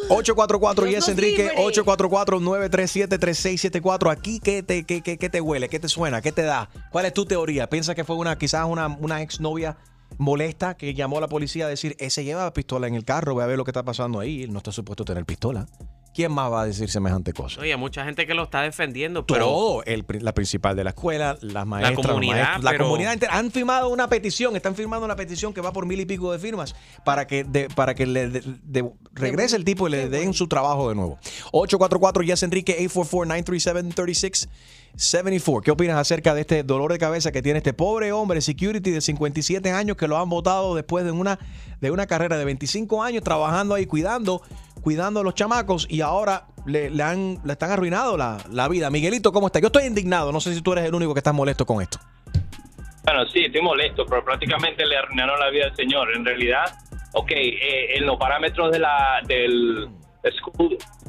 844 0.10 0.86
Dios 0.86 0.96
Yes 0.96 1.00
nos 1.02 1.10
Enrique, 1.18 1.44
libre. 1.44 1.58
844-937-3674. 1.58 4.12
Aquí, 4.12 4.39
¿qué 4.39 4.63
te, 4.63 4.84
qué, 4.84 5.02
qué- 5.02 5.18
qué 5.18 5.30
te 5.30 5.42
huele? 5.42 5.70
¿Qué 5.70 5.80
te 5.80 5.89
suena? 5.89 6.22
¿Qué 6.22 6.32
te 6.32 6.44
da? 6.44 6.70
¿Cuál 6.92 7.06
es 7.06 7.13
tu 7.13 7.26
teoría? 7.26 7.70
¿Piensas 7.70 7.96
que 7.96 8.04
fue 8.04 8.15
una 8.15 8.38
quizás 8.38 8.65
una, 8.68 8.88
una 8.88 9.22
exnovia 9.22 9.78
molesta 10.19 10.77
que 10.77 10.93
llamó 10.93 11.17
a 11.17 11.21
la 11.21 11.27
policía 11.27 11.65
a 11.65 11.69
decir, 11.69 11.95
ese 11.97 12.23
lleva 12.23 12.53
pistola 12.53 12.88
en 12.88 12.93
el 12.93 13.05
carro, 13.05 13.34
voy 13.34 13.43
a 13.43 13.47
ver 13.47 13.58
lo 13.58 13.63
que 13.63 13.71
está 13.71 13.84
pasando 13.84 14.19
ahí? 14.19 14.43
Él 14.43 14.53
no 14.53 14.60
está 14.60 14.71
supuesto 14.71 15.03
tener 15.03 15.25
pistola. 15.25 15.65
¿Quién 16.19 16.34
más 16.34 16.51
va 16.51 16.63
a 16.63 16.65
decir 16.65 16.89
semejante 16.89 17.32
cosa? 17.32 17.62
Oye, 17.62 17.77
mucha 17.77 18.03
gente 18.03 18.27
que 18.27 18.34
lo 18.34 18.43
está 18.43 18.62
defendiendo, 18.62 19.25
pero 19.25 19.45
Todo, 19.45 19.84
el, 19.86 20.03
la 20.19 20.34
principal 20.34 20.75
de 20.75 20.84
la 20.84 20.89
escuela, 20.89 21.38
las 21.39 21.65
maestras, 21.65 21.95
los 21.95 22.05
comunidad, 22.07 22.36
maestros, 22.36 22.63
la 22.65 22.78
comunidad 22.78 23.13
entera. 23.13 23.38
Han 23.38 23.51
firmado 23.51 23.88
una 23.88 24.09
petición, 24.09 24.53
están 24.57 24.76
firmando 24.76 25.05
una 25.05 25.15
petición 25.15 25.53
que 25.53 25.61
va 25.61 25.72
por 25.72 25.86
mil 25.86 25.97
y 26.01 26.05
pico 26.05 26.30
de 26.34 26.39
firmas 26.39 26.76
para 27.05 27.26
que, 27.26 27.45
de- 27.45 27.70
para 27.70 27.95
que 27.95 28.05
le 28.05 28.28
de- 28.28 28.43
de- 28.63 28.91
regrese 29.13 29.55
el 29.55 29.63
tipo 29.63 29.88
y 29.88 29.91
le 29.91 30.09
den 30.09 30.34
su 30.34 30.49
trabajo 30.49 30.89
de 30.89 30.95
nuevo. 30.95 31.17
844 31.53 32.22
Yes 32.24 32.43
Enrique 32.43 32.76
844-937-3674. 34.97 35.61
¿Qué 35.63 35.72
opinas 35.72 35.97
acerca 35.97 36.34
de 36.34 36.41
este 36.41 36.63
dolor 36.63 36.91
de 36.91 36.97
cabeza 36.99 37.32
que 37.32 37.41
tiene 37.41 37.57
este 37.59 37.74
pobre 37.74 38.11
hombre 38.11 38.41
security 38.41 38.91
de 38.91 39.01
57 39.01 39.72
años 39.72 39.95
que 39.97 40.07
lo 40.07 40.17
han 40.17 40.30
votado 40.30 40.76
después 40.76 41.05
de 41.05 41.11
una, 41.11 41.39
de 41.80 41.91
una 41.91 42.07
carrera 42.07 42.38
de 42.38 42.45
25 42.45 43.01
años 43.03 43.24
trabajando 43.24 43.76
ahí 43.76 43.86
cuidando, 43.86 44.41
cuidando 44.82 45.19
a 45.19 45.23
los 45.23 45.34
chamacos 45.36 45.88
y 45.89 46.01
ahora 46.01 46.47
le, 46.65 46.89
le 46.89 47.03
han, 47.03 47.39
le 47.43 47.53
están 47.53 47.71
arruinado 47.71 48.17
la, 48.17 48.38
la 48.51 48.67
vida. 48.67 48.89
Miguelito, 48.89 49.32
¿cómo 49.32 49.47
está? 49.47 49.59
Yo 49.59 49.67
estoy 49.67 49.86
indignado. 49.86 50.32
No 50.32 50.39
sé 50.39 50.53
si 50.53 50.61
tú 50.61 50.73
eres 50.73 50.86
el 50.86 50.95
único 50.95 51.13
que 51.13 51.19
estás 51.19 51.34
molesto 51.34 51.65
con 51.65 51.82
esto. 51.82 51.99
Bueno, 53.03 53.25
sí, 53.34 53.45
estoy 53.45 53.61
molesto, 53.61 54.05
pero 54.05 54.23
prácticamente 54.23 54.86
le 54.86 54.97
arruinaron 54.97 55.39
la 55.39 55.49
vida 55.49 55.65
al 55.65 55.75
señor. 55.75 56.15
En 56.15 56.23
realidad, 56.23 56.65
ok, 57.13 57.32
eh, 57.32 57.97
en 57.97 58.05
los 58.05 58.17
parámetros 58.17 58.71
de 58.71 58.80
la, 58.80 59.21
del 59.25 59.89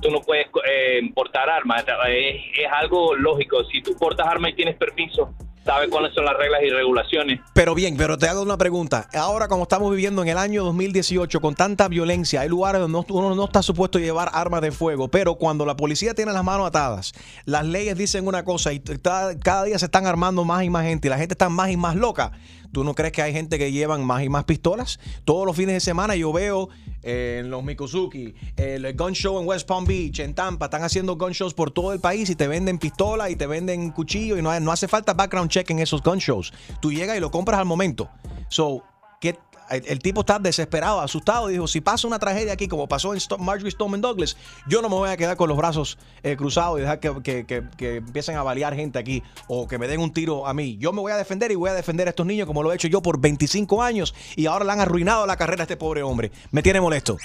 tú 0.01 0.11
no 0.11 0.21
puedes 0.21 0.47
eh, 0.69 1.01
portar 1.15 1.49
armas. 1.49 1.85
Es, 2.09 2.37
algo 2.73 3.15
lógico. 3.15 3.65
Si 3.65 3.83
tú 3.83 3.95
portas 3.99 4.27
armas 4.27 4.53
y 4.53 4.55
tienes 4.55 4.77
permiso, 4.77 5.35
sabes 5.65 5.89
cuáles 5.91 6.15
son 6.15 6.25
las 6.25 6.37
reglas 6.37 6.61
y 6.63 6.71
regulaciones. 6.71 7.41
Pero 7.55 7.75
bien, 7.75 7.97
pero 7.97 8.17
te 8.17 8.29
hago 8.29 8.43
una 8.43 8.57
pregunta. 8.57 9.09
Ahora, 9.15 9.49
como 9.49 9.65
estamos 9.65 9.91
viviendo 9.91 10.23
en 10.23 10.29
el 10.29 10.39
año 10.39 10.65
2018 10.65 11.41
con 11.41 11.55
tanta 11.55 11.89
violencia, 11.89 12.41
hay 12.43 12.49
lugares 12.49 12.81
donde 12.81 12.99
no- 12.99 13.15
uno 13.15 13.35
no 13.35 13.45
está 13.45 13.63
supuesto 13.63 13.99
a 13.99 14.01
llevar 14.01 14.31
armas 14.33 14.63
de 14.63 14.71
fuego, 14.73 15.09
pero 15.09 15.35
cuando 15.35 15.67
la 15.67 15.77
policía 15.77 16.15
tiene 16.15 16.33
las 16.33 16.45
manos 16.45 16.67
atadas, 16.67 17.13
las 17.45 17.67
leyes 17.67 17.97
dicen 17.97 18.27
una 18.27 18.45
cosa 18.45 18.73
y 18.73 18.81
cada 18.81 19.65
día 19.65 19.79
se 19.79 19.87
están 19.87 20.07
armando 20.07 20.45
más 20.45 20.65
y 20.65 20.71
más 20.71 20.85
gente 20.85 21.09
y 21.09 21.11
la 21.11 21.19
gente 21.19 21.35
está 21.35 21.49
más 21.49 21.71
y 21.71 21.77
más 21.77 21.97
loca. 21.97 22.33
¿Tú 22.73 22.85
no 22.85 22.95
crees 22.95 23.13
que 23.13 23.23
hay 23.23 23.33
gente 23.33 23.59
que 23.59 23.73
llevan 23.73 24.05
más 24.05 24.23
y 24.23 24.29
más 24.29 24.45
pistolas? 24.45 25.01
Todos 25.25 25.45
los 25.47 25.57
fines 25.57 25.75
de 25.75 25.81
semana 25.81 26.15
yo 26.15 26.33
veo 26.33 26.69
eh, 27.03 27.39
en 27.41 27.51
los 27.51 27.65
Mikosuki, 27.65 28.35
el 28.57 28.95
gun 28.97 29.13
show 29.13 29.41
en 29.41 29.47
West 29.49 29.67
Palm 29.67 29.85
Beach, 29.85 30.21
en 30.21 30.35
Tampa, 30.35 30.67
están 30.67 30.83
haciendo 30.85 31.17
gun 31.17 31.33
shows 31.33 31.53
por 31.55 31.71
todo 31.71 31.93
el 31.93 32.01
país 32.01 32.31
y 32.31 32.37
te 32.37 32.47
venden 32.47 32.79
pistolas 32.79 33.31
y 33.31 33.37
te 33.37 33.47
venden 33.47 33.91
cuchillos 33.91 34.39
y 34.39 34.43
no, 34.43 34.59
no 34.61 34.71
hace 34.73 34.87
falta 34.87 35.15
background 35.15 35.51
check 35.51 35.69
en 35.71 35.81
esos 35.81 36.03
gun 36.03 36.19
shows. 36.19 36.53
Tú 36.81 36.93
llegas 36.93 37.17
y 37.17 37.21
lo 37.21 37.31
compras 37.31 37.59
al 37.59 37.67
momento. 37.67 38.09
So, 38.49 38.83
¿qué- 39.21 39.37
el, 39.71 39.85
el 39.87 39.99
tipo 40.01 40.21
está 40.21 40.39
desesperado, 40.39 41.01
asustado. 41.01 41.49
Dijo, 41.49 41.67
si 41.69 41.81
pasa 41.81 42.07
una 42.07 42.19
tragedia 42.19 42.53
aquí, 42.53 42.69
como 42.69 42.89
pasó 42.89 43.13
en 43.13 43.21
Sto- 43.21 43.39
Marjorie 43.39 43.71
Stoneman 43.71 44.01
Douglas, 44.01 44.37
yo 44.69 44.83
no 44.83 44.89
me 44.89 44.97
voy 44.97 45.11
a 45.11 45.17
quedar 45.17 45.37
con 45.37 45.49
los 45.49 45.57
brazos 45.57 45.99
eh, 46.23 46.37
cruzados 46.37 46.79
y 46.79 46.83
dejar 46.83 47.01
que, 47.01 47.13
que- 47.23 47.47
que- 47.47 47.63
que 47.77 47.97
empiecen 47.97 48.37
a 48.37 48.43
balear 48.43 48.75
gente 48.75 48.99
aquí 48.99 49.23
o 49.49 49.67
que 49.69 49.79
me 49.79 49.87
den 49.89 50.01
un 50.01 50.13
tiro 50.13 50.47
a 50.47 50.55
mí. 50.55 50.77
Yo 50.79 50.93
me 50.93 51.01
voy 51.01 51.13
a 51.13 51.17
defender 51.17 51.51
y 51.51 51.55
voy 51.55 51.71
a 51.71 51.75
defender 51.75 52.07
a 52.07 52.11
estos 52.11 52.27
niños 52.27 52.47
como 52.47 52.63
lo 52.63 52.73
he 52.73 52.75
hecho 52.75 52.89
yo 52.89 53.01
por 53.03 53.21
25 53.21 53.83
años 53.83 54.15
y 54.37 54.47
ahora 54.47 54.65
le 54.65 54.73
han 54.73 54.81
arruinado 54.81 55.27
la 55.27 55.37
carrera 55.37 55.63
a 55.63 55.65
este 55.65 55.77
pobre 55.77 56.03
hombre. 56.03 56.31
Me 56.51 56.63
tiene 56.63 56.81
molesto. 56.81 57.17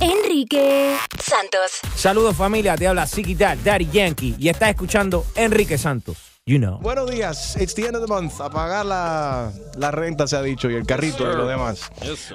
Enrique 0.00 0.96
Santos. 1.18 1.80
Saludos 1.96 2.36
familia, 2.36 2.76
te 2.76 2.86
habla 2.86 3.06
Siki 3.06 3.34
Dad, 3.34 3.56
Daddy 3.64 3.88
Yankee 3.90 4.34
y 4.38 4.48
estás 4.48 4.70
escuchando 4.70 5.24
Enrique 5.34 5.78
Santos. 5.78 6.33
You 6.46 6.58
know. 6.58 6.78
Buenos 6.80 7.10
días, 7.10 7.56
it's 7.58 7.74
the 7.74 7.86
end 7.86 7.96
of 7.96 8.02
the 8.02 8.06
month. 8.06 8.38
A 8.38 8.50
pagar 8.50 8.84
la, 8.84 9.50
la 9.78 9.90
renta 9.90 10.26
se 10.26 10.36
ha 10.36 10.42
dicho 10.42 10.70
y 10.70 10.74
el 10.74 10.84
carrito 10.84 11.22
y 11.22 11.34
lo 11.34 11.46
demás. 11.46 11.90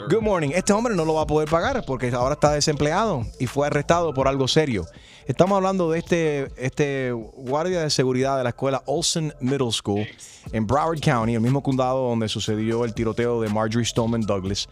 Good 0.09 0.23
morning. 0.23 0.49
Este 0.55 0.73
hombre 0.73 0.95
no 0.95 1.05
lo 1.05 1.13
va 1.13 1.21
a 1.21 1.27
poder 1.27 1.47
pagar 1.47 1.83
porque 1.85 2.09
ahora 2.09 2.33
está 2.33 2.53
desempleado 2.53 3.27
y 3.39 3.45
fue 3.45 3.67
arrestado 3.67 4.11
por 4.15 4.27
algo 4.27 4.47
serio. 4.47 4.87
Estamos 5.27 5.57
hablando 5.57 5.91
de 5.91 5.99
este, 5.99 6.51
este 6.57 7.11
guardia 7.11 7.81
de 7.81 7.91
seguridad 7.91 8.35
de 8.39 8.45
la 8.45 8.49
escuela 8.49 8.81
Olsen 8.87 9.31
Middle 9.41 9.71
School 9.71 10.07
en 10.53 10.65
Broward 10.65 11.01
County, 11.01 11.35
el 11.35 11.41
mismo 11.41 11.61
condado 11.61 12.09
donde 12.09 12.29
sucedió 12.29 12.85
el 12.85 12.95
tiroteo 12.95 13.39
de 13.41 13.49
Marjorie 13.49 13.85
Stoneman 13.85 14.21
Douglas 14.21 14.69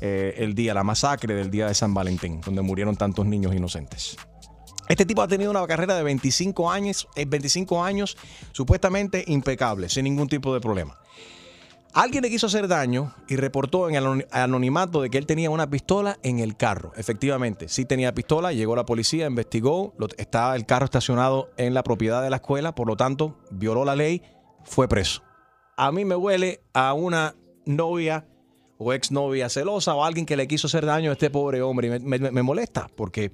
eh, 0.00 0.36
el 0.38 0.54
día, 0.54 0.72
la 0.72 0.84
masacre 0.84 1.34
del 1.34 1.50
día 1.50 1.66
de 1.66 1.74
San 1.74 1.92
Valentín, 1.92 2.40
donde 2.40 2.62
murieron 2.62 2.96
tantos 2.96 3.26
niños 3.26 3.54
inocentes. 3.54 4.16
Este 4.90 5.06
tipo 5.06 5.22
ha 5.22 5.28
tenido 5.28 5.52
una 5.52 5.64
carrera 5.68 5.94
de 5.96 6.02
25 6.02 6.68
años, 6.68 7.06
eh, 7.14 7.24
25 7.24 7.82
años 7.84 8.16
supuestamente 8.50 9.22
impecable, 9.28 9.88
sin 9.88 10.02
ningún 10.02 10.28
tipo 10.28 10.52
de 10.52 10.60
problema. 10.60 10.98
Alguien 11.92 12.22
le 12.22 12.28
quiso 12.30 12.48
hacer 12.48 12.66
daño 12.66 13.14
y 13.28 13.36
reportó 13.36 13.88
en 13.88 13.94
el 13.94 14.04
anoni- 14.04 14.26
anonimato 14.32 15.00
de 15.00 15.08
que 15.10 15.18
él 15.18 15.26
tenía 15.26 15.48
una 15.50 15.70
pistola 15.70 16.18
en 16.24 16.40
el 16.40 16.56
carro. 16.56 16.92
Efectivamente, 16.96 17.68
sí 17.68 17.84
tenía 17.84 18.12
pistola, 18.14 18.52
llegó 18.52 18.74
la 18.74 18.84
policía, 18.84 19.26
investigó, 19.26 19.94
lo- 19.96 20.08
estaba 20.18 20.56
el 20.56 20.66
carro 20.66 20.86
estacionado 20.86 21.50
en 21.56 21.72
la 21.72 21.84
propiedad 21.84 22.20
de 22.22 22.30
la 22.30 22.36
escuela, 22.36 22.74
por 22.74 22.88
lo 22.88 22.96
tanto, 22.96 23.38
violó 23.52 23.84
la 23.84 23.94
ley, 23.94 24.22
fue 24.64 24.88
preso. 24.88 25.22
A 25.76 25.92
mí 25.92 26.04
me 26.04 26.16
huele 26.16 26.62
a 26.74 26.94
una 26.94 27.36
novia 27.64 28.26
o 28.76 28.92
exnovia 28.92 29.48
celosa 29.48 29.94
o 29.94 30.04
alguien 30.04 30.26
que 30.26 30.36
le 30.36 30.48
quiso 30.48 30.66
hacer 30.66 30.84
daño 30.84 31.10
a 31.10 31.12
este 31.12 31.30
pobre 31.30 31.62
hombre 31.62 32.00
me 32.00 32.42
molesta 32.42 32.88
porque 32.96 33.30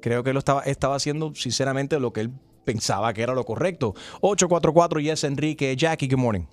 creo 0.00 0.22
que 0.24 0.32
lo 0.32 0.38
estaba, 0.38 0.62
estaba 0.62 0.96
haciendo 0.96 1.34
sinceramente 1.34 1.98
lo 2.00 2.12
que 2.12 2.20
él 2.22 2.30
pensaba 2.64 3.12
que 3.12 3.22
era 3.22 3.34
lo 3.34 3.44
correcto. 3.44 3.94
844 4.20 5.00
Yes 5.00 5.24
Enrique, 5.24 5.74
Jackie, 5.76 6.08
good 6.08 6.18
morning. 6.18 6.44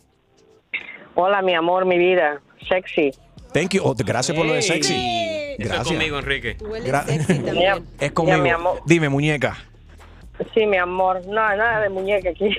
Hola, 1.15 1.41
mi 1.41 1.53
amor, 1.55 1.85
mi 1.85 1.97
vida. 1.97 2.41
Sexy. 2.67 3.11
Thank 3.53 3.69
you. 3.73 3.81
Oh, 3.83 3.93
gracias 3.95 4.35
por 4.35 4.45
lo 4.45 4.53
de 4.53 4.61
sexy. 4.61 4.93
Eso 4.93 5.61
es 5.63 5.67
Gracias. 5.69 5.87
conmigo, 5.87 6.19
Enrique. 6.19 6.57
Gra- 6.57 7.05
Mira, 7.53 7.79
Es 7.99 8.11
conmigo. 8.11 8.37
mira, 8.37 8.43
mi 8.43 8.49
amor. 8.49 8.81
Dime, 8.85 9.07
muñeca. 9.07 9.57
Sí, 10.53 10.65
mi 10.65 10.75
amor. 10.77 11.21
No, 11.25 11.33
nada 11.33 11.79
de 11.79 11.89
muñeca 11.89 12.29
aquí. 12.31 12.49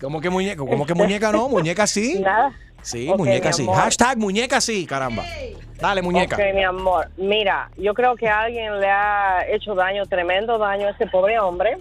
¿Cómo 0.00 0.20
que 0.20 0.28
muñeca? 0.28 0.58
¿Cómo 0.58 0.84
que 0.84 0.92
muñeca 0.94 1.32
no? 1.32 1.48
Muñeca 1.50 1.86
sí. 1.86 2.18
Nada. 2.20 2.52
Sí, 2.82 3.12
muñeca 3.16 3.52
sí. 3.52 3.66
Hashtag 3.66 4.18
muñeca 4.18 4.60
sí, 4.60 4.86
caramba. 4.86 5.24
Dale, 5.80 6.02
muñeca. 6.02 6.36
Ok, 6.36 6.42
mi 6.54 6.62
amor. 6.64 7.08
Mira, 7.16 7.70
yo 7.76 7.92
creo 7.94 8.16
que 8.16 8.28
alguien 8.28 8.80
le 8.80 8.88
ha 8.88 9.44
hecho 9.50 9.74
daño, 9.74 10.06
tremendo 10.06 10.56
daño 10.58 10.86
a 10.88 10.90
ese 10.90 11.06
pobre 11.06 11.38
hombre. 11.38 11.78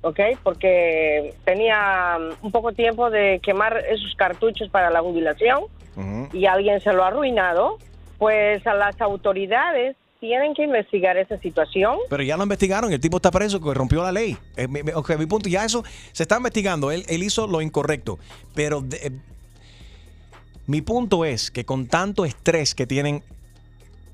¿Ok? 0.00 0.20
Porque 0.44 1.34
tenía 1.44 2.16
um, 2.18 2.46
un 2.46 2.52
poco 2.52 2.72
tiempo 2.72 3.10
de 3.10 3.40
quemar 3.42 3.76
esos 3.90 4.14
cartuchos 4.16 4.68
para 4.70 4.90
la 4.90 5.00
jubilación 5.00 5.64
y 6.32 6.46
alguien 6.46 6.80
se 6.80 6.92
lo 6.92 7.02
ha 7.02 7.08
arruinado. 7.08 7.78
Pues 8.18 8.64
a 8.66 8.74
las 8.74 9.00
autoridades 9.00 9.96
tienen 10.20 10.54
que 10.54 10.62
investigar 10.62 11.16
esa 11.16 11.36
situación. 11.38 11.96
Pero 12.08 12.22
ya 12.22 12.36
lo 12.36 12.44
investigaron, 12.44 12.92
el 12.92 13.00
tipo 13.00 13.16
está 13.16 13.30
preso, 13.32 13.60
que 13.60 13.74
rompió 13.74 14.02
la 14.04 14.12
ley. 14.12 14.36
Eh, 14.56 14.68
mi, 14.68 14.80
mi 14.82 15.26
punto, 15.26 15.48
ya 15.48 15.64
eso 15.64 15.82
se 16.12 16.22
está 16.22 16.36
investigando. 16.36 16.90
Él, 16.92 17.04
él 17.08 17.22
hizo 17.24 17.46
lo 17.48 17.60
incorrecto. 17.60 18.18
Pero 18.54 18.80
de- 18.80 18.96
eh, 18.98 19.10
mi 20.68 20.82
punto 20.82 21.24
es 21.24 21.50
que 21.50 21.64
con 21.64 21.86
tanto 21.88 22.24
estrés 22.24 22.74
que 22.76 22.86
tienen 22.86 23.24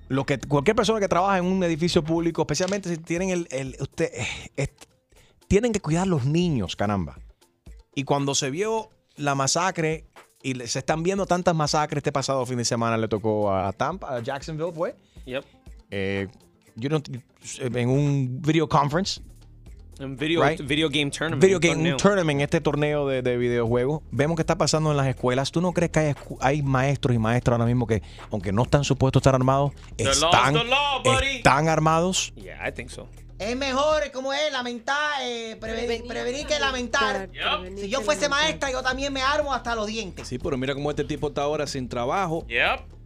lo 0.08 0.24
que 0.24 0.38
cualquier 0.38 0.76
persona 0.76 1.00
que 1.00 1.08
trabaja 1.08 1.38
en 1.38 1.44
un 1.44 1.62
edificio 1.64 2.02
público, 2.02 2.42
especialmente 2.42 2.88
si 2.88 2.96
tienen 2.96 3.30
el, 3.30 3.48
el- 3.50 3.76
usted, 3.80 4.10
eh, 4.14 4.26
es- 4.56 4.70
tienen 5.48 5.72
que 5.72 5.80
cuidar 5.80 6.06
los 6.06 6.24
niños, 6.24 6.76
caramba. 6.76 7.18
Y 7.94 8.04
cuando 8.04 8.34
se 8.34 8.50
vio 8.50 8.88
la 9.16 9.34
masacre 9.34 10.04
y 10.42 10.54
se 10.66 10.78
están 10.78 11.02
viendo 11.02 11.26
tantas 11.26 11.54
masacres 11.54 11.98
este 11.98 12.12
pasado 12.12 12.44
fin 12.46 12.58
de 12.58 12.64
semana 12.64 12.96
le 12.96 13.08
tocó 13.08 13.52
a 13.52 13.72
Tampa, 13.72 14.16
a 14.16 14.20
Jacksonville, 14.20 14.72
fue. 14.72 14.94
Yep. 15.26 15.44
Eh, 15.90 16.28
you 16.76 16.88
know, 16.88 17.00
en 17.58 17.88
un 17.88 18.40
video 18.42 18.68
conference. 18.68 19.20
Video, 19.98 20.42
Right. 20.42 20.60
video 20.60 20.88
game 20.88 21.10
tournament. 21.10 21.42
Video 21.42 21.60
game, 21.60 21.74
torneo. 21.74 21.96
tournament, 21.96 22.40
este 22.40 22.60
torneo 22.60 23.06
de, 23.06 23.22
de 23.22 23.36
videojuegos. 23.36 24.02
Vemos 24.10 24.36
que 24.36 24.42
está 24.42 24.58
pasando 24.58 24.90
en 24.90 24.96
las 24.96 25.06
escuelas. 25.06 25.52
¿Tú 25.52 25.60
no 25.60 25.72
crees 25.72 25.90
que 25.92 26.00
hay, 26.00 26.12
escu- 26.14 26.36
hay 26.40 26.62
maestros 26.62 27.14
y 27.14 27.18
maestras 27.18 27.54
ahora 27.54 27.66
mismo 27.66 27.86
que, 27.86 28.02
aunque 28.30 28.52
no 28.52 28.62
están 28.64 28.82
supuestos 28.84 29.20
a 29.20 29.22
estar 29.22 29.34
armados, 29.34 29.72
están, 29.96 30.54
law, 30.54 31.02
armados? 31.68 32.32
Yeah, 32.36 32.68
I 32.68 32.72
think 32.72 32.90
so. 32.90 33.08
Es 33.38 33.56
mejor, 33.56 34.10
como 34.12 34.32
es, 34.32 34.52
lamentar, 34.52 34.96
eh, 35.22 35.56
prevenir, 35.60 36.04
prevenir 36.06 36.46
que 36.46 36.58
lamentar. 36.58 37.28
Si 37.76 37.88
yo 37.88 38.00
fuese 38.00 38.28
maestra, 38.28 38.70
yo 38.70 38.80
también 38.82 39.12
me 39.12 39.22
armo 39.22 39.52
hasta 39.52 39.74
los 39.74 39.86
dientes. 39.88 40.28
Sí, 40.28 40.38
pero 40.38 40.56
mira 40.56 40.72
cómo 40.74 40.90
este 40.90 41.04
tipo 41.04 41.28
está 41.28 41.42
ahora 41.42 41.66
sin 41.66 41.88
trabajo, 41.88 42.46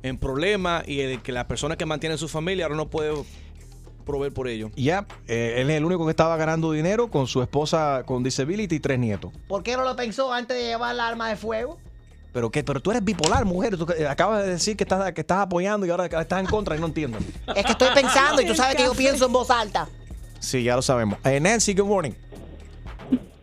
en 0.03 0.17
problemas 0.19 0.87
y 0.87 1.01
el 1.01 1.23
que 1.23 1.33
la 1.33 1.49
persona 1.49 1.77
que 1.77 1.85
mantiene 1.87 2.17
su 2.19 2.29
familia 2.29 2.67
ahora 2.67 2.77
no 2.77 2.89
puede 2.89 3.13
proveer 4.09 4.33
por 4.33 4.49
ello. 4.49 4.71
Ya, 4.75 5.07
eh, 5.29 5.55
él 5.59 5.71
es 5.71 5.77
el 5.77 5.85
único 5.85 6.05
que 6.05 6.11
estaba 6.11 6.37
ganando 6.37 6.73
dinero 6.73 7.09
con 7.09 7.29
su 7.29 7.41
esposa 7.43 8.03
con 8.05 8.25
disability 8.25 8.75
y 8.77 8.81
tres 8.81 8.99
nietos. 8.99 9.33
¿Por 9.47 9.63
qué 9.63 9.77
no 9.77 9.85
lo 9.85 9.95
pensó 9.95 10.33
antes 10.33 10.57
de 10.57 10.65
llevar 10.65 10.97
la 10.97 11.07
arma 11.07 11.29
de 11.29 11.37
fuego? 11.37 11.79
¿Pero 12.33 12.51
qué? 12.51 12.65
Pero 12.65 12.81
tú 12.81 12.91
eres 12.91 13.05
bipolar, 13.05 13.45
mujer. 13.45 13.77
Tú 13.77 13.87
eh, 13.97 14.07
acabas 14.07 14.45
de 14.45 14.51
decir 14.51 14.77
que 14.77 14.85
estás, 14.85 15.13
que 15.13 15.21
estás 15.21 15.39
apoyando 15.39 15.87
y 15.87 15.91
ahora 15.91 16.07
estás 16.07 16.41
en 16.41 16.47
contra 16.47 16.77
y 16.77 16.81
no 16.81 16.87
entiendo. 16.87 17.19
Es 17.55 17.65
que 17.65 17.73
estoy 17.73 17.89
pensando 17.95 18.43
y 18.43 18.47
tú 18.47 18.55
sabes 18.55 18.75
que 18.77 18.85
yo 18.85 18.95
pienso 18.95 19.27
en 19.27 19.33
voz 19.33 19.51
alta. 19.51 19.89
Sí, 20.41 20.63
ya 20.63 20.77
lo 20.77 20.83
sabemos. 20.83 21.19
Eh, 21.25 21.41
Nancy, 21.41 21.75
good 21.75 21.87
morning. 21.87 22.13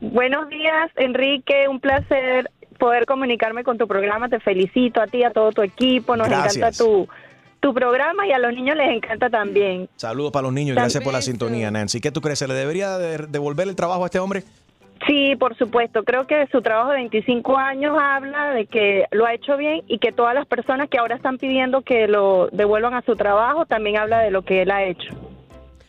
Buenos 0.02 0.50
días, 0.50 0.92
Enrique. 0.98 1.68
Un 1.68 1.80
placer 1.80 2.52
poder 2.80 3.06
comunicarme 3.06 3.64
con 3.64 3.78
tu 3.78 3.88
programa. 3.88 4.30
Te 4.30 4.40
felicito 4.40 5.02
a 5.02 5.08
ti, 5.08 5.24
a 5.24 5.32
todo 5.32 5.52
tu 5.52 5.62
equipo. 5.62 6.16
Nos 6.16 6.28
Gracias. 6.28 6.58
encanta 6.58 6.78
tu, 6.78 7.08
tu 7.66 7.74
programa 7.74 8.28
y 8.28 8.32
a 8.32 8.38
los 8.38 8.54
niños 8.54 8.78
les 8.78 8.90
encanta 8.96 9.28
también. 9.28 9.90
Saludos 9.96 10.32
para 10.32 10.44
los 10.44 10.54
niños 10.54 10.78
y 10.78 10.80
gracias 10.80 11.04
por 11.04 11.12
la 11.14 11.22
sintonía, 11.24 11.72
Nancy. 11.72 12.00
¿Qué 12.00 12.12
tú 12.12 12.22
crees? 12.22 12.38
¿Se 12.38 12.48
le 12.48 12.54
debería 12.54 13.00
de- 13.00 13.26
devolver 13.26 13.68
el 13.68 13.76
trabajo 13.76 14.04
a 14.04 14.06
este 14.06 14.20
hombre? 14.20 14.44
Sí, 15.08 15.36
por 15.36 15.58
supuesto. 15.58 16.04
Creo 16.04 16.28
que 16.28 16.46
su 16.52 16.62
trabajo 16.62 16.92
de 16.92 16.98
25 16.98 17.58
años 17.58 17.98
habla 18.00 18.52
de 18.52 18.68
que 18.68 19.06
lo 19.12 19.26
ha 19.26 19.34
hecho 19.34 19.58
bien 19.58 19.82
y 19.88 19.98
que 19.98 20.12
todas 20.12 20.36
las 20.36 20.46
personas 20.46 20.90
que 20.90 21.00
ahora 21.00 21.16
están 21.16 21.40
pidiendo 21.40 21.82
que 21.82 22.08
lo 22.08 22.50
devuelvan 22.52 22.94
a 22.94 23.02
su 23.02 23.16
trabajo 23.16 23.66
también 23.66 23.98
habla 23.98 24.20
de 24.20 24.30
lo 24.30 24.44
que 24.44 24.62
él 24.62 24.70
ha 24.70 24.84
hecho. 24.84 25.10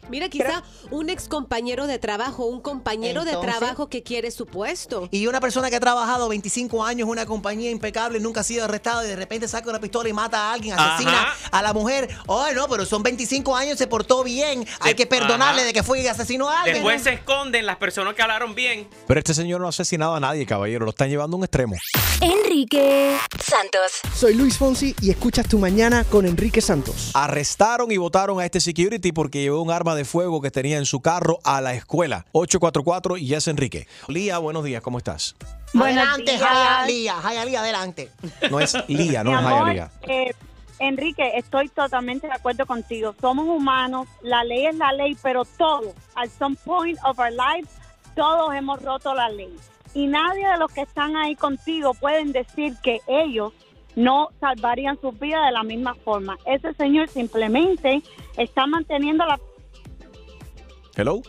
Mira, 0.09 0.29
quizá 0.29 0.63
un 0.91 1.11
ex 1.11 1.29
compañero 1.29 1.87
de 1.87 1.99
trabajo, 1.99 2.47
un 2.47 2.61
compañero 2.61 3.25
de 3.25 3.37
trabajo 3.37 3.89
que 3.89 4.03
quiere 4.03 4.31
su 4.31 4.47
puesto. 4.47 5.09
Y 5.11 5.27
una 5.27 5.41
persona 5.41 5.71
que 5.71 5.77
ha 5.77 5.81
trabajado 5.81 6.29
25 6.29 6.85
años 6.85 7.07
en 7.07 7.11
una 7.11 7.27
compañía 7.27 7.71
impecable, 7.71 8.21
nunca 8.21 8.41
ha 8.41 8.45
sido 8.45 8.65
arrestado 8.65 9.05
y 9.05 9.09
de 9.09 9.17
repente 9.17 9.49
saca 9.49 9.69
una 9.69 9.81
pistola 9.81 10.09
y 10.09 10.13
mata 10.13 10.51
a 10.51 10.53
alguien, 10.53 10.79
asesina 10.79 11.23
Ajá. 11.23 11.49
a 11.51 11.63
la 11.63 11.73
mujer. 11.73 12.09
Oh, 12.27 12.47
no, 12.55 12.69
pero 12.69 12.87
son 12.87 13.03
25 13.03 13.57
años, 13.57 13.79
se 13.79 13.87
portó 13.87 14.23
bien. 14.23 14.67
Hay 14.81 14.95
que 14.95 15.07
perdonarle 15.07 15.63
ajá. 15.63 15.67
de 15.67 15.73
que 15.73 15.83
fue 15.83 16.01
y 16.01 16.07
asesinó 16.07 16.49
a 16.49 16.61
alguien. 16.61 16.77
Después 16.77 17.03
se 17.03 17.15
esconden 17.15 17.67
las 17.67 17.77
personas 17.77 18.15
que 18.15 18.23
hablaron 18.23 18.55
bien. 18.55 18.89
Pero 19.07 19.19
este 19.19 19.35
señor 19.35 19.61
no 19.61 19.67
ha 19.67 19.71
asesinado 19.71 20.15
a 20.15 20.21
nadie, 20.21 20.47
caballero. 20.47 20.85
Lo 20.85 20.91
están 20.91 21.09
llevando 21.09 21.37
a 21.37 21.39
un 21.39 21.45
extremo. 21.45 21.75
Enrique 22.21 23.17
Santos. 23.43 24.01
Soy 24.15 24.35
Luis 24.35 24.57
Fonsi 24.57 24.95
y 25.03 25.11
escuchas 25.11 25.49
tu 25.49 25.59
mañana 25.59 26.05
con 26.05 26.27
Enrique 26.27 26.61
Santos. 26.61 27.11
Arrestaron 27.15 27.91
y 27.91 27.97
votaron 27.97 28.41
a 28.41 28.45
este 28.45 28.61
security 28.61 29.13
porque 29.13 29.41
llevó 29.43 29.61
un 29.61 29.71
arma 29.71 29.96
de 29.97 30.05
fuego 30.05 30.41
que 30.41 30.51
tenía 30.51 30.79
en 30.79 30.87
su 30.87 31.01
carro 31.01 31.39
a 31.45 31.61
la 31.61 31.75
escuela. 31.75 32.27
844 32.33 33.17
y 33.17 33.35
es 33.35 33.49
Enrique. 33.49 33.89
Lía, 34.09 34.39
buenos 34.39 34.63
días, 34.65 34.83
¿cómo 34.83 34.99
estás? 34.99 35.35
Adelante, 35.75 36.33
días. 36.33 36.41
Jayalía, 36.43 37.15
Jayalía, 37.15 37.61
adelante. 37.61 38.11
No 38.51 38.61
es 38.61 38.77
Lía, 38.89 39.25
no 39.25 39.31
Mi 39.33 39.37
es 39.37 39.43
amor, 39.45 39.59
Jayalía. 39.67 39.91
eh, 40.03 40.33
Enrique, 40.79 41.33
estoy 41.37 41.69
totalmente 41.71 42.27
de 42.27 42.35
acuerdo 42.35 42.67
contigo. 42.67 43.15
Somos 43.21 43.47
humanos, 43.49 44.07
la 44.23 44.45
ley 44.45 44.67
es 44.67 44.77
la 44.77 44.93
ley, 44.93 45.17
pero 45.23 45.45
todos, 45.45 45.95
at 46.15 46.29
some 46.39 46.55
point 46.65 46.99
of 47.05 47.19
our 47.19 47.31
lives, 47.33 47.71
todos 48.15 48.55
hemos 48.55 48.83
roto 48.83 49.15
la 49.15 49.29
ley. 49.31 49.55
Y 49.95 50.07
nadie 50.07 50.47
de 50.47 50.59
los 50.59 50.71
que 50.71 50.83
están 50.83 51.17
ahí 51.17 51.35
contigo 51.35 51.95
pueden 51.95 52.33
decir 52.33 52.77
que 52.83 53.01
ellos 53.07 53.55
no 53.95 54.29
salvarían 54.41 55.01
sus 55.01 55.19
vidas 55.19 55.47
de 55.47 55.53
la 55.53 55.63
misma 55.63 55.95
forma. 55.95 56.37
Ese 56.45 56.75
señor 56.75 57.09
simplemente 57.09 58.03
está 58.37 58.67
manteniendo 58.67 59.25
la 59.25 59.41
Hello. 60.97 61.23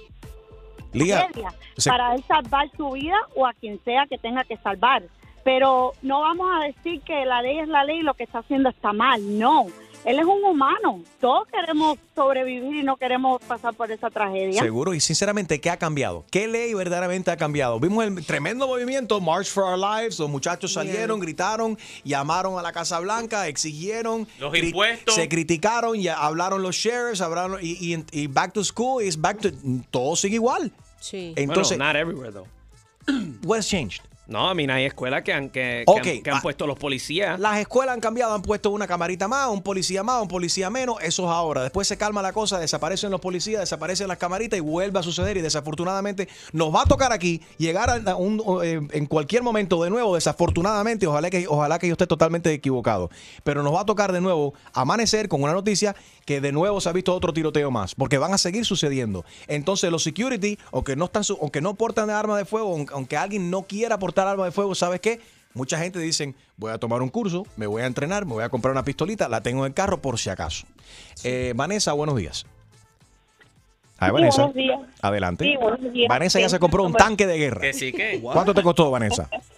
Lía. 0.93 1.17
tragedia 1.27 1.53
se- 1.77 1.89
para 1.89 2.15
él 2.15 2.23
salvar 2.27 2.69
su 2.75 2.91
vida 2.91 3.17
o 3.35 3.45
a 3.45 3.53
quien 3.53 3.79
sea 3.83 4.05
que 4.07 4.17
tenga 4.17 4.43
que 4.43 4.57
salvar. 4.57 5.03
Pero 5.43 5.93
no 6.01 6.21
vamos 6.21 6.47
a 6.53 6.65
decir 6.65 7.01
que 7.01 7.25
la 7.25 7.41
ley 7.41 7.59
es 7.59 7.67
la 7.67 7.83
ley 7.85 7.99
y 7.99 8.03
lo 8.03 8.13
que 8.15 8.23
está 8.23 8.39
haciendo 8.39 8.69
está 8.69 8.91
mal. 8.93 9.21
No, 9.39 9.67
él 10.05 10.19
es 10.19 10.25
un 10.25 10.43
humano. 10.43 11.01
Todos 11.19 11.47
queremos 11.49 11.97
sobrevivir 12.15 12.77
y 12.77 12.83
no 12.83 12.95
queremos 12.97 13.41
pasar 13.43 13.73
por 13.73 13.91
esa 13.91 14.09
tragedia. 14.09 14.61
Seguro 14.61 14.93
y 14.93 14.99
sinceramente, 14.99 15.59
¿qué 15.59 15.69
ha 15.69 15.77
cambiado? 15.77 16.23
¿Qué 16.31 16.47
ley 16.47 16.73
verdaderamente 16.73 17.29
ha 17.31 17.37
cambiado? 17.37 17.79
Vimos 17.79 18.05
el 18.05 18.25
tremendo 18.25 18.67
movimiento 18.67 19.19
March 19.19 19.47
for 19.47 19.63
Our 19.65 19.77
Lives, 19.77 20.19
los 20.19 20.29
muchachos 20.29 20.73
salieron, 20.73 21.19
gritaron, 21.19 21.77
llamaron 22.03 22.57
a 22.57 22.61
la 22.61 22.71
Casa 22.71 22.99
Blanca, 22.99 23.47
exigieron 23.47 24.27
Los 24.39 24.53
cri- 24.53 24.65
impuestos. 24.67 25.15
se 25.15 25.27
criticaron 25.27 25.95
y 25.97 26.07
hablaron 26.07 26.61
los 26.63 26.75
sheriffs, 26.75 27.21
hablaron 27.21 27.59
y, 27.61 27.93
y- 27.93 28.05
y 28.11 28.27
back 28.27 28.53
to 28.53 28.63
school 28.63 29.03
is 29.03 29.19
back 29.19 29.39
to 29.41 29.49
todo 29.91 30.15
sigue 30.15 30.35
igual. 30.35 30.71
Sí. 30.99 31.33
Entonces, 31.35 31.77
bueno, 31.77 31.93
not 31.93 31.95
everywhere 32.01 32.31
though. 32.31 32.47
what's 33.43 33.67
changed? 33.67 34.01
No, 34.27 34.49
a 34.49 34.53
mí 34.53 34.65
hay 34.69 34.85
escuelas 34.85 35.23
que 35.23 35.31
han, 35.31 35.49
que, 35.49 35.85
que 35.85 36.11
han, 36.11 36.21
que 36.23 36.29
han 36.29 36.37
ah, 36.37 36.41
puesto 36.41 36.67
los 36.67 36.77
policías. 36.77 37.39
Las 37.39 37.59
escuelas 37.59 37.93
han 37.93 38.01
cambiado, 38.01 38.33
han 38.33 38.41
puesto 38.41 38.71
una 38.71 38.85
camarita 38.85 39.29
más, 39.29 39.47
un 39.49 39.61
policía 39.61 40.03
más, 40.03 40.21
un 40.21 40.27
policía 40.27 40.69
menos. 40.69 40.97
Eso 41.01 41.23
es 41.23 41.29
ahora. 41.29 41.63
Después 41.63 41.87
se 41.87 41.97
calma 41.97 42.21
la 42.21 42.33
cosa, 42.33 42.59
desaparecen 42.59 43.09
los 43.09 43.21
policías, 43.21 43.61
desaparecen 43.61 44.09
las 44.09 44.17
camaritas 44.17 44.57
y 44.57 44.61
vuelve 44.61 44.99
a 44.99 45.03
suceder. 45.03 45.37
Y 45.37 45.41
desafortunadamente 45.41 46.27
nos 46.51 46.75
va 46.75 46.81
a 46.81 46.85
tocar 46.85 47.13
aquí 47.13 47.41
llegar 47.57 47.89
a 48.05 48.15
un, 48.17 48.43
eh, 48.63 48.81
en 48.91 49.05
cualquier 49.05 49.43
momento 49.43 49.81
de 49.81 49.89
nuevo. 49.89 50.15
Desafortunadamente, 50.15 51.07
ojalá 51.07 51.29
que, 51.29 51.47
ojalá 51.47 51.79
que 51.79 51.87
yo 51.87 51.93
esté 51.93 52.05
totalmente 52.05 52.51
equivocado. 52.51 53.09
Pero 53.45 53.63
nos 53.63 53.73
va 53.73 53.81
a 53.81 53.85
tocar 53.85 54.11
de 54.11 54.19
nuevo 54.19 54.53
amanecer 54.73 55.29
con 55.29 55.41
una 55.41 55.53
noticia 55.53 55.95
que 56.27 56.41
de 56.41 56.51
nuevo 56.51 56.81
se 56.81 56.89
ha 56.89 56.91
visto 56.91 57.15
otro 57.15 57.31
tiroteo 57.31 57.71
más, 57.71 57.95
porque 57.95 58.17
van 58.17 58.33
a 58.33 58.37
seguir 58.37 58.65
sucediendo. 58.65 59.23
Entonces 59.47 59.89
los 59.89 60.03
security, 60.03 60.59
aunque 60.73 60.97
no 60.97 61.05
están, 61.05 61.23
aunque 61.41 61.61
no 61.61 61.75
portan 61.75 62.09
arma 62.09 62.37
de 62.37 62.43
fuego, 62.43 62.75
aunque- 62.91 63.15
alguien 63.15 63.49
no 63.49 63.63
quiera 63.63 63.97
portar 63.97 64.27
arma 64.27 64.43
de 64.43 64.51
fuego, 64.51 64.75
¿sabes 64.75 64.99
qué? 64.99 65.21
Mucha 65.53 65.79
gente 65.79 65.99
dicen, 65.99 66.35
voy 66.57 66.73
a 66.73 66.77
tomar 66.79 67.01
un 67.01 67.07
curso, 67.07 67.47
me 67.55 67.65
voy 67.65 67.81
a 67.81 67.85
entrenar, 67.85 68.25
me 68.25 68.33
voy 68.33 68.43
a 68.43 68.49
comprar 68.49 68.73
una 68.73 68.83
pistolita, 68.83 69.29
la 69.29 69.41
tengo 69.41 69.65
en 69.65 69.67
el 69.71 69.73
carro 69.73 70.01
por 70.01 70.19
si 70.19 70.29
acaso. 70.29 70.67
Eh, 71.23 71.53
Vanessa, 71.55 71.93
buenos 71.93 72.17
días. 72.17 72.45
Sí, 73.99 74.11
Vanessa. 74.11 74.41
buenos 74.43 74.55
días. 74.55 74.79
Adelante. 75.01 75.45
Sí, 75.45 75.55
buenos 75.55 75.93
días. 75.93 76.09
Vanessa 76.09 76.39
ya 76.41 76.49
se 76.49 76.59
compró 76.59 76.83
un 76.83 76.93
tanque 76.93 77.25
de 77.25 77.37
guerra. 77.37 77.61
Que 77.61 77.73
sí, 77.73 77.93
que. 77.93 78.19
¿Cuánto 78.21 78.53
te 78.53 78.61
costó, 78.61 78.91
Vanessa? 78.91 79.29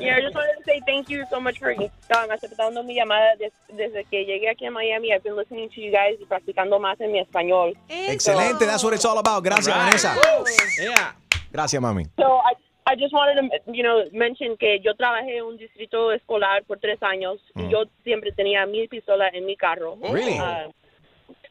Yeah, 0.00 0.16
I 0.16 0.20
just 0.20 0.34
wanted 0.34 0.56
to 0.58 0.64
say 0.66 0.80
thank 0.86 1.08
you 1.08 1.24
so 1.30 1.40
much 1.40 1.58
for 1.58 1.70
um, 1.72 2.30
aceptando 2.30 2.82
mi 2.84 2.94
llamada 2.94 3.36
des- 3.38 3.52
desde 3.76 4.04
que 4.10 4.24
llegué 4.24 4.48
aquí 4.50 4.66
a 4.66 4.70
Miami. 4.70 5.12
I've 5.12 5.22
been 5.22 5.36
listening 5.36 5.68
to 5.70 5.80
you 5.80 5.90
guys 5.90 6.18
y 6.20 6.24
practicando 6.26 6.78
más 6.80 7.00
en 7.00 7.12
mi 7.12 7.18
español. 7.20 7.74
Excelente, 7.88 8.66
that's 8.66 8.82
what 8.84 8.92
it's 8.94 9.04
all 9.04 9.18
about. 9.18 9.42
Gracias, 9.44 9.68
All 9.68 9.74
right. 9.74 10.00
Vanessa. 10.02 11.16
Gracias, 11.52 11.82
mami. 11.82 12.04
So 12.18 12.24
I, 12.24 12.54
I 12.86 12.96
just 12.96 13.12
wanted 13.12 13.36
to, 13.40 13.72
you 13.72 13.82
know, 13.82 14.04
mention 14.12 14.56
que 14.56 14.80
yo 14.82 14.94
trabajé 14.94 15.36
en 15.38 15.44
un 15.44 15.56
distrito 15.58 16.12
escolar 16.12 16.64
por 16.64 16.78
tres 16.78 16.98
años 17.02 17.38
y 17.56 17.68
yo 17.68 17.84
siempre 18.04 18.32
tenía 18.32 18.66
mi 18.66 18.88
pistola 18.88 19.28
en 19.28 19.44
mi 19.46 19.56
carro. 19.56 19.96
Really? 20.02 20.38
Ah, 20.40 20.66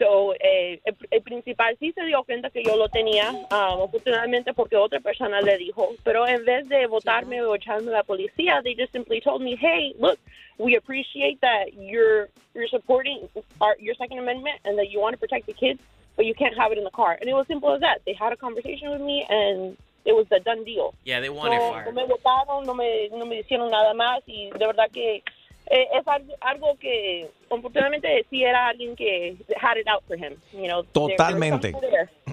so, 0.02 0.34
eh, 0.34 0.82
el, 0.84 0.98
el 1.12 1.22
principal 1.22 1.78
sí 1.80 1.92
se 1.92 2.04
dio 2.06 2.24
cuenta 2.24 2.50
que 2.50 2.64
yo 2.64 2.76
lo 2.76 2.90
tenía, 2.90 3.32
ah, 3.52 3.78
afortunadamente 3.84 4.54
porque 4.54 4.76
otra 4.76 5.00
persona 5.00 5.42
le 5.42 5.58
dijo, 5.58 5.90
pero 6.04 6.28
en 6.28 6.44
vez 6.44 6.68
de 6.70 6.88
votarme 6.88 7.42
o 7.44 7.54
echarme 7.54 7.90
a 7.90 7.98
la 7.98 8.04
policía, 8.04 8.62
they 8.64 8.76
just 8.76 8.92
simply 8.92 9.22
told 9.22 9.42
me, 9.42 9.56
hey, 9.56 9.94
look, 10.00 10.18
we 10.58 10.76
appreciate 10.76 11.40
that 11.42 11.74
you're 11.74 12.30
you're 12.56 12.68
supporting 12.68 13.30
our, 13.60 13.76
your 13.80 13.96
Second 13.96 14.20
Amendment 14.20 14.60
and 14.66 14.78
that 14.78 14.90
you 14.90 15.00
want 15.00 15.14
to 15.14 15.20
protect 15.20 15.46
the 15.46 15.54
kids, 15.54 15.80
but 16.16 16.26
you 16.26 16.34
can't 16.34 16.58
have 16.58 16.72
it 16.72 16.78
in 16.78 16.84
the 16.84 16.92
car. 16.92 17.18
And 17.20 17.30
it 17.30 17.34
was 17.34 17.46
simple 17.48 17.72
as 17.74 17.82
that. 17.82 18.02
They 18.06 18.14
had 18.14 18.34
a 18.34 18.38
conversation 18.38 18.90
with 18.90 19.02
me 19.02 19.26
and 19.30 19.78
it 20.04 20.14
was 20.14 20.26
a 20.32 20.40
done 20.40 20.64
deal. 20.64 20.96
Yeah, 21.06 21.20
they 21.20 21.30
want 21.30 21.54
it 21.54 21.58
no, 21.58 21.84
no 21.84 21.92
me 21.92 22.04
votaron, 22.12 22.66
no 22.66 22.74
me, 22.74 23.10
no 23.12 23.26
me 23.26 23.44
hicieron 23.44 23.70
nada 23.70 23.94
más 23.94 24.22
y 24.26 24.50
de 24.52 24.66
verdad 24.66 24.90
que 24.92 25.24
eh, 25.68 25.88
es 26.00 26.08
algo, 26.08 26.34
algo 26.42 26.78
que 26.80 27.30
afortunadamente 27.50 28.26
sí 28.30 28.44
era 28.44 28.68
alguien 28.70 28.96
que 28.96 29.38
had 29.62 29.78
it 29.78 29.88
out 29.88 30.04
for 30.08 30.18
him. 30.18 30.36
You 30.54 30.68
know, 30.68 30.84
Totalmente. 30.84 31.74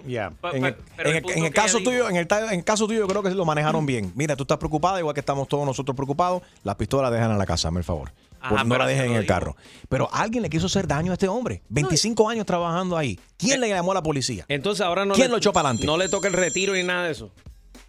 Yeah. 0.07 0.33
En 0.53 0.65
el, 0.65 0.77
en 1.05 1.45
en 1.45 1.53
caso 1.53 1.79
tuyo, 1.81 2.09
en 2.09 2.17
el, 2.17 2.27
ta- 2.27 2.53
en 2.53 2.59
el 2.61 2.65
caso 2.65 2.87
tuyo, 2.87 3.01
yo 3.01 3.07
creo 3.09 3.23
que 3.23 3.31
lo 3.31 3.45
manejaron 3.45 3.85
bien. 3.87 4.13
Mira, 4.15 4.35
tú 4.37 4.45
estás 4.45 4.59
preocupada, 4.59 4.99
igual 4.99 5.15
que 5.15 5.21
estamos 5.21 5.47
todos 5.49 5.65
nosotros 5.67 5.95
preocupados. 5.97 6.43
Las 6.65 6.77
pistolas 6.77 7.13
dejan 7.13 7.31
en 7.33 7.39
la 7.39 7.47
casa, 7.47 7.69
el 7.75 7.85
favor. 7.85 8.11
Ajá, 8.41 8.57
Por- 8.57 8.67
no 8.67 8.79
la 8.79 8.87
dejen 8.87 9.07
en 9.07 9.13
el 9.17 9.23
digo. 9.23 9.35
carro. 9.35 9.57
Pero 9.89 10.09
alguien 10.13 10.43
le 10.43 10.51
quiso 10.51 10.67
hacer 10.67 10.87
daño 10.87 11.11
a 11.11 11.15
este 11.15 11.27
hombre. 11.29 11.61
25 11.69 12.29
años 12.29 12.47
trabajando 12.47 12.97
ahí. 12.97 13.19
¿Quién 13.37 13.61
le 13.61 13.69
llamó 13.69 13.91
a 13.93 13.95
la 13.97 14.03
policía? 14.03 14.45
Entonces 14.49 14.85
ahora 14.87 15.05
no 15.05 15.15
¿Quién 15.15 15.27
le, 15.29 15.33
lo 15.33 15.39
echó 15.39 15.53
para 15.53 15.69
adelante? 15.69 15.87
No 15.87 15.97
le 15.97 16.09
toca 16.09 16.29
el 16.29 16.35
retiro 16.35 16.73
ni 16.75 16.83
nada 16.85 17.07
de 17.07 17.13
eso. 17.13 17.31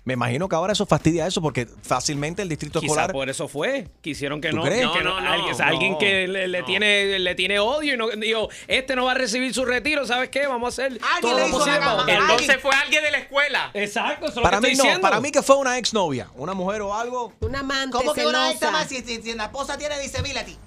Me 0.10 0.14
imagino 0.14 0.50
que 0.50 0.56
ahora 0.56 0.74
eso 0.74 0.88
fastidia 0.88 1.28
eso 1.28 1.40
porque 1.40 1.68
fácilmente 1.84 2.42
el 2.42 2.50
distrito 2.50 2.80
Quizá 2.82 2.94
escolar. 2.94 3.12
por 3.12 3.30
eso 3.30 3.48
fue. 3.48 3.88
Quisieron 4.02 4.42
que 4.42 4.50
¿Tú 4.50 4.56
no. 4.56 4.64
crees? 4.64 4.88
que 4.90 5.04
No, 5.04 5.04
no, 5.04 5.22
no, 5.22 5.30
alguien, 5.32 5.56
no. 5.56 5.64
alguien 5.64 5.98
que 6.00 6.28
le, 6.28 6.48
le 6.48 6.64
tiene, 6.64 7.20
le 7.20 7.36
tiene 7.36 7.60
odio 7.60 7.94
y 7.94 7.98
no 7.98 8.08
dijo, 8.10 8.50
este 8.68 8.96
no 8.96 9.06
va 9.06 9.12
a 9.12 9.14
recibir 9.14 9.54
su 9.54 9.66
retiro, 9.66 10.08
¿sabes 10.08 10.30
qué? 10.30 10.48
Vamos 10.48 10.80
a 10.80 10.86
hacer 10.86 11.00
todo 11.22 11.36
le 11.36 11.42
lo 11.42 11.48
hizo 11.48 11.58
posible. 11.60 11.80
Entonces 12.08 12.58
fue 12.60 12.72
alguien 12.74 13.04
de 13.04 13.12
la 13.12 13.18
escuela. 13.20 13.70
Exacto, 13.76 14.26
eso 14.26 14.40
es 14.40 14.44
Para 14.44 14.58
lo 14.58 14.62
que 14.64 14.68
mí 14.70 14.72
estoy 14.74 14.78
no, 14.78 14.84
diciendo. 14.96 15.02
para 15.08 15.22
mí 15.22 15.32
que 15.32 15.44
fue 15.44 15.58
una 15.58 15.78
exnovia, 15.78 16.28
una 16.34 16.56
mujer 16.56 16.82
o 16.82 16.96
algo. 16.96 17.34
Una 17.42 17.60
amante 17.60 17.96
¿Cómo 17.96 18.14
que 18.16 18.26
una 18.26 18.52
más 18.72 18.88
si, 18.88 19.02
si, 19.04 19.22
si 19.22 19.36
la 19.36 19.44
esposa 19.44 19.78
tiene 19.78 20.00
disability? 20.00 20.58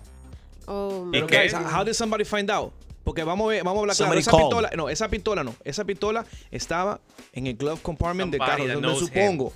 Oh, 0.67 1.11
qué? 1.11 1.21
guys, 1.23 1.53
how 1.53 1.83
did 1.85 1.95
somebody 1.95 2.25
find 2.25 2.49
out? 2.49 2.73
Porque 3.05 3.25
vamos 3.25 3.47
a 3.47 3.49
ver, 3.49 3.65
vamos 3.65 3.79
a 3.79 3.81
hablar 3.83 3.97
claro. 3.97 4.15
Esa 4.15 4.31
called. 4.31 4.47
pistola, 4.47 4.71
no, 4.77 4.89
esa 4.89 5.09
pistola 5.09 5.45
no. 5.45 5.55
Esa 5.65 5.85
pistola 5.85 6.25
estaba 6.51 7.01
en 7.33 7.47
el 7.47 7.57
glove 7.57 7.81
compartment 7.83 8.31
del 8.31 8.41
Somebody 8.41 8.67
carro, 8.69 8.81
donde 8.81 8.99
supongo. 8.99 9.53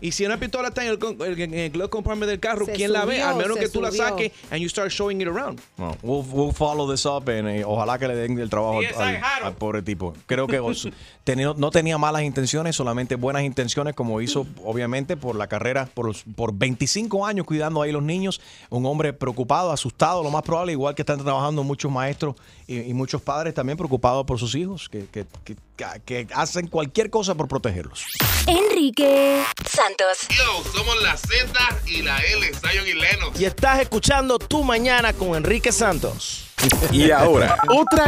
Y 0.00 0.12
si 0.12 0.26
una 0.26 0.36
pistola 0.38 0.68
está 0.68 0.84
en 0.84 0.90
el, 0.90 1.40
en 1.40 1.54
el 1.54 1.70
glove 1.70 1.88
compartment 1.90 2.28
del 2.30 2.40
carro, 2.40 2.66
Se 2.66 2.72
¿quién 2.72 2.92
la 2.92 3.04
ve? 3.04 3.14
subió, 3.16 3.28
Al 3.28 3.36
menos 3.36 3.56
que 3.58 3.68
tú 3.68 3.80
la 3.80 3.90
subió. 3.90 4.02
saques 4.08 4.32
and 4.50 4.60
you 4.60 4.68
start 4.68 4.90
showing 4.90 5.20
it 5.20 5.28
around. 5.28 5.60
No, 5.78 5.96
we'll, 6.02 6.24
we'll 6.30 6.52
follow 6.52 6.90
this 6.90 7.06
up 7.06 7.28
and, 7.28 7.48
eh, 7.48 7.64
ojalá 7.64 7.98
que 7.98 8.06
le 8.08 8.14
den 8.14 8.38
el 8.38 8.50
trabajo 8.50 8.80
al, 8.80 8.86
al- 9.16 9.44
al 9.44 9.54
pobre 9.54 9.82
tipo. 9.82 10.12
Creo 10.26 10.46
que 10.46 10.60
tenía- 11.24 11.54
no 11.56 11.70
tenía 11.70 11.96
malas 11.96 12.22
intenciones, 12.22 12.76
solamente 12.76 13.14
buenas 13.16 13.42
intenciones, 13.44 13.94
como 13.94 14.20
hizo 14.20 14.46
obviamente 14.64 15.16
por 15.16 15.36
la 15.36 15.46
carrera, 15.46 15.88
por, 15.94 16.12
por 16.34 16.52
25 16.52 17.24
años 17.26 17.46
cuidando 17.46 17.80
ahí 17.80 17.92
los 17.92 18.02
niños. 18.02 18.40
Un 18.70 18.84
hombre 18.86 19.12
preocupado, 19.12 19.70
asustado, 19.72 20.22
lo 20.22 20.30
más 20.30 20.42
probable, 20.42 20.72
igual 20.72 20.94
que 20.94 21.02
están 21.02 21.18
trabajando 21.22 21.62
muchos 21.64 21.90
maestros 21.90 22.34
y, 22.66 22.80
y 22.80 22.94
muchos 22.94 23.22
padres 23.22 23.54
también 23.54 23.76
preocupados 23.78 24.26
por 24.26 24.38
sus 24.38 24.54
hijos, 24.54 24.88
que, 24.88 25.06
que- 25.06 25.24
que- 25.44 25.56
que 26.04 26.26
hacen 26.34 26.68
cualquier 26.68 27.10
cosa 27.10 27.34
por 27.34 27.48
protegerlos. 27.48 28.04
Enrique 28.46 29.42
Santos. 29.68 30.26
Yo, 30.28 30.62
somos 30.72 31.02
la 31.02 31.16
Z 31.16 31.46
y 31.86 32.02
la 32.02 32.18
L, 32.18 32.46
Zion 32.54 32.86
y 32.86 32.92
Lennox. 32.92 33.40
Y 33.40 33.44
estás 33.44 33.80
escuchando 33.80 34.38
Tu 34.38 34.62
Mañana 34.62 35.12
con 35.12 35.34
Enrique 35.34 35.72
Santos. 35.72 36.46
Y 36.92 37.10
ahora, 37.10 37.58
otra 37.68 38.06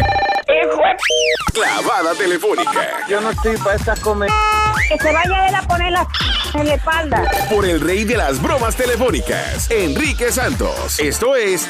clavada 1.52 2.14
telefónica 2.14 3.06
Yo 3.08 3.20
no 3.20 3.30
estoy 3.30 3.56
para 3.58 3.76
estas 3.76 4.00
comer. 4.00 4.30
Que 4.88 4.98
se 4.98 5.12
vaya 5.12 5.48
él 5.48 5.54
a 5.54 5.62
poner 5.62 5.92
la 5.92 6.08
en 6.54 6.66
la 6.68 6.74
espalda. 6.74 7.24
por 7.50 7.66
el 7.66 7.80
rey 7.80 8.04
de 8.04 8.16
las 8.16 8.40
bromas 8.40 8.76
telefónicas, 8.76 9.70
Enrique 9.70 10.30
Santos. 10.32 10.98
Esto 10.98 11.34
es 11.34 11.68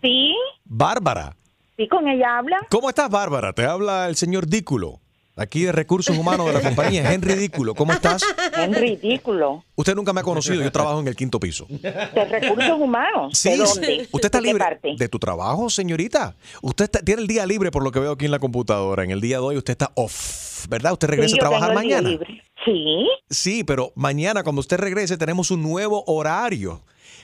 ¿Sí? 0.00 0.34
Bárbara, 0.64 1.36
Sí, 1.76 1.88
con 1.88 2.06
ella 2.08 2.38
habla. 2.38 2.58
¿Cómo 2.70 2.88
estás, 2.88 3.08
Bárbara? 3.10 3.52
Te 3.52 3.64
habla 3.64 4.08
el 4.08 4.16
señor 4.16 4.46
Dículo. 4.46 5.00
Aquí 5.34 5.62
de 5.62 5.72
Recursos 5.72 6.16
Humanos 6.18 6.46
de 6.46 6.52
la 6.52 6.60
compañía, 6.60 7.10
Henry 7.14 7.34
Dículo. 7.34 7.74
¿Cómo 7.74 7.94
estás? 7.94 8.22
Es 8.58 8.78
ridículo. 8.78 9.64
Usted 9.76 9.94
nunca 9.94 10.12
me 10.12 10.20
ha 10.20 10.22
conocido, 10.22 10.62
yo 10.62 10.70
trabajo 10.70 11.00
en 11.00 11.08
el 11.08 11.16
quinto 11.16 11.40
piso. 11.40 11.66
De 11.70 12.24
recursos 12.28 12.78
humanos. 12.78 13.38
Sí, 13.38 13.48
¿De 13.48 13.56
sí. 13.56 13.62
dónde? 13.62 14.08
¿Usted 14.12 14.26
está 14.26 14.38
¿De 14.38 14.42
qué 14.42 14.48
libre 14.48 14.64
parte? 14.64 14.94
de 14.98 15.08
tu 15.08 15.18
trabajo, 15.18 15.70
señorita? 15.70 16.36
Usted 16.60 16.84
está- 16.84 17.00
tiene 17.00 17.22
el 17.22 17.28
día 17.28 17.46
libre 17.46 17.70
por 17.70 17.82
lo 17.82 17.90
que 17.90 17.98
veo 18.00 18.12
aquí 18.12 18.26
en 18.26 18.30
la 18.30 18.38
computadora. 18.40 19.04
En 19.04 19.10
el 19.10 19.22
día 19.22 19.38
de 19.38 19.42
hoy 19.42 19.56
usted 19.56 19.70
está 19.72 19.90
off, 19.94 20.66
¿verdad? 20.68 20.92
Usted 20.92 21.08
regresa 21.08 21.30
Sí, 21.30 21.34
a 21.34 21.36
yo 21.38 21.40
trabajar 21.48 21.68
tengo 21.70 21.80
el 21.80 21.86
día 21.86 21.96
mañana. 21.96 22.10
libre. 22.10 22.42
Sí. 22.66 23.06
Sí, 23.30 23.64
pero 23.64 23.92
mañana 23.96 24.42
cuando 24.42 24.60
usted 24.60 24.76
regrese 24.78 25.16
tenemos 25.16 25.50
un 25.50 25.62
nuevo 25.62 26.04
horario. 26.06 26.82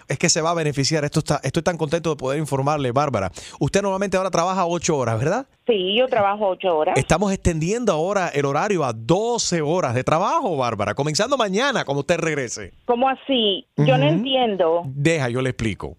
Es 0.09 0.19
que 0.19 0.31
se 0.31 0.41
va 0.41 0.51
a 0.51 0.55
beneficiar. 0.55 1.05
Esto 1.05 1.21
está, 1.21 1.41
estoy 1.43 1.63
tan 1.63 1.77
contento 1.77 2.11
de 2.11 2.17
poder 2.17 2.39
informarle, 2.39 2.93
Bárbara. 2.93 3.31
Usted 3.61 3.83
normalmente 3.83 4.17
ahora 4.17 4.31
trabaja 4.31 4.67
ocho 4.67 4.97
horas, 4.97 5.19
¿verdad? 5.19 5.47
Sí, 5.69 5.95
yo 5.99 6.09
trabajo 6.09 6.49
ocho 6.49 6.77
horas. 6.79 6.97
Estamos 6.97 7.31
extendiendo 7.31 7.93
ahora 7.93 8.29
el 8.29 8.47
horario 8.47 8.85
a 8.85 8.93
12 8.95 9.61
horas 9.61 9.95
de 9.95 10.03
trabajo, 10.03 10.57
Bárbara, 10.57 10.95
comenzando 10.95 11.37
mañana 11.37 11.85
cuando 11.85 12.01
usted 12.01 12.19
regrese. 12.19 12.73
¿Cómo 12.87 13.07
así? 13.09 13.67
Yo 13.77 13.99
no 13.99 14.09
entiendo. 14.09 14.83
Deja, 14.87 15.29
yo 15.29 15.43
le 15.43 15.51
explico. 15.51 15.95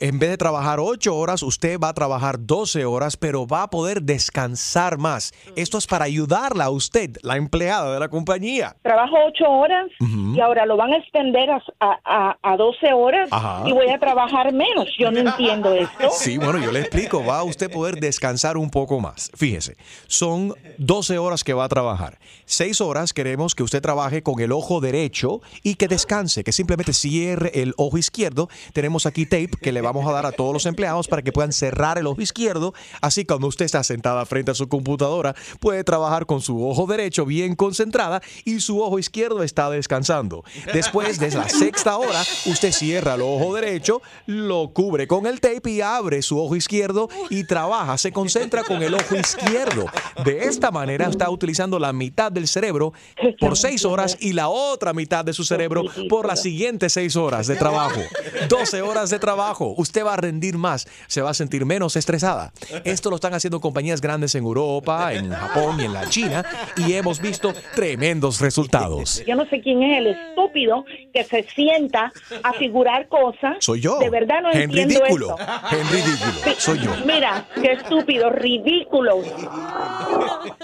En 0.00 0.18
vez 0.18 0.30
de 0.30 0.36
trabajar 0.36 0.80
8 0.80 1.14
horas, 1.16 1.44
usted 1.44 1.78
va 1.78 1.90
a 1.90 1.94
trabajar 1.94 2.34
12 2.40 2.84
horas, 2.84 3.16
pero 3.16 3.46
va 3.46 3.62
a 3.62 3.70
poder 3.70 4.02
descansar 4.02 4.98
más. 4.98 5.32
Esto 5.54 5.78
es 5.78 5.86
para 5.86 6.06
ayudarla 6.06 6.64
a 6.64 6.70
usted, 6.70 7.16
la 7.22 7.36
empleada 7.36 7.94
de 7.94 8.00
la 8.00 8.08
compañía. 8.08 8.74
Trabajo 8.82 9.14
ocho 9.28 9.44
horas 9.48 9.86
y 10.00 10.40
ahora 10.40 10.66
lo 10.66 10.76
van 10.76 10.92
a 10.94 10.96
extender 10.96 11.48
a, 11.50 11.62
a, 11.78 11.98
a- 12.04 12.38
a 12.42 12.56
12 12.56 12.92
horas 12.92 13.28
Ajá. 13.30 13.62
y 13.68 13.72
voy 13.72 13.88
a 13.90 13.98
trabajar 14.00 14.52
menos. 14.52 14.88
Yo 14.98 15.12
no 15.12 15.20
entiendo 15.20 15.72
esto. 15.72 16.10
Sí, 16.10 16.36
bueno, 16.38 16.58
yo 16.58 16.72
le 16.72 16.80
explico. 16.80 17.24
Va 17.24 17.38
a 17.38 17.44
usted 17.44 17.70
poder 17.70 18.00
descansar 18.00 18.56
un 18.56 18.68
poco 18.70 18.98
más. 18.98 19.11
Fíjese, 19.34 19.76
son 20.06 20.54
12 20.78 21.18
horas 21.18 21.44
que 21.44 21.54
va 21.54 21.64
a 21.64 21.68
trabajar. 21.68 22.18
6 22.46 22.80
horas 22.80 23.12
queremos 23.12 23.54
que 23.54 23.62
usted 23.62 23.80
trabaje 23.80 24.22
con 24.22 24.40
el 24.40 24.52
ojo 24.52 24.80
derecho 24.80 25.40
y 25.62 25.76
que 25.76 25.88
descanse, 25.88 26.44
que 26.44 26.52
simplemente 26.52 26.92
cierre 26.92 27.50
el 27.62 27.74
ojo 27.76 27.98
izquierdo. 27.98 28.48
Tenemos 28.72 29.06
aquí 29.06 29.26
tape 29.26 29.50
que 29.60 29.72
le 29.72 29.80
vamos 29.80 30.06
a 30.06 30.12
dar 30.12 30.26
a 30.26 30.32
todos 30.32 30.52
los 30.52 30.66
empleados 30.66 31.08
para 31.08 31.22
que 31.22 31.32
puedan 31.32 31.52
cerrar 31.52 31.98
el 31.98 32.06
ojo 32.06 32.20
izquierdo. 32.20 32.74
Así 33.00 33.24
cuando 33.24 33.46
usted 33.46 33.64
está 33.64 33.82
sentada 33.84 34.24
frente 34.26 34.50
a 34.50 34.54
su 34.54 34.68
computadora, 34.68 35.34
puede 35.60 35.84
trabajar 35.84 36.26
con 36.26 36.40
su 36.40 36.66
ojo 36.66 36.86
derecho 36.86 37.24
bien 37.24 37.54
concentrada 37.56 38.22
y 38.44 38.60
su 38.60 38.80
ojo 38.82 38.98
izquierdo 38.98 39.42
está 39.42 39.70
descansando. 39.70 40.44
Después 40.72 41.18
de 41.18 41.30
la 41.30 41.48
sexta 41.48 41.96
hora, 41.96 42.22
usted 42.46 42.72
cierra 42.72 43.14
el 43.14 43.22
ojo 43.22 43.54
derecho, 43.54 44.02
lo 44.26 44.72
cubre 44.72 45.06
con 45.06 45.26
el 45.26 45.40
tape 45.40 45.70
y 45.70 45.80
abre 45.80 46.22
su 46.22 46.38
ojo 46.40 46.56
izquierdo 46.56 47.08
y 47.30 47.44
trabaja, 47.44 47.98
se 47.98 48.12
concentra 48.12 48.62
con 48.64 48.82
el 48.82 48.94
ojo 48.94 49.01
izquierdo. 49.10 49.86
De 50.24 50.44
esta 50.44 50.70
manera 50.70 51.06
está 51.06 51.30
utilizando 51.30 51.78
la 51.78 51.92
mitad 51.92 52.30
del 52.32 52.48
cerebro 52.48 52.92
por 53.40 53.56
seis 53.56 53.84
horas 53.84 54.16
y 54.20 54.32
la 54.32 54.48
otra 54.48 54.92
mitad 54.92 55.24
de 55.24 55.32
su 55.32 55.44
cerebro 55.44 55.84
por 56.08 56.26
las 56.26 56.42
siguientes 56.42 56.92
seis 56.92 57.16
horas 57.16 57.46
de 57.46 57.56
trabajo. 57.56 58.00
12 58.48 58.82
horas 58.82 59.10
de 59.10 59.18
trabajo. 59.18 59.74
Usted 59.76 60.04
va 60.04 60.14
a 60.14 60.16
rendir 60.16 60.58
más, 60.58 60.86
se 61.06 61.22
va 61.22 61.30
a 61.30 61.34
sentir 61.34 61.64
menos 61.64 61.96
estresada. 61.96 62.52
Esto 62.84 63.10
lo 63.10 63.16
están 63.16 63.34
haciendo 63.34 63.60
compañías 63.60 64.00
grandes 64.00 64.34
en 64.34 64.44
Europa, 64.44 65.12
en 65.12 65.30
Japón 65.30 65.80
y 65.80 65.84
en 65.84 65.92
la 65.92 66.08
China 66.08 66.44
y 66.76 66.92
hemos 66.94 67.20
visto 67.20 67.52
tremendos 67.74 68.40
resultados. 68.40 69.22
Yo 69.26 69.34
no 69.36 69.46
sé 69.46 69.60
quién 69.60 69.82
es 69.82 69.98
el 69.98 70.06
estúpido 70.08 70.84
que 71.12 71.24
se 71.24 71.44
sienta 71.54 72.12
a 72.42 72.52
figurar 72.54 73.08
cosas. 73.08 73.56
Soy 73.60 73.80
yo. 73.80 73.98
De 73.98 74.10
verdad 74.10 74.42
no 74.42 74.50
Henry 74.52 74.80
entiendo 74.80 75.04
Dículo. 75.06 75.36
esto. 75.38 75.52
Henry 75.70 76.02
Dículo. 76.02 76.54
Soy 76.58 76.78
yo. 76.80 76.90
Mira, 77.06 77.46
qué 77.60 77.72
estúpido, 77.72 78.30
ridículo. 78.30 78.91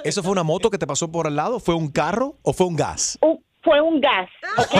¿Eso 0.04 0.22
fue 0.22 0.32
una 0.32 0.42
moto 0.42 0.70
que 0.70 0.78
te 0.78 0.86
pasó 0.86 1.10
por 1.10 1.26
al 1.26 1.36
lado? 1.36 1.60
¿Fue 1.60 1.74
un 1.74 1.88
carro 1.90 2.36
o 2.42 2.52
fue 2.52 2.66
un 2.66 2.76
gas? 2.76 3.18
Fue 3.62 3.80
un 3.82 4.00
gas, 4.00 4.28
¿ok? 4.56 4.74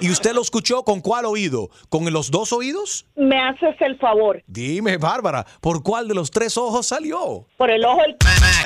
¿Y 0.02 0.10
usted 0.10 0.34
lo 0.34 0.42
escuchó 0.42 0.82
con 0.82 1.00
cuál 1.00 1.24
oído? 1.26 1.70
¿Con 1.88 2.12
los 2.12 2.30
dos 2.30 2.52
oídos? 2.52 3.06
Me 3.16 3.40
haces 3.40 3.76
el 3.80 3.96
favor. 3.98 4.42
Dime, 4.46 4.98
Bárbara, 4.98 5.46
¿por 5.60 5.82
cuál 5.82 6.06
de 6.08 6.14
los 6.14 6.30
tres 6.30 6.58
ojos 6.58 6.86
salió? 6.88 7.46
Por 7.56 7.70
el 7.70 7.84
ojo 7.84 8.00
el 8.04 8.16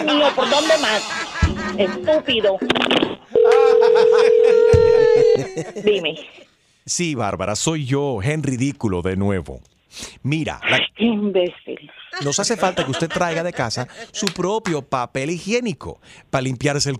mío, 0.06 0.26
¿por 0.34 0.48
dónde 0.50 0.74
más? 0.78 1.02
Estúpido. 1.78 2.58
Dime. 5.84 6.14
Sí, 6.84 7.14
Bárbara, 7.14 7.54
soy 7.54 7.84
yo, 7.84 8.20
Henry 8.22 8.56
Ridículo, 8.56 9.02
de 9.02 9.16
nuevo. 9.16 9.60
Mira, 10.22 10.60
la- 10.68 10.80
Qué 10.96 11.04
imbécil. 11.04 11.90
Nos 12.24 12.38
hace 12.38 12.56
falta 12.56 12.84
que 12.84 12.90
usted 12.90 13.08
traiga 13.08 13.42
de 13.42 13.52
casa 13.52 13.88
su 14.12 14.26
propio 14.26 14.82
papel 14.82 15.30
higiénico 15.30 16.00
para 16.30 16.42
limpiarse 16.42 16.90
el... 16.90 16.96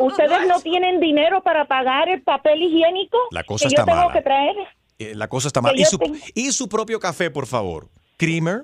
¿Ustedes 0.00 0.46
no 0.48 0.60
tienen 0.60 1.00
dinero 1.00 1.42
para 1.42 1.66
pagar 1.66 2.08
el 2.08 2.22
papel 2.22 2.62
higiénico? 2.62 3.18
La 3.30 3.44
cosa 3.44 3.64
que 3.64 3.68
está 3.74 3.82
yo 3.82 3.86
tengo 3.86 3.98
mala. 3.98 4.12
que 4.12 4.22
traer. 4.22 4.56
Eh, 4.98 5.14
La 5.14 5.28
cosa 5.28 5.48
está 5.48 5.60
mal. 5.60 5.74
Que 5.74 5.82
Y 5.82 5.84
su, 5.84 5.98
tengo- 5.98 6.16
y 6.34 6.52
su 6.52 6.68
propio 6.68 6.98
café, 6.98 7.30
por 7.30 7.46
favor. 7.46 7.88
Creamer. 8.16 8.62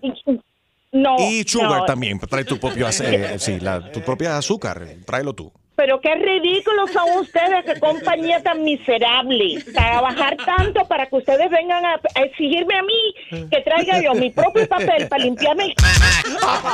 No. 0.92 1.16
Y 1.18 1.42
sugar 1.44 1.80
no. 1.80 1.84
también. 1.84 2.18
Trae 2.20 2.44
tu 2.44 2.58
propio, 2.58 2.88
eh, 3.02 3.36
sí, 3.38 3.60
la- 3.60 3.90
tu 3.92 4.00
propia 4.02 4.36
azúcar. 4.38 4.84
Tráelo 5.04 5.32
tú. 5.34 5.52
Pero 5.76 6.00
qué 6.00 6.14
ridículos 6.14 6.90
son 6.92 7.18
ustedes, 7.18 7.64
qué 7.64 7.80
compañía 7.80 8.40
tan 8.42 8.62
miserable. 8.62 9.62
Trabajar 9.72 10.36
tanto 10.36 10.84
para 10.86 11.06
que 11.06 11.16
ustedes 11.16 11.50
vengan 11.50 11.84
a, 11.84 11.94
a 12.14 12.20
exigirme 12.22 12.76
a 12.78 12.82
mí 12.82 13.48
que 13.50 13.60
traiga 13.62 14.00
yo 14.00 14.14
mi 14.14 14.30
propio 14.30 14.68
papel 14.68 15.08
para 15.08 15.24
limpiarme. 15.24 15.74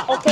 ¿Ok? 0.07 0.27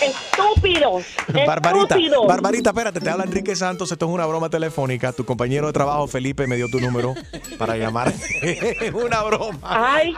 Estúpidos. 0.00 1.04
Barbarita, 1.46 1.94
Estúpidos. 1.96 2.26
Barbarita, 2.26 2.70
espérate, 2.70 3.00
te 3.00 3.10
habla 3.10 3.24
Enrique 3.24 3.54
Santos, 3.56 3.90
esto 3.92 4.06
es 4.06 4.12
una 4.12 4.26
broma 4.26 4.48
telefónica. 4.48 5.12
Tu 5.12 5.24
compañero 5.24 5.66
de 5.66 5.72
trabajo, 5.72 6.06
Felipe, 6.06 6.46
me 6.46 6.56
dio 6.56 6.68
tu 6.68 6.80
número 6.80 7.14
para 7.58 7.76
llamar. 7.76 8.12
una 8.94 9.22
broma. 9.22 9.58
Ay, 9.62 10.14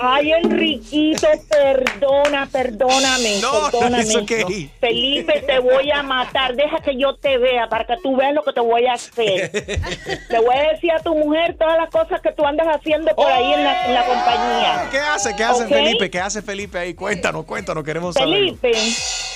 ay, 0.00 0.32
Enriquito, 0.32 1.26
perdona, 1.48 2.46
perdóname, 2.52 3.40
No, 3.40 3.70
perdóname. 3.70 4.02
it's 4.02 4.14
okay. 4.16 4.70
Felipe, 4.80 5.40
te 5.46 5.58
voy 5.58 5.90
a 5.90 6.02
matar. 6.02 6.54
Deja 6.54 6.78
que 6.80 6.96
yo 6.96 7.05
te 7.14 7.38
vea 7.38 7.68
para 7.68 7.84
que 7.84 7.96
tú 8.02 8.16
veas 8.16 8.34
lo 8.34 8.42
que 8.42 8.52
te 8.52 8.60
voy 8.60 8.86
a 8.86 8.94
hacer. 8.94 9.50
Le 10.28 10.40
voy 10.40 10.56
a 10.56 10.72
decir 10.72 10.90
a 10.92 10.98
tu 11.00 11.14
mujer 11.14 11.56
todas 11.58 11.78
las 11.78 11.90
cosas 11.90 12.20
que 12.20 12.32
tú 12.32 12.44
andas 12.44 12.66
haciendo 12.68 13.14
por 13.14 13.30
ahí 13.30 13.52
en 13.52 13.64
la, 13.64 13.86
en 13.86 13.94
la 13.94 14.04
compañía. 14.04 14.88
¿Qué 14.90 14.98
hace? 14.98 15.36
¿Qué 15.36 15.44
hace. 15.44 15.66
Felipe? 15.66 16.10
¿Qué 16.10 16.20
hace 16.20 16.42
Felipe 16.42 16.78
ahí? 16.78 16.94
Cuéntanos, 16.94 17.44
cuéntanos, 17.44 17.84
queremos 17.84 18.14
saber. 18.14 18.34
Felipe, 18.34 18.72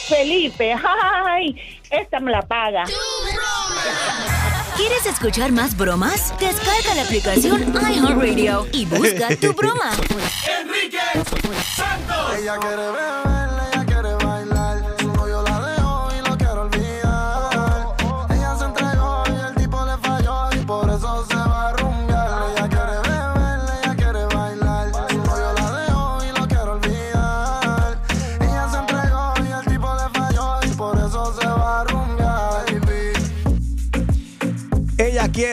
Felipe, 0.08 0.74
ay, 0.74 1.56
esta 1.90 2.20
me 2.20 2.30
la 2.30 2.42
paga. 2.42 2.84
¿Quieres 4.76 5.06
escuchar 5.06 5.52
más 5.52 5.76
bromas? 5.76 6.32
Descarga 6.38 6.94
la 6.94 7.02
aplicación 7.02 7.74
iHeartRadio 7.74 8.66
y 8.72 8.86
busca 8.86 9.36
tu 9.36 9.52
broma. 9.52 9.92
Enrique 10.60 10.98
Santos. 11.76 12.38
Ella 12.38 12.56
quiere 12.58 12.76
beber, 12.76 13.29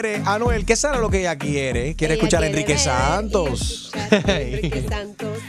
quiere, 0.01 0.21
Anuel, 0.25 0.65
¿qué 0.65 0.75
será 0.75 0.99
lo 0.99 1.09
que 1.09 1.21
ella 1.21 1.37
quiere? 1.37 1.95
Quiere 1.95 2.13
Ella 2.13 2.21
escuchar 2.21 2.43
a 2.43 2.47
Enrique 2.47 2.73
ver 2.73 2.79
Santos. 2.79 3.91
Enrique 4.27 4.85
Santos. 4.87 5.39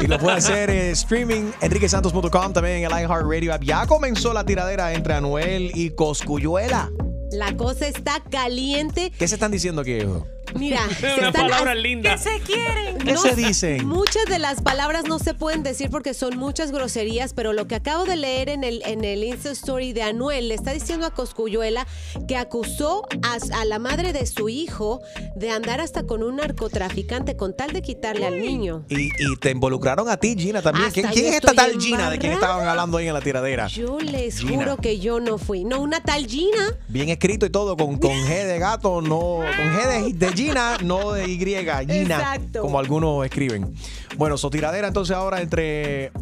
Y 0.00 0.06
lo 0.06 0.18
puede 0.18 0.36
hacer 0.36 0.70
eh, 0.70 0.90
streaming 0.90 1.52
enriquesantos.com, 1.60 2.52
también 2.52 2.76
en 2.76 2.84
el 2.84 2.90
iHeartRadio 2.90 3.54
app. 3.54 3.62
Ya 3.62 3.86
comenzó 3.86 4.32
la 4.32 4.44
tiradera 4.44 4.92
entre 4.92 5.14
Anuel 5.14 5.72
y 5.74 5.90
Coscuyuela. 5.90 6.90
La 7.32 7.56
cosa 7.56 7.86
está 7.86 8.22
caliente. 8.30 9.10
¿Qué 9.18 9.26
se 9.26 9.36
están 9.36 9.50
diciendo 9.50 9.80
aquí, 9.82 9.92
hijo? 9.92 10.26
Mira, 10.54 10.80
Una 11.18 11.32
palabra 11.32 11.74
linda. 11.74 12.12
que 12.12 12.18
se 12.18 12.40
quieren. 12.40 12.98
¿Qué 12.98 13.16
se 13.16 13.34
dicen? 13.34 13.86
Muchas 13.86 14.24
de 14.26 14.38
las 14.38 14.60
palabras 14.62 15.04
no 15.08 15.18
se 15.18 15.34
pueden 15.34 15.62
decir 15.62 15.90
porque 15.90 16.14
son 16.14 16.36
muchas 16.36 16.70
groserías, 16.72 17.32
pero 17.34 17.52
lo 17.52 17.66
que 17.66 17.74
acabo 17.76 18.04
de 18.04 18.16
leer 18.16 18.48
en 18.48 18.64
el, 18.64 18.82
en 18.84 19.04
el 19.04 19.24
Insta 19.24 19.50
Story 19.50 19.92
de 19.92 20.02
Anuel 20.02 20.48
le 20.48 20.54
está 20.54 20.72
diciendo 20.72 21.06
a 21.06 21.10
Coscuyuela 21.10 21.86
que 22.26 22.36
acusó 22.36 23.02
a, 23.22 23.38
a 23.60 23.64
la 23.64 23.78
madre 23.78 24.12
de 24.12 24.26
su 24.26 24.48
hijo 24.48 25.00
de 25.36 25.50
andar 25.50 25.80
hasta 25.80 26.04
con 26.04 26.22
un 26.22 26.36
narcotraficante 26.36 27.36
con 27.36 27.56
tal 27.56 27.72
de 27.72 27.82
quitarle 27.82 28.26
al 28.26 28.40
niño. 28.40 28.84
Y, 28.88 29.06
y 29.06 29.36
te 29.40 29.50
involucraron 29.50 30.08
a 30.08 30.16
ti, 30.16 30.34
Gina, 30.38 30.62
también. 30.62 30.90
¿Quién, 30.90 31.06
es 31.06 31.16
esta 31.34 31.52
tal 31.54 31.80
Gina 31.80 32.10
de 32.10 32.18
quien 32.18 32.32
estaban 32.32 32.66
hablando 32.66 32.98
ahí 32.98 33.08
en 33.08 33.14
la 33.14 33.20
tiradera? 33.20 33.68
Yo 33.68 33.98
les 34.00 34.38
Gina. 34.38 34.52
juro 34.64 34.76
que 34.76 34.98
yo 34.98 35.20
no 35.20 35.38
fui. 35.38 35.64
No, 35.64 35.80
una 35.80 36.02
tal 36.02 36.26
Gina. 36.26 36.74
Bien 36.88 37.08
escrito 37.08 37.46
y 37.46 37.50
todo, 37.50 37.76
con, 37.76 37.98
con 37.98 38.10
G 38.12 38.44
de 38.46 38.58
gato, 38.58 39.00
no, 39.00 39.18
con 39.38 39.44
G 39.74 40.12
de, 40.12 40.26
de 40.26 40.32
Gina, 40.38 40.76
no 40.84 41.12
de 41.12 41.28
Y, 41.28 41.38
Gina, 41.38 41.84
Exacto. 41.84 42.60
como 42.62 42.78
algunos 42.78 43.24
escriben. 43.24 43.74
Bueno, 44.16 44.36
so 44.38 44.50
tiradera 44.50 44.88
entonces 44.88 45.14
ahora 45.16 45.40
entre 45.40 46.12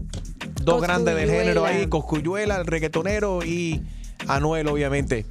dos 0.62 0.80
grandes 0.82 1.14
del 1.16 1.28
género 1.30 1.64
ahí, 1.64 1.86
Coscuyuela, 1.86 2.56
el 2.56 2.66
reggaetonero 2.66 3.44
y 3.44 3.82
Anuel, 4.28 4.68
obviamente, 4.68 5.26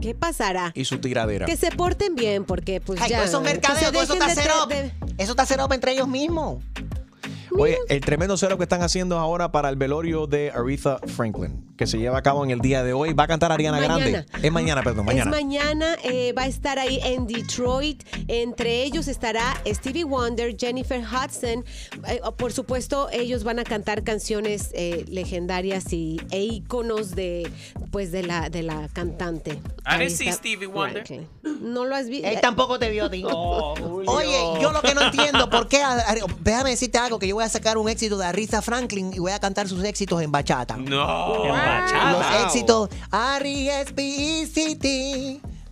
¿Qué 0.00 0.14
pasará? 0.14 0.70
y 0.74 0.84
su 0.84 0.98
tiradera. 0.98 1.46
Que 1.46 1.56
se 1.56 1.70
porten 1.72 2.14
bien, 2.14 2.44
porque 2.44 2.80
pues 2.80 3.00
Ay, 3.00 3.10
ya. 3.10 3.16
todo 3.18 3.26
eso 3.26 3.38
es 3.40 3.46
que 3.48 3.52
mercadeo, 3.54 3.86
se 3.86 3.92
todo 3.92 4.02
eso 4.02 4.12
está 4.14 4.28
cero. 4.34 4.54
de- 4.68 4.92
Eso 5.18 5.32
está 5.32 5.46
cero 5.46 5.66
entre 5.72 5.92
ellos 5.92 6.06
mismos. 6.06 6.62
Oye, 7.58 7.78
el 7.88 8.00
tremendo 8.02 8.36
cero 8.36 8.56
que 8.58 8.64
están 8.64 8.82
haciendo 8.82 9.18
ahora 9.18 9.50
para 9.50 9.68
el 9.70 9.76
velorio 9.76 10.26
de 10.26 10.52
Aretha 10.52 10.98
Franklin, 11.16 11.64
que 11.78 11.86
se 11.86 11.96
lleva 11.98 12.18
a 12.18 12.22
cabo 12.22 12.44
en 12.44 12.50
el 12.50 12.58
día 12.60 12.82
de 12.82 12.92
hoy. 12.92 13.14
Va 13.14 13.22
a 13.24 13.26
cantar 13.28 13.52
Ariana 13.52 13.78
Mañana. 13.78 13.96
Grande. 13.98 14.26
Es 14.42 14.52
mañana, 14.52 14.82
perdón, 14.82 15.06
mañana. 15.06 15.30
Es 15.30 15.36
mañana, 15.42 15.96
eh, 16.02 16.34
va 16.36 16.42
a 16.42 16.46
estar 16.46 16.78
ahí 16.78 16.98
en 17.04 17.26
Detroit. 17.26 18.02
Entre 18.26 18.82
ellos 18.82 19.06
estará 19.08 19.54
Stevie 19.64 20.04
Wonder, 20.04 20.54
Jennifer 20.58 21.00
Hudson. 21.00 21.64
Eh, 22.08 22.20
por 22.36 22.52
supuesto, 22.52 23.08
ellos 23.12 23.44
van 23.44 23.60
a 23.60 23.64
cantar 23.64 24.02
canciones 24.02 24.70
eh, 24.74 25.04
legendarias 25.08 25.92
y, 25.92 26.20
e 26.32 26.42
íconos 26.42 27.14
de, 27.14 27.50
pues, 27.92 28.10
de 28.12 28.24
la, 28.24 28.50
de 28.50 28.64
la 28.64 28.88
cantante. 28.92 29.52
See 29.52 29.60
Aretha 29.84 30.32
Stevie 30.32 30.66
Wonder. 30.66 31.06
Franklin. 31.06 31.28
No 31.62 31.84
lo 31.84 31.94
has 31.94 32.08
visto. 32.08 32.26
Él 32.26 32.40
tampoco 32.40 32.78
te 32.78 32.90
vio 32.90 33.04
a 33.06 33.10
ti. 33.10 33.22
Oh, 33.24 33.74
Oye, 34.06 34.60
yo 34.60 34.72
lo 34.72 34.82
que 34.82 34.94
no 34.94 35.02
entiendo, 35.02 35.48
¿por 35.48 35.68
qué? 35.68 35.80
a- 35.82 35.92
a- 35.92 36.14
Déjame 36.40 36.70
decirte 36.70 36.98
algo, 36.98 37.18
que 37.20 37.28
yo 37.28 37.36
voy 37.36 37.44
a 37.44 37.48
sacar 37.48 37.78
un 37.78 37.88
éxito 37.88 38.18
de 38.18 38.26
Aretha 38.26 38.62
Franklin 38.62 39.12
y 39.14 39.20
voy 39.20 39.30
a 39.32 39.38
cantar 39.38 39.68
sus 39.68 39.84
éxitos 39.84 40.20
en 40.22 40.32
bachata. 40.32 40.76
No. 40.76 41.44
En 41.68 42.12
Los 42.12 42.20
bachata. 42.20 42.44
éxitos 42.46 42.88
R-E-S-P-E-C-T. 43.12 44.86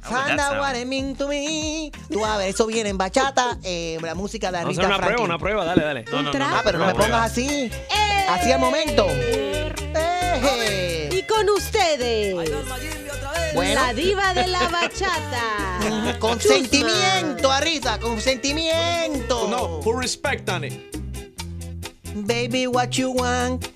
Out 0.09 0.39
sound? 0.39 0.61
what 0.61 0.77
it 0.77 0.87
mean 0.87 1.17
to 1.17 1.27
me. 1.27 1.91
Tú 2.13 2.25
a 2.25 2.37
ver, 2.37 2.51
eso 2.51 2.65
viene 2.67 2.91
en 2.91 2.99
bachata, 2.99 3.59
eh, 3.65 3.99
la 4.01 4.15
música 4.15 4.53
de 4.53 4.59
Vamos 4.59 4.79
a 4.79 4.83
Aretha 4.83 4.83
hacer 4.83 4.87
una 4.87 4.97
Franklin. 4.99 5.17
prueba, 5.17 5.25
una 5.25 5.39
prueba, 5.39 5.65
dale, 5.65 5.83
dale. 5.85 6.05
No, 6.13 6.23
no, 6.23 6.33
no, 6.33 6.45
Ah, 6.57 6.61
pero 6.65 6.79
no 6.79 6.87
me 6.87 6.95
pongas 6.95 7.33
así. 7.33 7.71
Así 8.29 8.53
al 8.53 8.61
momento. 8.61 9.07
Y 11.11 11.23
con 11.23 11.49
ustedes, 11.51 12.35
Bueno. 13.55 13.75
la 13.75 13.93
diva 13.95 14.33
de 14.35 14.47
la 14.47 14.69
bachata. 14.69 15.43
Con 16.21 16.39
Chusma. 16.39 16.55
sentimiento, 16.57 17.51
Arita, 17.51 17.99
con 17.99 18.21
sentimiento. 18.21 19.49
No, 19.49 19.81
put 19.81 19.97
respect 20.01 20.49
it. 20.63 20.95
Baby, 22.15 22.67
what 22.67 22.91
you 22.93 23.11
want? 23.11 23.67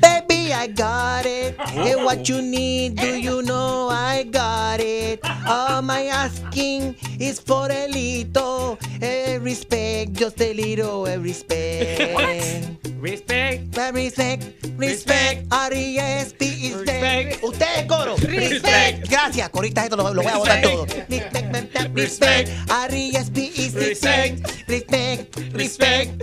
Baby, 0.00 0.25
I 0.52 0.66
got 0.68 1.26
it. 1.26 1.58
Hey, 1.60 1.96
what 1.96 2.28
you 2.28 2.42
need? 2.42 2.96
Do 2.96 3.18
you 3.18 3.42
know 3.42 3.88
I 3.90 4.24
got 4.24 4.80
it? 4.80 5.20
All 5.46 5.82
my 5.82 6.06
asking 6.06 6.96
is 7.18 7.40
for 7.40 7.70
a 7.70 7.88
little 7.88 8.78
respect, 9.46 10.12
just 10.14 10.40
a 10.40 10.52
little 10.52 11.06
eh, 11.06 11.16
respect. 11.16 12.84
Respect. 12.98 13.76
Respect, 13.76 14.42
respect, 14.76 15.46
R-E-S-P 15.52 16.44
is 16.44 16.74
Respect. 16.74 17.44
Usted, 17.44 17.86
coro. 17.86 18.16
Respect. 18.16 19.08
Gracias, 19.08 19.48
coristas, 19.50 19.84
esto 19.84 19.96
lo, 19.96 20.14
lo 20.14 20.22
voy 20.22 20.32
a 20.32 20.36
botar 20.36 20.62
todo. 20.62 20.86
Respect, 20.86 21.94
respect, 21.94 22.50
R-E-S-P 22.68 23.38
is 23.56 23.74
respect, 23.74 24.66
respect, 24.66 25.36
respect. 25.52 26.22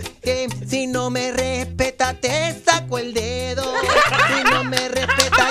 Si 0.66 0.86
no 0.86 1.10
me 1.10 1.32
respeta, 1.32 2.14
te 2.14 2.54
saco 2.64 2.98
el 2.98 3.14
dedo. 3.14 3.72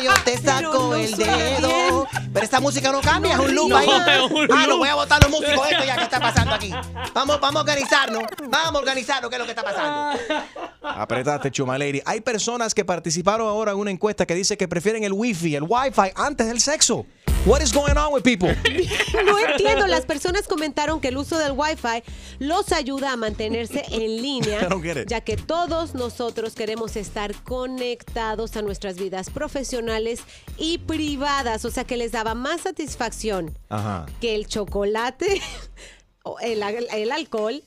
Yo 0.03 0.11
te 0.23 0.37
saco 0.37 0.73
no 0.73 0.95
el 0.95 1.11
dedo. 1.15 2.07
Pero 2.33 2.43
esta 2.45 2.59
música 2.59 2.91
no 2.91 3.01
cambia, 3.01 3.33
es 3.33 3.39
un 3.39 3.53
loop 3.55 3.69
No, 3.69 3.77
ahí. 3.77 3.87
un 3.87 4.47
Ah, 4.51 4.65
lo 4.67 4.77
voy 4.77 4.89
a 4.89 4.95
botar 4.95 5.21
los 5.21 5.31
músicos 5.31 5.67
esto 5.69 5.83
ya 5.85 5.95
que 5.95 6.03
está 6.03 6.19
pasando 6.19 6.53
aquí. 6.53 6.71
Vamos, 7.13 7.39
vamos 7.39 7.57
a 7.57 7.59
organizarnos. 7.61 8.23
Vamos 8.49 8.75
a 8.75 8.79
organizarnos 8.79 9.29
qué 9.29 9.35
es 9.35 9.39
lo 9.39 9.45
que 9.45 9.51
está 9.51 9.63
pasando. 9.63 10.19
Apretaste, 10.81 11.51
Chuma 11.51 11.77
Lady. 11.77 12.01
Hay 12.05 12.21
personas 12.21 12.73
que 12.73 12.83
participaron 12.83 13.47
ahora 13.47 13.71
en 13.71 13.77
una 13.77 13.91
encuesta 13.91 14.25
que 14.25 14.35
dice 14.35 14.57
que 14.57 14.67
prefieren 14.67 15.03
el 15.03 15.13
wifi, 15.13 15.55
el 15.55 15.63
wifi 15.63 16.11
antes 16.15 16.47
del 16.47 16.59
sexo. 16.59 17.05
What 17.45 17.61
is 17.61 17.73
going 17.73 17.97
on 17.97 18.13
with 18.13 18.23
people? 18.23 18.55
No 19.25 19.37
entiendo, 19.37 19.85
las 19.87 20.05
personas 20.05 20.47
comentaron 20.47 21.01
que 21.01 21.09
el 21.09 21.17
uso 21.17 21.37
del 21.37 21.51
Wi-Fi 21.51 22.03
los 22.39 22.71
ayuda 22.71 23.11
a 23.11 23.17
mantenerse 23.17 23.83
en 23.91 24.21
línea, 24.21 24.69
ya 25.07 25.21
que 25.21 25.35
todos 25.35 25.93
nosotros 25.93 26.55
queremos 26.55 26.95
estar 26.95 27.33
conectados 27.43 28.55
a 28.55 28.61
nuestras 28.61 28.95
vidas 28.95 29.29
profesionales 29.29 30.21
y 30.57 30.77
privadas, 30.77 31.65
o 31.65 31.71
sea 31.71 31.83
que 31.83 31.97
les 31.97 32.13
daba 32.13 32.33
más 32.33 32.61
satisfacción 32.61 33.57
Ajá. 33.67 34.05
que 34.21 34.35
el 34.35 34.47
chocolate, 34.47 35.41
o 36.23 36.39
el, 36.39 36.63
el 36.63 37.11
alcohol 37.11 37.61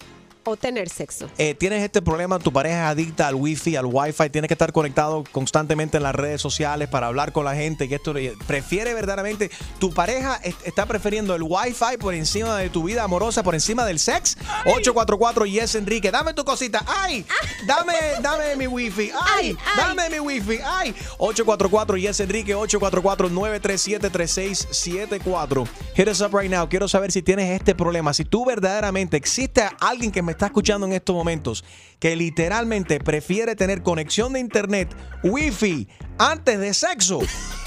o 0.46 0.56
tener 0.56 0.88
sexo. 0.88 1.28
Eh, 1.38 1.54
tienes 1.54 1.82
este 1.82 2.00
problema, 2.02 2.38
tu 2.38 2.52
pareja 2.52 2.84
es 2.86 2.90
adicta 2.92 3.28
al 3.28 3.34
wifi, 3.34 3.76
al 3.76 3.86
wifi, 3.86 4.30
tienes 4.30 4.48
que 4.48 4.54
estar 4.54 4.72
conectado 4.72 5.24
constantemente 5.32 5.96
en 5.96 6.02
las 6.02 6.14
redes 6.14 6.40
sociales 6.40 6.88
para 6.88 7.06
hablar 7.08 7.32
con 7.32 7.44
la 7.44 7.54
gente. 7.54 7.86
Y 7.86 7.94
esto 7.94 8.14
prefiere 8.46 8.94
verdaderamente, 8.94 9.50
tu 9.78 9.92
pareja 9.92 10.36
est- 10.42 10.66
está 10.66 10.86
prefiriendo 10.86 11.34
el 11.34 11.42
wifi 11.42 11.96
por 11.98 12.14
encima 12.14 12.56
de 12.58 12.70
tu 12.70 12.82
vida 12.84 13.02
amorosa, 13.02 13.42
por 13.42 13.54
encima 13.54 13.84
del 13.84 13.98
sex. 13.98 14.36
844 14.66 15.46
Yes 15.46 15.74
Enrique, 15.74 16.10
dame 16.10 16.34
tu 16.34 16.44
cosita, 16.44 16.84
ay, 16.86 17.24
dame, 17.66 17.94
dame 18.22 18.56
mi 18.56 18.66
wifi, 18.66 19.10
ay, 19.36 19.56
dame 19.76 20.08
mi 20.10 20.20
wifi, 20.20 20.58
ay. 20.64 20.94
844 21.18 21.96
Yes 21.96 22.20
Enrique, 22.20 22.54
844 22.54 23.28
937 23.30 24.10
3674. 24.10 25.66
Hit 25.94 26.08
us 26.08 26.20
up 26.20 26.32
right 26.34 26.50
now. 26.50 26.68
Quiero 26.68 26.88
saber 26.88 27.10
si 27.10 27.22
tienes 27.22 27.50
este 27.58 27.74
problema. 27.74 28.12
Si 28.14 28.24
tú 28.24 28.44
verdaderamente 28.44 29.16
existe 29.16 29.62
alguien 29.80 30.12
que 30.12 30.22
me 30.22 30.32
está 30.36 30.46
escuchando 30.46 30.86
en 30.86 30.92
estos 30.92 31.14
momentos 31.14 31.64
que 31.98 32.14
literalmente 32.14 33.00
prefiere 33.00 33.56
tener 33.56 33.82
conexión 33.82 34.34
de 34.34 34.40
internet, 34.40 34.94
wifi, 35.24 35.88
antes 36.18 36.60
de 36.60 36.74
sexo. 36.74 37.20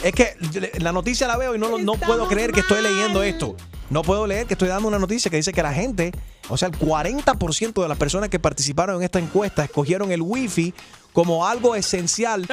Es 0.04 0.14
que 0.14 0.36
la 0.80 0.92
noticia 0.92 1.28
la 1.28 1.38
veo 1.38 1.56
y 1.56 1.60
no, 1.60 1.78
no 1.80 1.94
puedo 1.94 2.28
creer 2.28 2.52
que 2.52 2.62
estoy 2.62 2.82
leyendo 2.82 3.24
esto. 3.24 3.56
No 3.90 4.04
puedo 4.04 4.28
leer 4.28 4.46
que 4.46 4.54
estoy 4.54 4.68
dando 4.68 4.88
una 4.88 5.00
noticia 5.00 5.32
que 5.32 5.38
dice 5.38 5.52
que 5.52 5.64
la 5.64 5.74
gente, 5.74 6.12
o 6.48 6.58
sea, 6.58 6.68
el 6.68 6.78
40% 6.78 7.82
de 7.82 7.88
las 7.88 7.98
personas 7.98 8.30
que 8.30 8.40
participaron 8.40 8.98
en 8.98 9.04
esta 9.04 9.18
encuesta 9.18 9.64
escogieron 9.64 10.12
el 10.12 10.22
wifi 10.22 10.76
como 11.14 11.46
algo 11.46 11.76
esencial 11.76 12.46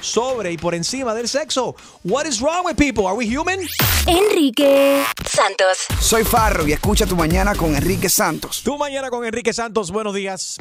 sobre 0.00 0.52
y 0.52 0.58
por 0.58 0.74
encima 0.74 1.14
del 1.14 1.28
sexo. 1.28 1.74
What 2.02 2.26
is 2.26 2.40
wrong 2.40 2.64
with 2.64 2.76
people? 2.76 3.06
Are 3.06 3.16
we 3.16 3.26
human? 3.26 3.60
Enrique 4.06 5.04
Santos. 5.26 5.78
Soy 6.00 6.24
Farro 6.24 6.66
y 6.66 6.72
escucha 6.72 7.06
tu 7.06 7.16
mañana 7.16 7.54
con 7.54 7.74
Enrique 7.74 8.08
Santos. 8.08 8.62
Tu 8.62 8.76
mañana 8.76 9.10
con 9.10 9.24
Enrique 9.24 9.52
Santos, 9.52 9.90
buenos 9.90 10.14
días. 10.14 10.58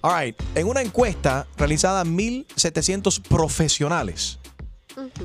All 0.00 0.12
right, 0.12 0.36
en 0.54 0.66
una 0.66 0.82
encuesta 0.82 1.46
realizada 1.56 2.02
a 2.02 2.04
1.700 2.04 3.22
profesionales 3.22 4.38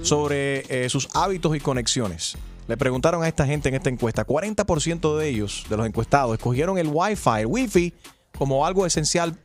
sobre 0.04 0.64
eh, 0.70 0.90
sus 0.90 1.10
hábitos 1.14 1.54
y 1.56 1.60
conexiones, 1.60 2.38
le 2.70 2.78
preguntaron 2.78 3.22
a 3.24 3.28
esta 3.28 3.46
gente 3.46 3.68
en 3.68 3.76
esta 3.76 3.90
encuesta, 3.90 4.26
40% 4.26 5.18
de 5.18 5.28
ellos, 5.28 5.66
de 5.70 5.76
los 5.76 5.86
encuestados, 5.86 6.34
escogieron 6.34 6.78
el 6.78 6.88
Wi-Fi, 6.88 7.42
el 7.42 7.48
Wi-Fi, 7.48 7.94
como 8.38 8.66
algo 8.66 8.86
esencial 8.86 9.36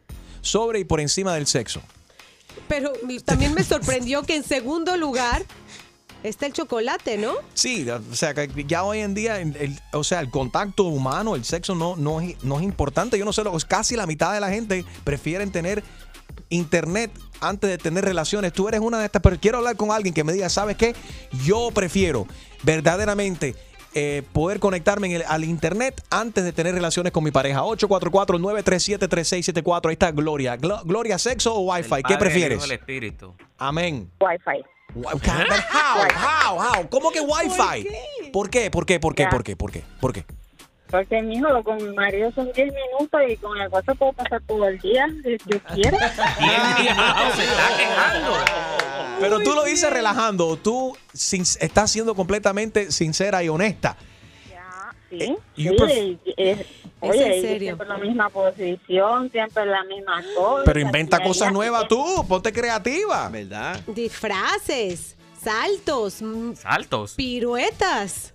sobre 0.45 0.79
y 0.81 0.85
por 0.85 1.01
encima 1.01 1.35
del 1.35 1.47
sexo. 1.47 1.81
Pero 2.69 2.93
también 3.25 3.53
me 3.55 3.65
sorprendió 3.65 4.23
que 4.23 4.37
en 4.37 4.45
segundo 4.45 4.97
lugar 4.97 5.45
está 6.23 6.47
el 6.47 6.53
chocolate, 6.53 7.19
¿no? 7.19 7.33
Sí, 7.53 7.87
o 7.91 8.15
sea, 8.15 8.33
ya 8.67 8.85
hoy 8.85 9.01
en 9.01 9.13
día, 9.15 9.41
el- 9.41 9.57
el- 9.57 9.81
o 9.93 10.05
sea, 10.05 10.21
el 10.21 10.31
contacto 10.31 10.85
humano, 10.85 11.35
el 11.35 11.45
sexo 11.45 11.75
no, 11.75 11.97
no, 11.97 12.21
es, 12.21 12.43
no 12.43 12.59
es 12.59 12.65
importante. 12.65 13.19
Yo 13.19 13.25
no 13.25 13.33
sé, 13.33 13.43
casi 13.69 13.97
la 13.97 14.07
mitad 14.07 14.33
de 14.33 14.41
la 14.41 14.49
gente 14.51 14.85
prefieren 15.03 15.51
tener 15.51 15.83
internet 16.49 17.11
antes 17.41 17.69
de 17.69 17.77
tener 17.79 18.05
relaciones. 18.05 18.53
Tú 18.53 18.69
eres 18.69 18.81
una 18.81 18.99
de 19.01 19.07
estas, 19.07 19.21
pero 19.21 19.39
quiero 19.39 19.59
hablar 19.59 19.77
con 19.77 19.91
alguien 19.91 20.15
que 20.15 20.25
me 20.25 20.33
diga, 20.33 20.49
¿sabes 20.49 20.77
qué? 20.77 20.95
Yo 21.45 21.71
prefiero 21.75 22.27
verdaderamente 22.63 23.55
eh, 23.95 24.23
poder 24.33 24.59
conectarme 24.61 25.07
en 25.09 25.13
el- 25.15 25.25
al 25.29 25.45
internet 25.45 26.03
antes 26.11 26.45
de 26.45 26.53
tener 26.53 26.75
relaciones 26.75 27.13
con 27.13 27.25
mi 27.25 27.31
pareja. 27.31 27.63
844-937-3674. 27.65 29.89
Ahí 29.89 29.93
está 29.95 30.11
Gloria. 30.13 30.57
Glo- 30.59 30.83
Gloria, 30.85 31.19
¿sexo 31.19 31.55
o 31.55 31.61
Wi-Fi? 31.73 31.89
Padre, 31.89 32.05
¿Qué 32.09 32.17
prefieres? 32.17 32.65
El 32.65 32.73
espíritu. 32.73 33.35
Amén. 33.59 34.11
Wi-Fi. 34.21 34.65
How, 34.97 36.53
how, 36.53 36.61
how? 36.61 36.89
¿Cómo 36.89 37.11
que 37.11 37.21
Wi-Fi? 37.21 38.31
¿Por 38.33 38.49
qué? 38.51 38.71
¿Por 38.71 38.87
qué? 38.87 39.01
¿Por 39.01 39.15
qué? 39.15 39.23
Ya. 39.25 39.29
¿Por 39.31 39.43
qué? 39.43 39.57
¿Por 39.57 39.73
qué? 39.73 39.83
¿Por 40.01 40.13
qué? 40.13 40.25
Porque 40.91 41.23
mi 41.23 41.37
hijo 41.37 41.63
con 41.65 41.77
mi 41.79 41.95
marido 41.95 42.31
son 42.33 42.53
10 42.53 42.73
minutos 42.73 43.21
y 43.29 43.37
con 43.39 43.57
el 43.61 43.69
WhatsApp 43.69 43.99
puedo 43.99 44.13
pasar 44.13 44.41
todo 44.47 44.69
el 44.69 44.79
día 44.79 45.07
si 45.25 45.37
yo 45.47 45.59
quiero. 45.75 45.97
Pero 49.21 49.39
tú 49.41 49.53
lo 49.55 49.65
dices 49.65 49.91
relajando. 49.91 50.57
Tú 50.57 50.97
sin- 51.13 51.43
estás 51.43 51.91
siendo 51.91 52.15
completamente 52.15 52.91
sincera 52.93 53.43
y 53.43 53.49
honesta. 53.49 53.97
Sí, 55.11 55.37
you 55.57 55.71
sí, 55.73 55.77
pref- 55.79 56.19
y- 56.25 56.35
es- 56.37 56.59
¿Es 56.61 56.67
oye, 57.01 57.37
en 57.37 57.43
serio? 57.43 57.59
siempre 57.69 57.87
la 57.87 57.99
misma 57.99 58.29
posición, 58.31 59.31
siempre 59.31 59.67
la 59.67 59.85
misma 59.85 60.25
cosa. 60.35 60.63
Pero 60.65 60.81
inventa 60.81 61.23
cosas 61.23 61.53
nuevas 61.53 61.87
tú. 61.87 62.25
Ponte 62.27 62.53
creativa. 62.53 63.29
¿Verdad? 63.29 63.81
Disfraces, 63.87 65.15
saltos, 65.41 66.21
mm, 66.21 66.55
Saltos. 66.55 67.15
piruetas. 67.15 68.33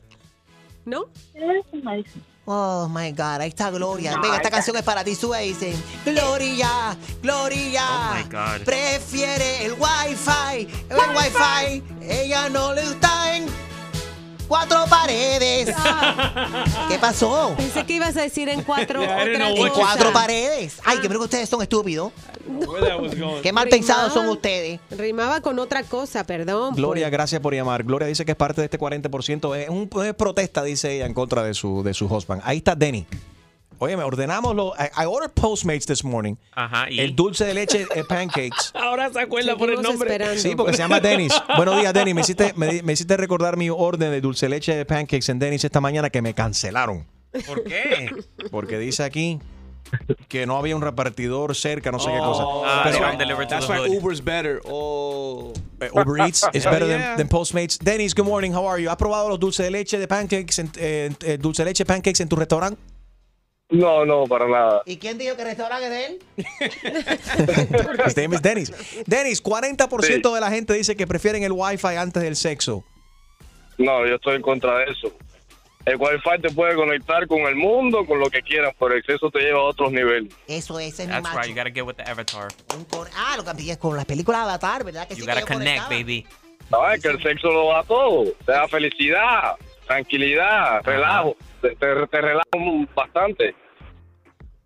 ¿No? 0.86 1.06
Eso 1.34 1.76
me 1.84 1.98
dice. 1.98 2.12
Oh 2.52 2.88
my 2.90 3.12
God, 3.12 3.42
ahí 3.42 3.50
está 3.50 3.70
Gloria. 3.70 4.14
Venga, 4.14 4.28
esta 4.30 4.36
esta- 4.38 4.50
canción 4.50 4.76
es 4.76 4.82
para 4.82 5.04
ti, 5.04 5.14
sube 5.14 5.46
y 5.46 5.50
dice: 5.50 5.76
Gloria, 6.04 6.98
Gloria. 7.22 7.84
Oh 7.88 8.16
my 8.16 8.24
God. 8.24 8.66
Prefiere 8.66 9.66
el 9.66 9.74
Wi-Fi, 9.74 10.68
el 10.90 10.98
Wi-Fi. 11.16 11.84
Ella 12.02 12.50
no 12.50 12.74
le 12.74 12.82
gusta 12.88 13.36
en 13.38 13.46
cuatro 14.50 14.86
paredes. 14.90 15.74
¿Qué 16.90 17.00
pasó? 17.00 17.54
Pensé 17.56 17.86
que 17.86 17.94
ibas 17.94 18.18
a 18.18 18.22
decir 18.24 18.50
en 18.50 18.64
cuatro 18.64 19.02
En 19.04 19.42
otra 19.42 19.50
cosa. 19.56 19.72
cuatro 19.74 20.12
paredes. 20.12 20.80
Ay, 20.84 20.98
que 20.98 21.08
creo 21.08 21.20
que 21.20 21.26
ustedes 21.26 21.48
son 21.48 21.62
estúpidos. 21.62 22.12
Qué 23.42 23.54
mal 23.54 23.70
pensados 23.70 24.12
son 24.12 24.28
ustedes. 24.28 24.82
Rimaba 24.90 25.40
con 25.40 25.60
otra 25.60 25.84
cosa, 25.84 26.26
perdón. 26.26 26.76
Gloria, 26.76 27.06
pues. 27.06 27.12
gracias 27.12 27.40
por 27.40 27.54
llamar. 27.54 27.84
Gloria 27.84 28.08
dice 28.08 28.26
que 28.26 28.32
es 28.32 28.38
parte 28.38 28.62
de 28.62 28.66
este 28.66 28.80
40%. 28.80 29.56
Es, 29.56 29.70
un, 29.70 29.90
es 30.04 30.14
protesta, 30.16 30.64
dice 30.64 30.96
ella, 30.96 31.06
en 31.06 31.14
contra 31.14 31.44
de 31.44 31.54
su, 31.54 31.84
de 31.84 31.94
su 31.94 32.08
husband. 32.08 32.42
Ahí 32.44 32.58
está 32.58 32.76
Denny. 32.76 33.06
Oye, 33.82 33.96
me 33.96 34.04
ordenamos 34.04 34.56
los. 34.56 34.74
I, 34.78 35.04
I 35.04 35.06
ordered 35.06 35.34
Postmates 35.34 35.86
this 35.86 36.04
morning. 36.04 36.36
Ajá, 36.52 36.90
y 36.90 37.00
El 37.00 37.16
dulce 37.16 37.46
de 37.46 37.54
leche 37.54 37.88
eh, 37.96 38.04
pancakes. 38.10 38.72
Ahora 38.74 39.10
se 39.12 39.22
acuerda 39.22 39.56
por 39.56 39.70
el 39.70 39.82
nombre. 39.82 40.38
Sí, 40.38 40.54
porque 40.56 40.74
se 40.74 40.80
llama 40.80 41.00
Dennis. 41.00 41.34
Buenos 41.56 41.80
días, 41.80 41.94
Dennis. 41.94 42.14
Me 42.14 42.22
hiciste, 42.22 42.54
me, 42.58 42.84
me 42.84 42.94
hiciste 42.94 43.16
recordar 43.16 43.56
mi 43.56 43.70
orden 43.70 44.12
de 44.12 44.20
dulce 44.20 44.48
de 44.48 44.50
leche 44.50 44.76
de 44.76 44.86
pancakes 44.86 45.32
en 45.32 45.40
Dennis 45.40 45.64
esta 45.64 45.80
mañana 45.80 46.10
que 46.10 46.22
me 46.22 46.34
cancelaron. 46.34 47.08
¿Por 47.48 47.64
qué? 47.64 48.10
Porque 48.52 48.78
dice 48.80 49.04
aquí 49.04 49.40
que 50.28 50.46
no 50.46 50.58
había 50.58 50.76
un 50.76 50.82
repartidor 50.82 51.56
cerca, 51.56 51.92
no 51.92 52.00
sé 52.00 52.12
qué 52.12 52.20
cosa. 52.20 52.44
Ah, 52.46 52.82
Pero- 52.84 53.00
that's 53.00 53.38
why, 53.40 53.48
that's 53.48 53.70
why 53.70 53.98
Uber's 53.98 54.24
better. 54.24 54.62
Oh. 54.66 55.54
Eh, 55.80 55.90
Uber 55.94 56.28
Eats 56.28 56.46
is 56.54 56.66
better 56.66 56.88
yeah. 56.88 57.16
than, 57.16 57.18
than 57.18 57.28
Postmates. 57.30 57.80
Dennis, 57.80 58.14
good 58.14 58.26
morning. 58.26 58.54
How 58.54 58.68
are 58.68 58.82
you? 58.82 58.90
¿Has 58.90 58.98
probado 58.98 59.30
los 59.30 59.40
dulce 59.40 59.64
de 59.64 59.72
leche 59.72 59.98
de 59.98 60.08
pancakes, 60.08 60.60
en, 60.60 60.70
eh, 60.78 61.38
dulce 61.40 61.64
de 61.64 61.70
leche 61.70 61.86
pancakes 61.86 62.20
en 62.22 62.28
tu 62.28 62.36
restaurante? 62.36 62.80
No, 63.70 64.04
no, 64.04 64.24
para 64.26 64.48
nada. 64.48 64.82
¿Y 64.86 64.98
quién 64.98 65.18
dijo 65.20 65.36
que 65.36 65.44
el 65.44 65.48
restaurante 65.50 65.86
es 65.86 65.92
de 65.92 66.06
él? 66.06 66.20
His 68.08 68.18
name 68.18 68.36
is 68.36 68.42
Dennis. 68.42 68.72
Dennis, 69.06 69.44
40% 69.44 70.34
de 70.34 70.42
la 70.42 70.50
gente 70.50 70.74
dice 70.74 70.96
que 70.96 71.06
prefieren 71.06 71.44
el 71.44 71.52
Wi-Fi 71.52 71.96
antes 71.96 72.24
del 72.24 72.36
sexo. 72.36 72.84
No, 73.78 74.06
yo 74.08 74.16
estoy 74.16 74.38
en 74.38 74.42
contra 74.42 74.80
de 74.80 74.86
eso. 74.86 75.14
El 75.86 75.96
Wi-Fi 75.98 76.42
te 76.42 76.50
puede 76.52 76.76
conectar 76.76 77.26
con 77.28 77.40
el 77.42 77.56
mundo, 77.56 78.06
con 78.06 78.20
lo 78.20 78.30
que 78.30 78.42
quieras, 78.42 78.74
pero 78.78 78.94
el 78.94 79.00
exceso 79.00 79.30
te 79.30 79.40
lleva 79.40 79.60
a 79.60 79.64
otros 79.64 79.92
niveles. 79.92 80.34
Eso, 80.48 80.80
ese 80.80 81.04
es 81.04 81.08
mi 81.08 81.14
That's 81.14 81.24
macho. 81.24 81.40
right. 81.40 81.50
You 81.50 81.56
gotta 81.56 81.72
get 81.72 81.84
with 81.84 81.96
the 81.96 82.04
avatar. 82.04 82.48
Ah, 83.16 83.36
lo 83.38 83.44
que 83.44 83.72
es 83.72 83.78
con 83.78 83.96
las 83.96 84.06
películas 84.06 84.42
de 84.42 84.46
Avatar, 84.50 84.84
¿verdad? 84.84 85.08
Que 85.08 85.16
sí 85.16 85.22
You 85.22 85.26
que 85.28 85.32
gotta 85.32 85.42
yo 85.42 85.48
connect, 85.48 85.84
conectaba. 85.84 85.90
baby. 85.90 86.28
No, 86.72 86.92
es 86.92 87.02
que 87.02 87.08
el 87.08 87.22
sexo 87.24 87.48
lo 87.52 87.70
da 87.70 87.84
todo. 87.84 88.26
Te 88.46 88.52
da 88.52 88.68
felicidad, 88.68 89.56
tranquilidad, 89.88 90.82
relajo. 90.84 91.36
Te, 91.40 91.49
te, 91.62 91.76
te 91.76 92.22
relaja 92.22 92.44
un- 92.56 92.88
bastante. 92.96 93.56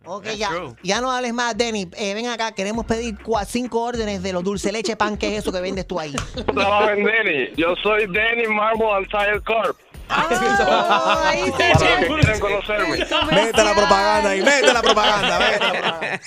Ok, 0.05 0.25
ya, 0.37 0.49
ya 0.83 0.99
no 0.99 1.09
hables 1.11 1.33
más, 1.33 1.57
Denny. 1.57 1.89
Eh, 1.95 2.13
ven 2.13 2.27
acá, 2.27 2.51
queremos 2.53 2.85
pedir 2.85 3.15
cua- 3.19 3.45
cinco 3.45 3.81
órdenes 3.83 4.21
de 4.21 4.33
los 4.33 4.43
dulce 4.43 4.69
leche 4.73 4.97
pan, 4.97 5.17
que 5.17 5.27
es 5.37 5.39
eso 5.43 5.51
que 5.53 5.61
vendes 5.61 5.87
tú 5.87 5.97
ahí. 5.97 6.13
En 6.91 7.03
Denny. 7.05 7.53
Yo 7.55 7.73
soy 7.81 8.05
Denny 8.07 8.47
Marble 8.47 8.91
and 8.91 9.07
Tire 9.07 9.39
Corp. 9.41 9.77
ahí 10.09 11.51
Para 11.51 11.69
los 11.69 11.99
que 11.99 12.07
quieran 12.07 12.39
conocerme. 12.39 12.97
Mete 12.97 13.63
la 13.63 13.75
propaganda 13.75 14.29
ahí, 14.29 14.41
mete 14.41 14.73
la 14.73 14.81
propaganda, 14.81 15.39
mete 15.39 15.59
la 15.59 15.71
propaganda. 15.71 16.19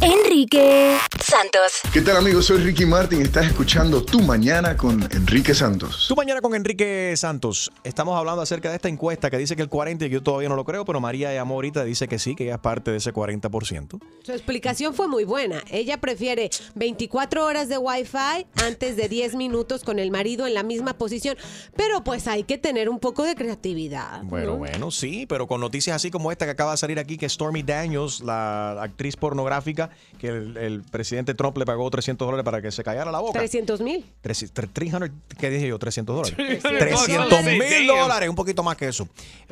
Enrique 0.00 0.98
Santos. 1.22 1.80
¿Qué 1.92 2.00
tal 2.00 2.16
amigos? 2.16 2.46
Soy 2.46 2.58
Ricky 2.58 2.86
Martin 2.86 3.20
y 3.20 3.24
estás 3.24 3.46
escuchando 3.46 4.04
Tu 4.04 4.20
Mañana 4.20 4.76
con 4.76 5.02
Enrique 5.12 5.54
Santos. 5.54 6.06
Tu 6.08 6.16
mañana 6.16 6.40
con 6.40 6.54
Enrique 6.54 7.14
Santos. 7.16 7.72
Estamos 7.82 8.16
hablando 8.18 8.42
acerca 8.42 8.70
de 8.70 8.76
esta 8.76 8.88
encuesta 8.88 9.30
que 9.30 9.38
dice 9.38 9.56
que 9.56 9.62
el 9.62 9.68
40, 9.68 10.06
y 10.06 10.10
yo 10.10 10.22
todavía 10.22 10.48
no 10.48 10.56
lo 10.56 10.64
creo, 10.64 10.84
pero 10.84 11.00
María 11.00 11.32
llamó 11.32 11.54
ahorita 11.54 11.84
dice 11.84 12.08
que 12.08 12.18
sí, 12.18 12.34
que 12.34 12.44
ella 12.44 12.54
es 12.54 12.60
parte 12.60 12.90
de 12.90 12.98
ese 12.98 13.12
40%. 13.12 14.00
Su 14.22 14.32
explicación 14.32 14.94
fue 14.94 15.08
muy 15.08 15.24
buena. 15.24 15.62
Ella 15.70 16.00
prefiere 16.00 16.50
24 16.74 17.44
horas 17.44 17.68
de 17.68 17.78
Wi-Fi 17.78 18.46
antes 18.64 18.96
de 18.96 19.08
10 19.08 19.34
minutos 19.34 19.84
con 19.84 19.98
el 19.98 20.10
marido 20.10 20.46
en 20.46 20.54
la 20.54 20.62
misma 20.62 20.94
posición. 20.94 21.36
Pero 21.76 22.04
pues 22.04 22.28
hay 22.28 22.44
que 22.44 22.58
tener 22.58 22.88
un 22.88 23.00
poco 23.00 23.23
de 23.24 23.34
creatividad. 23.34 24.22
Bueno, 24.22 24.52
¿no? 24.52 24.56
bueno, 24.58 24.90
sí, 24.90 25.26
pero 25.26 25.46
con 25.46 25.60
noticias 25.60 25.96
así 25.96 26.10
como 26.10 26.30
esta 26.30 26.44
que 26.44 26.52
acaba 26.52 26.72
de 26.72 26.76
salir 26.76 26.98
aquí, 26.98 27.16
que 27.16 27.28
Stormy 27.28 27.62
Daniels, 27.62 28.20
la 28.20 28.82
actriz 28.82 29.16
pornográfica, 29.16 29.90
que 30.18 30.28
el, 30.28 30.56
el 30.56 30.82
presidente 30.82 31.34
Trump 31.34 31.56
le 31.58 31.64
pagó 31.64 31.88
300 31.90 32.26
dólares 32.26 32.44
para 32.44 32.62
que 32.62 32.70
se 32.70 32.82
callara 32.84 33.10
la 33.10 33.20
boca. 33.20 33.38
300 33.38 33.80
mil. 33.80 34.04
300, 34.20 34.72
300, 34.72 35.10
¿qué 35.38 35.50
dije 35.50 35.68
yo? 35.68 35.78
300 35.78 36.16
dólares. 36.16 36.62
300. 36.62 36.78
300 36.78 37.44
mil 37.44 37.86
dólares, 37.86 38.28
un 38.28 38.36
poquito 38.36 38.62
más 38.62 38.76
que 38.76 38.88
eso. 38.88 39.08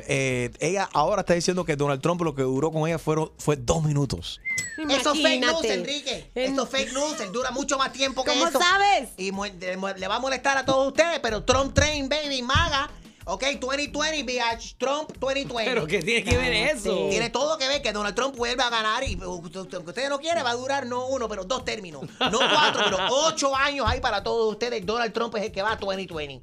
Eh, 0.07 0.51
ella 0.59 0.89
ahora 0.93 1.21
está 1.21 1.33
diciendo 1.33 1.65
que 1.65 1.75
Donald 1.75 2.01
Trump 2.01 2.21
lo 2.21 2.35
que 2.35 2.43
duró 2.43 2.71
con 2.71 2.87
ella 2.87 2.99
fueron, 2.99 3.31
fue 3.37 3.55
dos 3.55 3.83
minutos. 3.83 4.39
Eso 4.77 5.13
es 5.13 5.21
fake 5.21 5.41
news. 5.41 5.63
Enrique. 5.65 6.31
Eso 6.33 6.63
es 6.63 6.69
fake 6.69 6.93
news. 6.93 7.19
Él 7.21 7.31
dura 7.31 7.51
mucho 7.51 7.77
más 7.77 7.91
tiempo 7.93 8.23
que 8.23 8.31
¿Cómo 8.31 8.47
eso. 8.47 8.59
sabes? 8.59 9.09
Y 9.17 9.31
le 9.31 10.07
va 10.07 10.15
a 10.15 10.19
molestar 10.19 10.57
a 10.57 10.65
todos 10.65 10.87
ustedes, 10.87 11.19
pero 11.19 11.43
Trump 11.43 11.73
Train, 11.73 12.09
baby, 12.09 12.41
maga. 12.41 12.89
Ok, 13.25 13.43
2020, 13.59 14.23
bitch. 14.23 14.75
Trump 14.77 15.11
2020. 15.19 15.71
Pero 15.71 15.87
¿qué 15.87 16.01
tiene 16.01 16.23
que 16.23 16.37
ver 16.37 16.53
eso? 16.53 17.07
Tiene 17.09 17.29
todo 17.29 17.57
que 17.57 17.67
ver 17.67 17.81
que 17.81 17.93
Donald 17.93 18.15
Trump 18.15 18.35
vuelva 18.35 18.67
a 18.67 18.69
ganar 18.69 19.03
y 19.03 19.15
uh, 19.15 19.23
aunque 19.23 19.59
usted 19.59 20.09
no 20.09 20.19
quiere, 20.19 20.43
va 20.43 20.51
a 20.51 20.55
durar 20.55 20.85
no 20.85 21.07
uno, 21.07 21.29
pero 21.29 21.45
dos 21.45 21.63
términos. 21.63 22.03
No 22.19 22.37
cuatro, 22.53 22.83
pero 22.83 22.97
ocho 23.09 23.55
años 23.55 23.85
hay 23.87 24.01
para 24.01 24.23
todos 24.23 24.51
ustedes. 24.51 24.85
Donald 24.85 25.13
Trump 25.13 25.35
es 25.35 25.43
el 25.43 25.51
que 25.51 25.61
va 25.61 25.73
a 25.73 25.75
2020. 25.77 26.41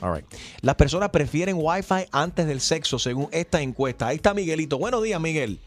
All 0.00 0.14
right. 0.14 0.26
Las 0.60 0.74
personas 0.74 1.10
prefieren 1.10 1.56
Wi-Fi 1.58 2.06
antes 2.12 2.46
del 2.46 2.60
sexo, 2.60 2.98
según 2.98 3.28
esta 3.32 3.60
encuesta. 3.60 4.08
Ahí 4.08 4.16
está 4.16 4.34
Miguelito. 4.34 4.78
Buenos 4.78 5.02
días, 5.02 5.20
Miguel. 5.20 5.60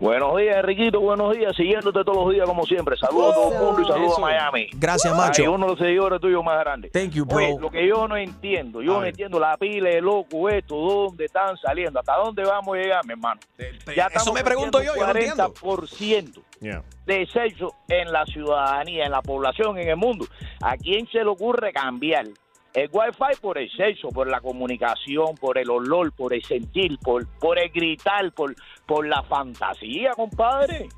Buenos 0.00 0.36
días, 0.36 0.56
Enriquito. 0.58 1.00
Buenos 1.00 1.36
días. 1.36 1.56
Siguiéndote 1.56 2.04
todos 2.04 2.24
los 2.26 2.32
días, 2.32 2.46
como 2.46 2.64
siempre. 2.64 2.96
Saludos 2.96 3.32
a 3.32 3.34
todo 3.34 3.52
el 3.52 3.58
mundo 3.60 3.82
y 3.82 3.84
saludos 3.84 4.12
Eso. 4.12 4.18
a 4.24 4.28
Miami. 4.28 4.68
Gracias, 4.74 5.16
macho. 5.16 5.42
Hay 5.42 5.48
uno 5.48 5.66
de 5.66 5.70
los 5.72 5.78
seguidores 5.80 6.20
tuyos 6.20 6.44
más 6.44 6.60
grandes. 6.60 6.92
Thank 6.92 7.10
you, 7.10 7.24
bro. 7.24 7.38
Oye, 7.38 7.56
lo 7.60 7.68
que 7.68 7.86
yo 7.88 8.06
no 8.06 8.16
entiendo, 8.16 8.80
yo 8.80 8.92
A 8.92 8.94
no 8.94 9.00
ver. 9.00 9.08
entiendo 9.08 9.40
la 9.40 9.56
pila 9.56 9.90
de 9.90 10.00
loco 10.00 10.48
esto, 10.48 10.76
dónde 10.76 11.24
están 11.24 11.56
saliendo, 11.56 11.98
hasta 11.98 12.14
dónde 12.16 12.44
vamos 12.44 12.76
a 12.76 12.80
llegar, 12.80 13.04
mi 13.06 13.12
hermano. 13.14 13.40
Ya 13.58 13.64
eso 14.06 14.06
estamos 14.06 14.34
me 14.34 14.44
pregunto 14.44 14.80
yo, 14.80 14.94
yo 14.94 15.04
no 15.04 15.10
entiendo. 15.10 15.52
40% 15.54 16.42
de 17.06 17.26
sexo 17.26 17.74
en 17.88 18.12
la 18.12 18.24
ciudadanía, 18.26 19.04
en 19.04 19.10
la 19.10 19.22
población, 19.22 19.78
en 19.78 19.88
el 19.88 19.96
mundo. 19.96 20.26
¿A 20.62 20.76
quién 20.76 21.08
se 21.08 21.18
le 21.18 21.26
ocurre 21.26 21.72
cambiar 21.72 22.26
el 22.78 22.90
wifi 22.92 23.40
por 23.40 23.58
el 23.58 23.70
sexo, 23.70 24.08
por 24.08 24.28
la 24.28 24.40
comunicación, 24.40 25.34
por 25.40 25.58
el 25.58 25.70
olor, 25.70 26.12
por 26.12 26.34
el 26.34 26.42
sentir, 26.42 26.98
por, 26.98 27.26
por 27.38 27.58
el 27.58 27.70
gritar, 27.70 28.32
por, 28.32 28.54
por 28.86 29.06
la 29.06 29.22
fantasía, 29.22 30.12
compadre? 30.14 30.88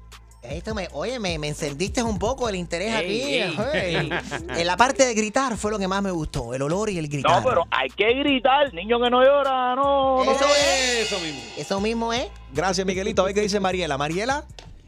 Esto 0.43 0.75
me, 0.75 0.89
oye, 0.93 1.19
me, 1.19 1.39
me 1.39 1.49
encendiste 1.49 2.03
un 2.03 2.19
poco 2.19 2.49
el 2.49 2.55
interés 2.55 2.95
aquí. 2.95 3.21
Ey, 3.21 3.55
ey. 3.75 4.11
En 4.57 4.67
la 4.67 4.77
parte 4.77 5.05
de 5.05 5.13
gritar 5.13 5.57
fue 5.59 5.71
lo 5.71 5.79
que 5.79 5.87
más 5.87 6.03
me 6.03 6.11
gustó, 6.11 6.55
el 6.55 6.63
olor 6.63 6.89
y 6.89 6.99
el 6.99 7.09
gritar. 7.09 7.43
No, 7.43 7.49
pero 7.49 7.65
hay 7.71 7.91
que 7.91 8.15
gritar, 8.15 8.73
niño 8.73 8.99
que 9.01 9.11
no 9.11 9.23
llora, 9.23 9.77
no. 9.77 10.23
Eso 10.23 10.33
no. 10.41 10.55
es. 10.55 11.01
Eso 11.03 11.21
mismo. 11.21 11.41
Eso 11.59 11.81
mismo 11.81 12.13
es. 12.15 12.29
Gracias, 12.55 12.87
Miguelito. 12.87 13.21
A 13.21 13.27
ver 13.27 13.35
qué 13.35 13.43
dice 13.43 13.61
Mariela. 13.61 13.99
Mariela, 13.99 14.45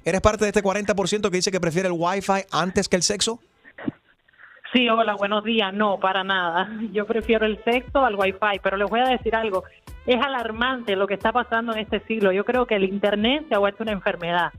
¿eres 0.07 0.23
parte 0.23 0.45
de 0.47 0.49
este 0.49 0.63
40% 0.63 1.31
que 1.31 1.37
dice 1.37 1.51
que 1.51 1.61
prefiere 1.61 1.89
el 1.89 1.95
Wi-Fi 1.99 2.47
antes 2.51 2.89
que 2.89 2.97
el 2.97 3.03
sexo? 3.03 3.39
Sí, 4.73 4.89
hola, 4.89 5.15
buenos 5.15 5.45
días. 5.45 5.73
No, 5.75 5.99
para 5.99 6.25
nada. 6.25 6.69
Yo 6.93 7.07
prefiero 7.07 7.45
el 7.47 7.63
sexo 7.65 8.05
al 8.05 8.15
wifi, 8.17 8.59
pero 8.63 8.77
les 8.77 8.89
voy 8.89 9.01
a 9.01 9.09
decir 9.09 9.35
algo. 9.37 9.65
Es 10.07 10.21
alarmante 10.21 10.97
lo 10.97 11.07
que 11.07 11.15
está 11.15 11.31
pasando 11.31 11.73
en 11.73 11.81
este 11.81 12.01
siglo. 12.01 12.33
Yo 12.33 12.45
creo 12.45 12.67
que 12.67 12.77
el 12.77 12.85
Internet 12.85 13.47
se 13.49 13.55
ha 13.55 13.59
vuelto 13.59 13.83
una 13.83 13.93
enfermedad. 13.93 14.53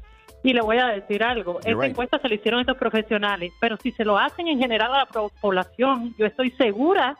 Y 0.44 0.54
le 0.54 0.62
voy 0.62 0.78
a 0.78 0.88
decir 0.88 1.24
algo. 1.24 1.60
Esta 1.60 1.72
right. 1.72 1.92
encuesta 1.92 2.20
se 2.20 2.28
lo 2.30 2.36
hicieron 2.36 2.60
estos 2.60 2.78
profesionales, 2.78 3.52
pero 3.60 3.78
si 3.78 3.92
se 3.92 4.04
lo 4.06 4.18
hacen 4.18 4.48
en 4.48 4.60
general 4.60 4.94
a 4.94 5.00
la 5.00 5.30
población, 5.42 6.14
yo 6.18 6.26
estoy 6.26 6.52
segura 6.52 7.18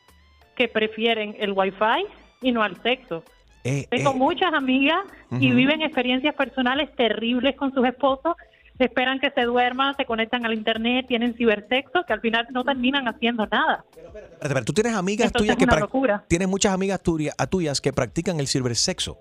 que 0.56 0.68
prefieren 0.68 1.36
el 1.40 1.54
wifi 1.54 2.06
y 2.42 2.52
no 2.52 2.62
al 2.64 2.82
sexo. 2.84 3.24
Eh, 3.64 3.88
Tengo 3.90 4.12
eh, 4.12 4.16
muchas 4.16 4.54
amigas 4.54 5.00
y 5.32 5.48
Ujú. 5.48 5.56
viven 5.56 5.82
experiencias 5.82 6.36
personales 6.36 6.94
terribles 6.96 7.56
con 7.56 7.74
sus 7.74 7.86
esposos. 7.88 8.36
Esperan 8.80 9.20
que 9.20 9.30
se 9.32 9.42
duerman, 9.44 9.96
se 9.96 10.06
conectan 10.06 10.46
al 10.46 10.54
internet, 10.54 11.06
tienen 11.08 11.36
cibersexo, 11.36 12.04
que 12.08 12.14
al 12.14 12.22
final 12.22 12.48
no 12.52 12.64
terminan 12.64 13.08
haciendo 13.08 13.46
nada. 13.48 13.86
Espérate, 13.96 14.20
espérate, 14.42 14.66
tú 14.66 14.74
tienes 14.74 14.94
amigas 14.96 15.28
Entonces 15.28 15.56
tuyas 15.56 15.70
es 15.72 15.76
que 15.76 15.80
locura. 15.80 16.24
tienes 16.28 16.48
muchas 16.48 16.74
amigas 16.74 17.02
tuyas 17.50 17.82
que 17.82 17.94
practican 17.94 18.40
el 18.40 18.48
cibersexo. 18.48 19.18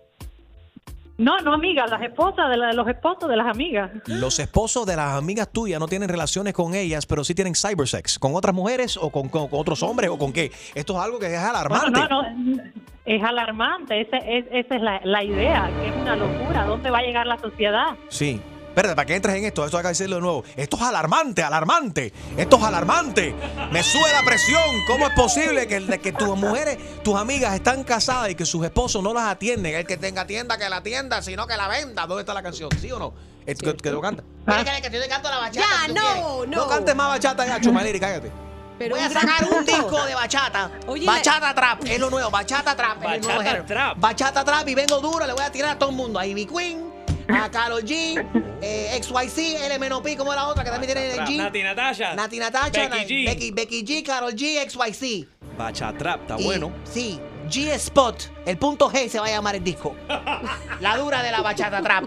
No, 1.19 1.39
no 1.41 1.53
amigas, 1.53 1.89
las 1.91 2.01
esposas 2.03 2.49
de, 2.51 2.57
la- 2.57 2.69
de 2.69 2.73
los 2.75 2.89
esposos 2.89 3.29
de 3.29 3.37
las 3.37 3.47
amigas. 3.47 3.91
Los 4.07 4.39
esposos 4.39 4.87
de 4.87 4.97
las 4.97 5.13
amigas 5.15 5.49
tuyas 5.53 5.79
no 5.79 5.87
tienen 5.87 6.09
relaciones 6.09 6.55
con 6.55 6.75
ellas, 6.75 7.05
pero 7.07 7.23
sí 7.23 7.35
tienen 7.35 7.55
cybersex. 7.55 8.19
¿Con 8.19 8.35
otras 8.35 8.55
mujeres 8.55 8.97
o 8.97 9.11
con, 9.11 9.29
con- 9.29 9.49
con 9.49 9.61
otros 9.61 9.83
hombres 9.83 10.09
o 10.11 10.19
con 10.19 10.33
qué? 10.33 10.51
Esto 10.75 10.95
es 10.95 10.99
algo 11.05 11.19
que 11.19 11.27
es 11.27 11.39
alarmante. 11.39 11.91
Bueno, 11.91 12.23
no, 12.23 12.31
no, 12.35 12.63
es 13.05 13.23
alarmante, 13.23 14.01
ese- 14.01 14.39
es- 14.39 14.47
esa 14.51 14.75
es 14.77 14.83
la, 14.83 15.01
la 15.05 15.23
idea, 15.23 15.71
que 15.81 15.89
es 15.89 15.95
una 15.97 16.17
locura. 16.17 16.65
¿Dónde 16.65 16.91
va 16.91 16.99
a 16.99 17.03
llegar 17.03 17.27
la 17.27 17.39
sociedad? 17.39 17.91
Sí. 18.09 18.41
Espérate, 18.73 18.97
para 18.97 19.05
que 19.05 19.15
entres 19.17 19.37
en 19.37 19.45
esto, 19.45 19.67
esto 19.67 19.77
hay 19.77 19.83
que 19.83 19.89
decirlo 19.89 20.17
de 20.17 20.23
nuevo. 20.23 20.45
Esto 20.57 20.77
es 20.77 20.83
alarmante, 20.83 21.43
alarmante. 21.43 22.11
Esto 22.39 22.57
es 22.57 22.63
alarmante. 22.63 23.35
Me 23.71 23.83
sube 23.83 24.11
la 24.11 24.23
presión. 24.25 24.63
¿Cómo 24.87 25.07
es 25.07 25.13
posible 25.15 25.67
que, 25.69 25.79
de 25.81 25.99
que 26.01 26.13
tus 26.13 26.29
mujeres, 26.39 26.79
tus 27.05 27.15
amigas 27.15 27.55
están 27.55 27.85
casadas 27.85 28.31
y 28.31 28.35
que 28.35 28.47
sus 28.47 28.65
esposos 28.65 29.03
no 29.03 29.13
las 29.13 29.25
atienden? 29.29 29.75
El 29.75 29.87
que 29.87 29.99
tenga 29.99 30.27
tienda, 30.27 30.57
que 30.57 30.69
la 30.71 30.77
atienda, 30.79 31.21
sino 31.21 31.47
que 31.47 31.55
la 31.55 31.69
venda. 31.69 32.07
¿Dónde 32.07 32.23
está 32.23 32.33
la 32.33 32.43
canción? 32.43 32.71
¿Sí 32.81 32.91
o 32.91 32.99
no? 32.99 33.13
Es 33.45 33.59
que, 33.59 33.77
que 33.77 33.91
lo 33.91 34.01
canta. 34.01 34.23
¿Quieres 34.47 34.81
que- 34.81 34.91
que 34.91 35.01
te 35.01 35.09
canto 35.09 35.29
la 35.29 35.37
bachata? 35.39 35.67
Ya, 35.69 35.87
si 35.89 35.93
no, 35.93 36.01
quieres? 36.01 36.23
no. 36.23 36.47
No 36.63 36.69
cantes 36.69 36.95
más 36.97 37.09
bachata, 37.09 37.45
gacho, 37.45 37.73
Maliri, 37.73 38.01
cállate. 38.01 38.33
Pero 38.79 38.97
Voy 38.97 39.05
a 39.05 39.11
sacar 39.11 39.45
un 39.53 39.65
disco 39.67 40.05
de 40.07 40.15
bachata. 40.15 40.71
Oye, 40.87 41.07
bachata 41.07 41.55
trap, 41.55 41.85
es 41.85 42.01
lo 42.01 42.09
nuevo. 42.09 42.31
Bachata 42.31 42.75
trap, 42.75 43.05
es 43.05 43.13
el 43.17 43.21
nuevo 43.21 43.39
Bachata 43.39 43.67
trap. 43.67 43.99
Bachata 44.01 44.45
trap 44.45 44.69
y 44.69 44.75
vengo 44.75 44.99
duro, 44.99 45.27
le 45.27 45.33
voy 45.35 45.45
a 45.45 45.53
tirar 45.53 45.73
a 45.73 45.79
todo 45.79 45.91
el 45.91 45.97
mundo. 45.97 46.19
A 46.19 46.27
Ivy 46.27 46.47
Queen, 46.47 46.92
a 47.33 47.51
Karol 47.51 47.83
G, 47.83 48.25
eh, 48.61 49.01
XYZ, 49.03 49.69
LMNOP, 49.77 50.17
como 50.17 50.35
la 50.35 50.49
otra 50.49 50.65
que 50.65 50.71
también 50.71 50.93
tiene 50.93 51.13
el 51.15 51.21
G. 51.21 51.37
Nati 51.37 51.63
Natasha. 51.63 52.15
Nati 52.15 52.39
Natasha, 52.39 52.89
Becky 52.89 52.89
Na- 52.89 53.05
G. 53.05 53.25
Becky, 53.27 53.51
Becky 53.51 53.85
G, 53.85 54.03
Karol 54.05 54.35
G, 54.35 54.59
XYZ. 54.69 55.27
Bachatrap, 55.57 56.23
está 56.23 56.37
Y- 56.41 56.45
bueno. 56.45 56.73
Sí, 56.85 57.21
G 57.49 57.73
Spot, 57.75 58.23
el 58.47 58.59
punto 58.59 58.91
G 58.91 59.09
se 59.09 59.19
va 59.19 59.27
a 59.27 59.31
llamar 59.31 59.57
el 59.57 59.65
disco. 59.65 59.95
La 60.81 60.97
dura 60.97 61.23
de 61.23 61.31
la 61.31 61.41
bachata 61.43 61.83
trap. 61.83 62.05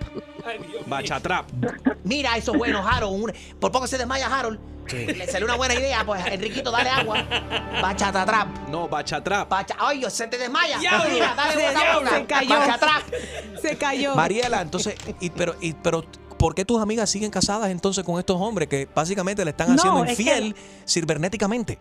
Bachatrap. 0.85 1.45
Mira, 2.03 2.37
eso 2.37 2.51
es 2.53 2.57
bueno, 2.57 2.87
Harold. 2.87 3.23
un- 3.23 3.33
por 3.59 3.71
poco 3.71 3.87
se 3.87 3.97
desmaya 3.97 4.27
Harold. 4.27 4.59
Le 4.93 5.27
salió 5.27 5.45
una 5.45 5.55
buena 5.55 5.73
idea, 5.75 6.03
pues 6.05 6.25
Enriquito, 6.27 6.71
dale 6.71 6.89
agua. 6.89 7.17
Bachata 7.81 8.25
trap. 8.25 8.47
No, 8.69 8.87
bachatrap. 8.87 9.49
Bacha 9.49 9.75
Ay, 9.79 10.03
se 10.09 10.27
te 10.27 10.37
desmaya. 10.37 10.77
Diablo. 10.79 11.09
Mira, 11.13 11.33
dale 11.35 11.53
Se- 11.53 11.67
se 12.17 12.25
cayó. 12.25 12.49
Bachatrap. 12.49 13.03
Se 13.61 13.77
cayó. 13.77 14.15
Mariela, 14.15 14.61
entonces, 14.61 14.95
y- 15.19 15.29
pero, 15.29 15.55
y- 15.61 15.73
pero, 15.73 16.03
¿por 16.37 16.53
qué 16.55 16.65
tus 16.65 16.81
amigas 16.81 17.09
siguen 17.09 17.31
casadas 17.31 17.69
entonces 17.69 18.03
con 18.03 18.19
estos 18.19 18.39
hombres 18.39 18.67
que 18.67 18.87
básicamente 18.93 19.43
le 19.43 19.51
están 19.51 19.69
No, 19.69 19.75
haciendo 19.75 20.05
es 20.05 20.15
que- 20.17 20.23
infiel 20.23 20.55
cibernéticamente? 20.87 21.79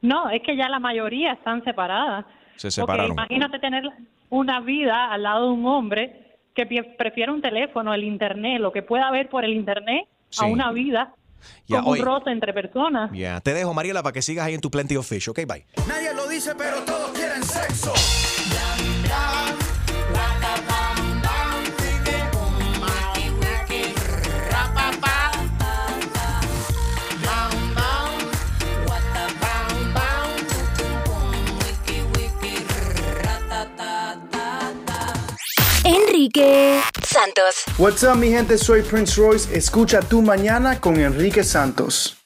No, 0.00 0.30
es 0.30 0.42
que 0.42 0.56
ya 0.56 0.68
la 0.68 0.78
mayoría 0.80 1.32
están 1.32 1.62
separadas. 1.64 2.24
Se 2.56 2.68
Porque 2.68 2.70
separaron. 2.72 3.12
imagínate 3.12 3.58
tener 3.58 3.84
una 4.30 4.60
vida 4.60 5.12
al 5.12 5.22
lado 5.22 5.46
de 5.48 5.52
un 5.52 5.66
hombre 5.66 6.36
que 6.54 6.66
prefiere 6.98 7.32
un 7.32 7.40
teléfono, 7.40 7.94
el 7.94 8.04
internet, 8.04 8.60
lo 8.60 8.72
que 8.72 8.82
pueda 8.82 9.10
ver 9.10 9.28
por 9.28 9.44
el 9.44 9.52
internet, 9.52 10.06
Sí. 10.28 10.44
a 10.44 10.48
una 10.48 10.70
vida 10.72 11.14
Ya, 11.66 11.78
como 11.78 11.90
oye. 11.92 12.00
un 12.00 12.06
roce 12.06 12.30
entre 12.30 12.52
personas. 12.52 13.10
Ya, 13.12 13.40
te 13.40 13.54
dejo, 13.54 13.72
Mariela, 13.74 14.02
para 14.02 14.12
que 14.12 14.22
sigas 14.22 14.46
ahí 14.46 14.54
en 14.54 14.60
tu 14.60 14.70
Plenty 14.70 14.96
of 14.96 15.06
Fish. 15.06 15.28
Ok, 15.28 15.40
bye. 15.46 15.64
Nadie 15.86 16.14
lo 16.14 16.28
dice, 16.28 16.54
pero 16.54 16.82
todos 16.84 17.10
quieren 17.10 17.42
sexo. 17.44 17.92
Enrique 35.84 36.80
Santos. 37.02 37.64
What's 37.76 38.04
up, 38.04 38.16
mi 38.16 38.30
gente? 38.30 38.56
Soy 38.56 38.82
Prince 38.82 39.16
Royce. 39.16 39.48
Escucha 39.52 40.00
tu 40.00 40.22
mañana 40.22 40.80
con 40.80 41.00
Enrique 41.00 41.42
Santos. 41.42 42.21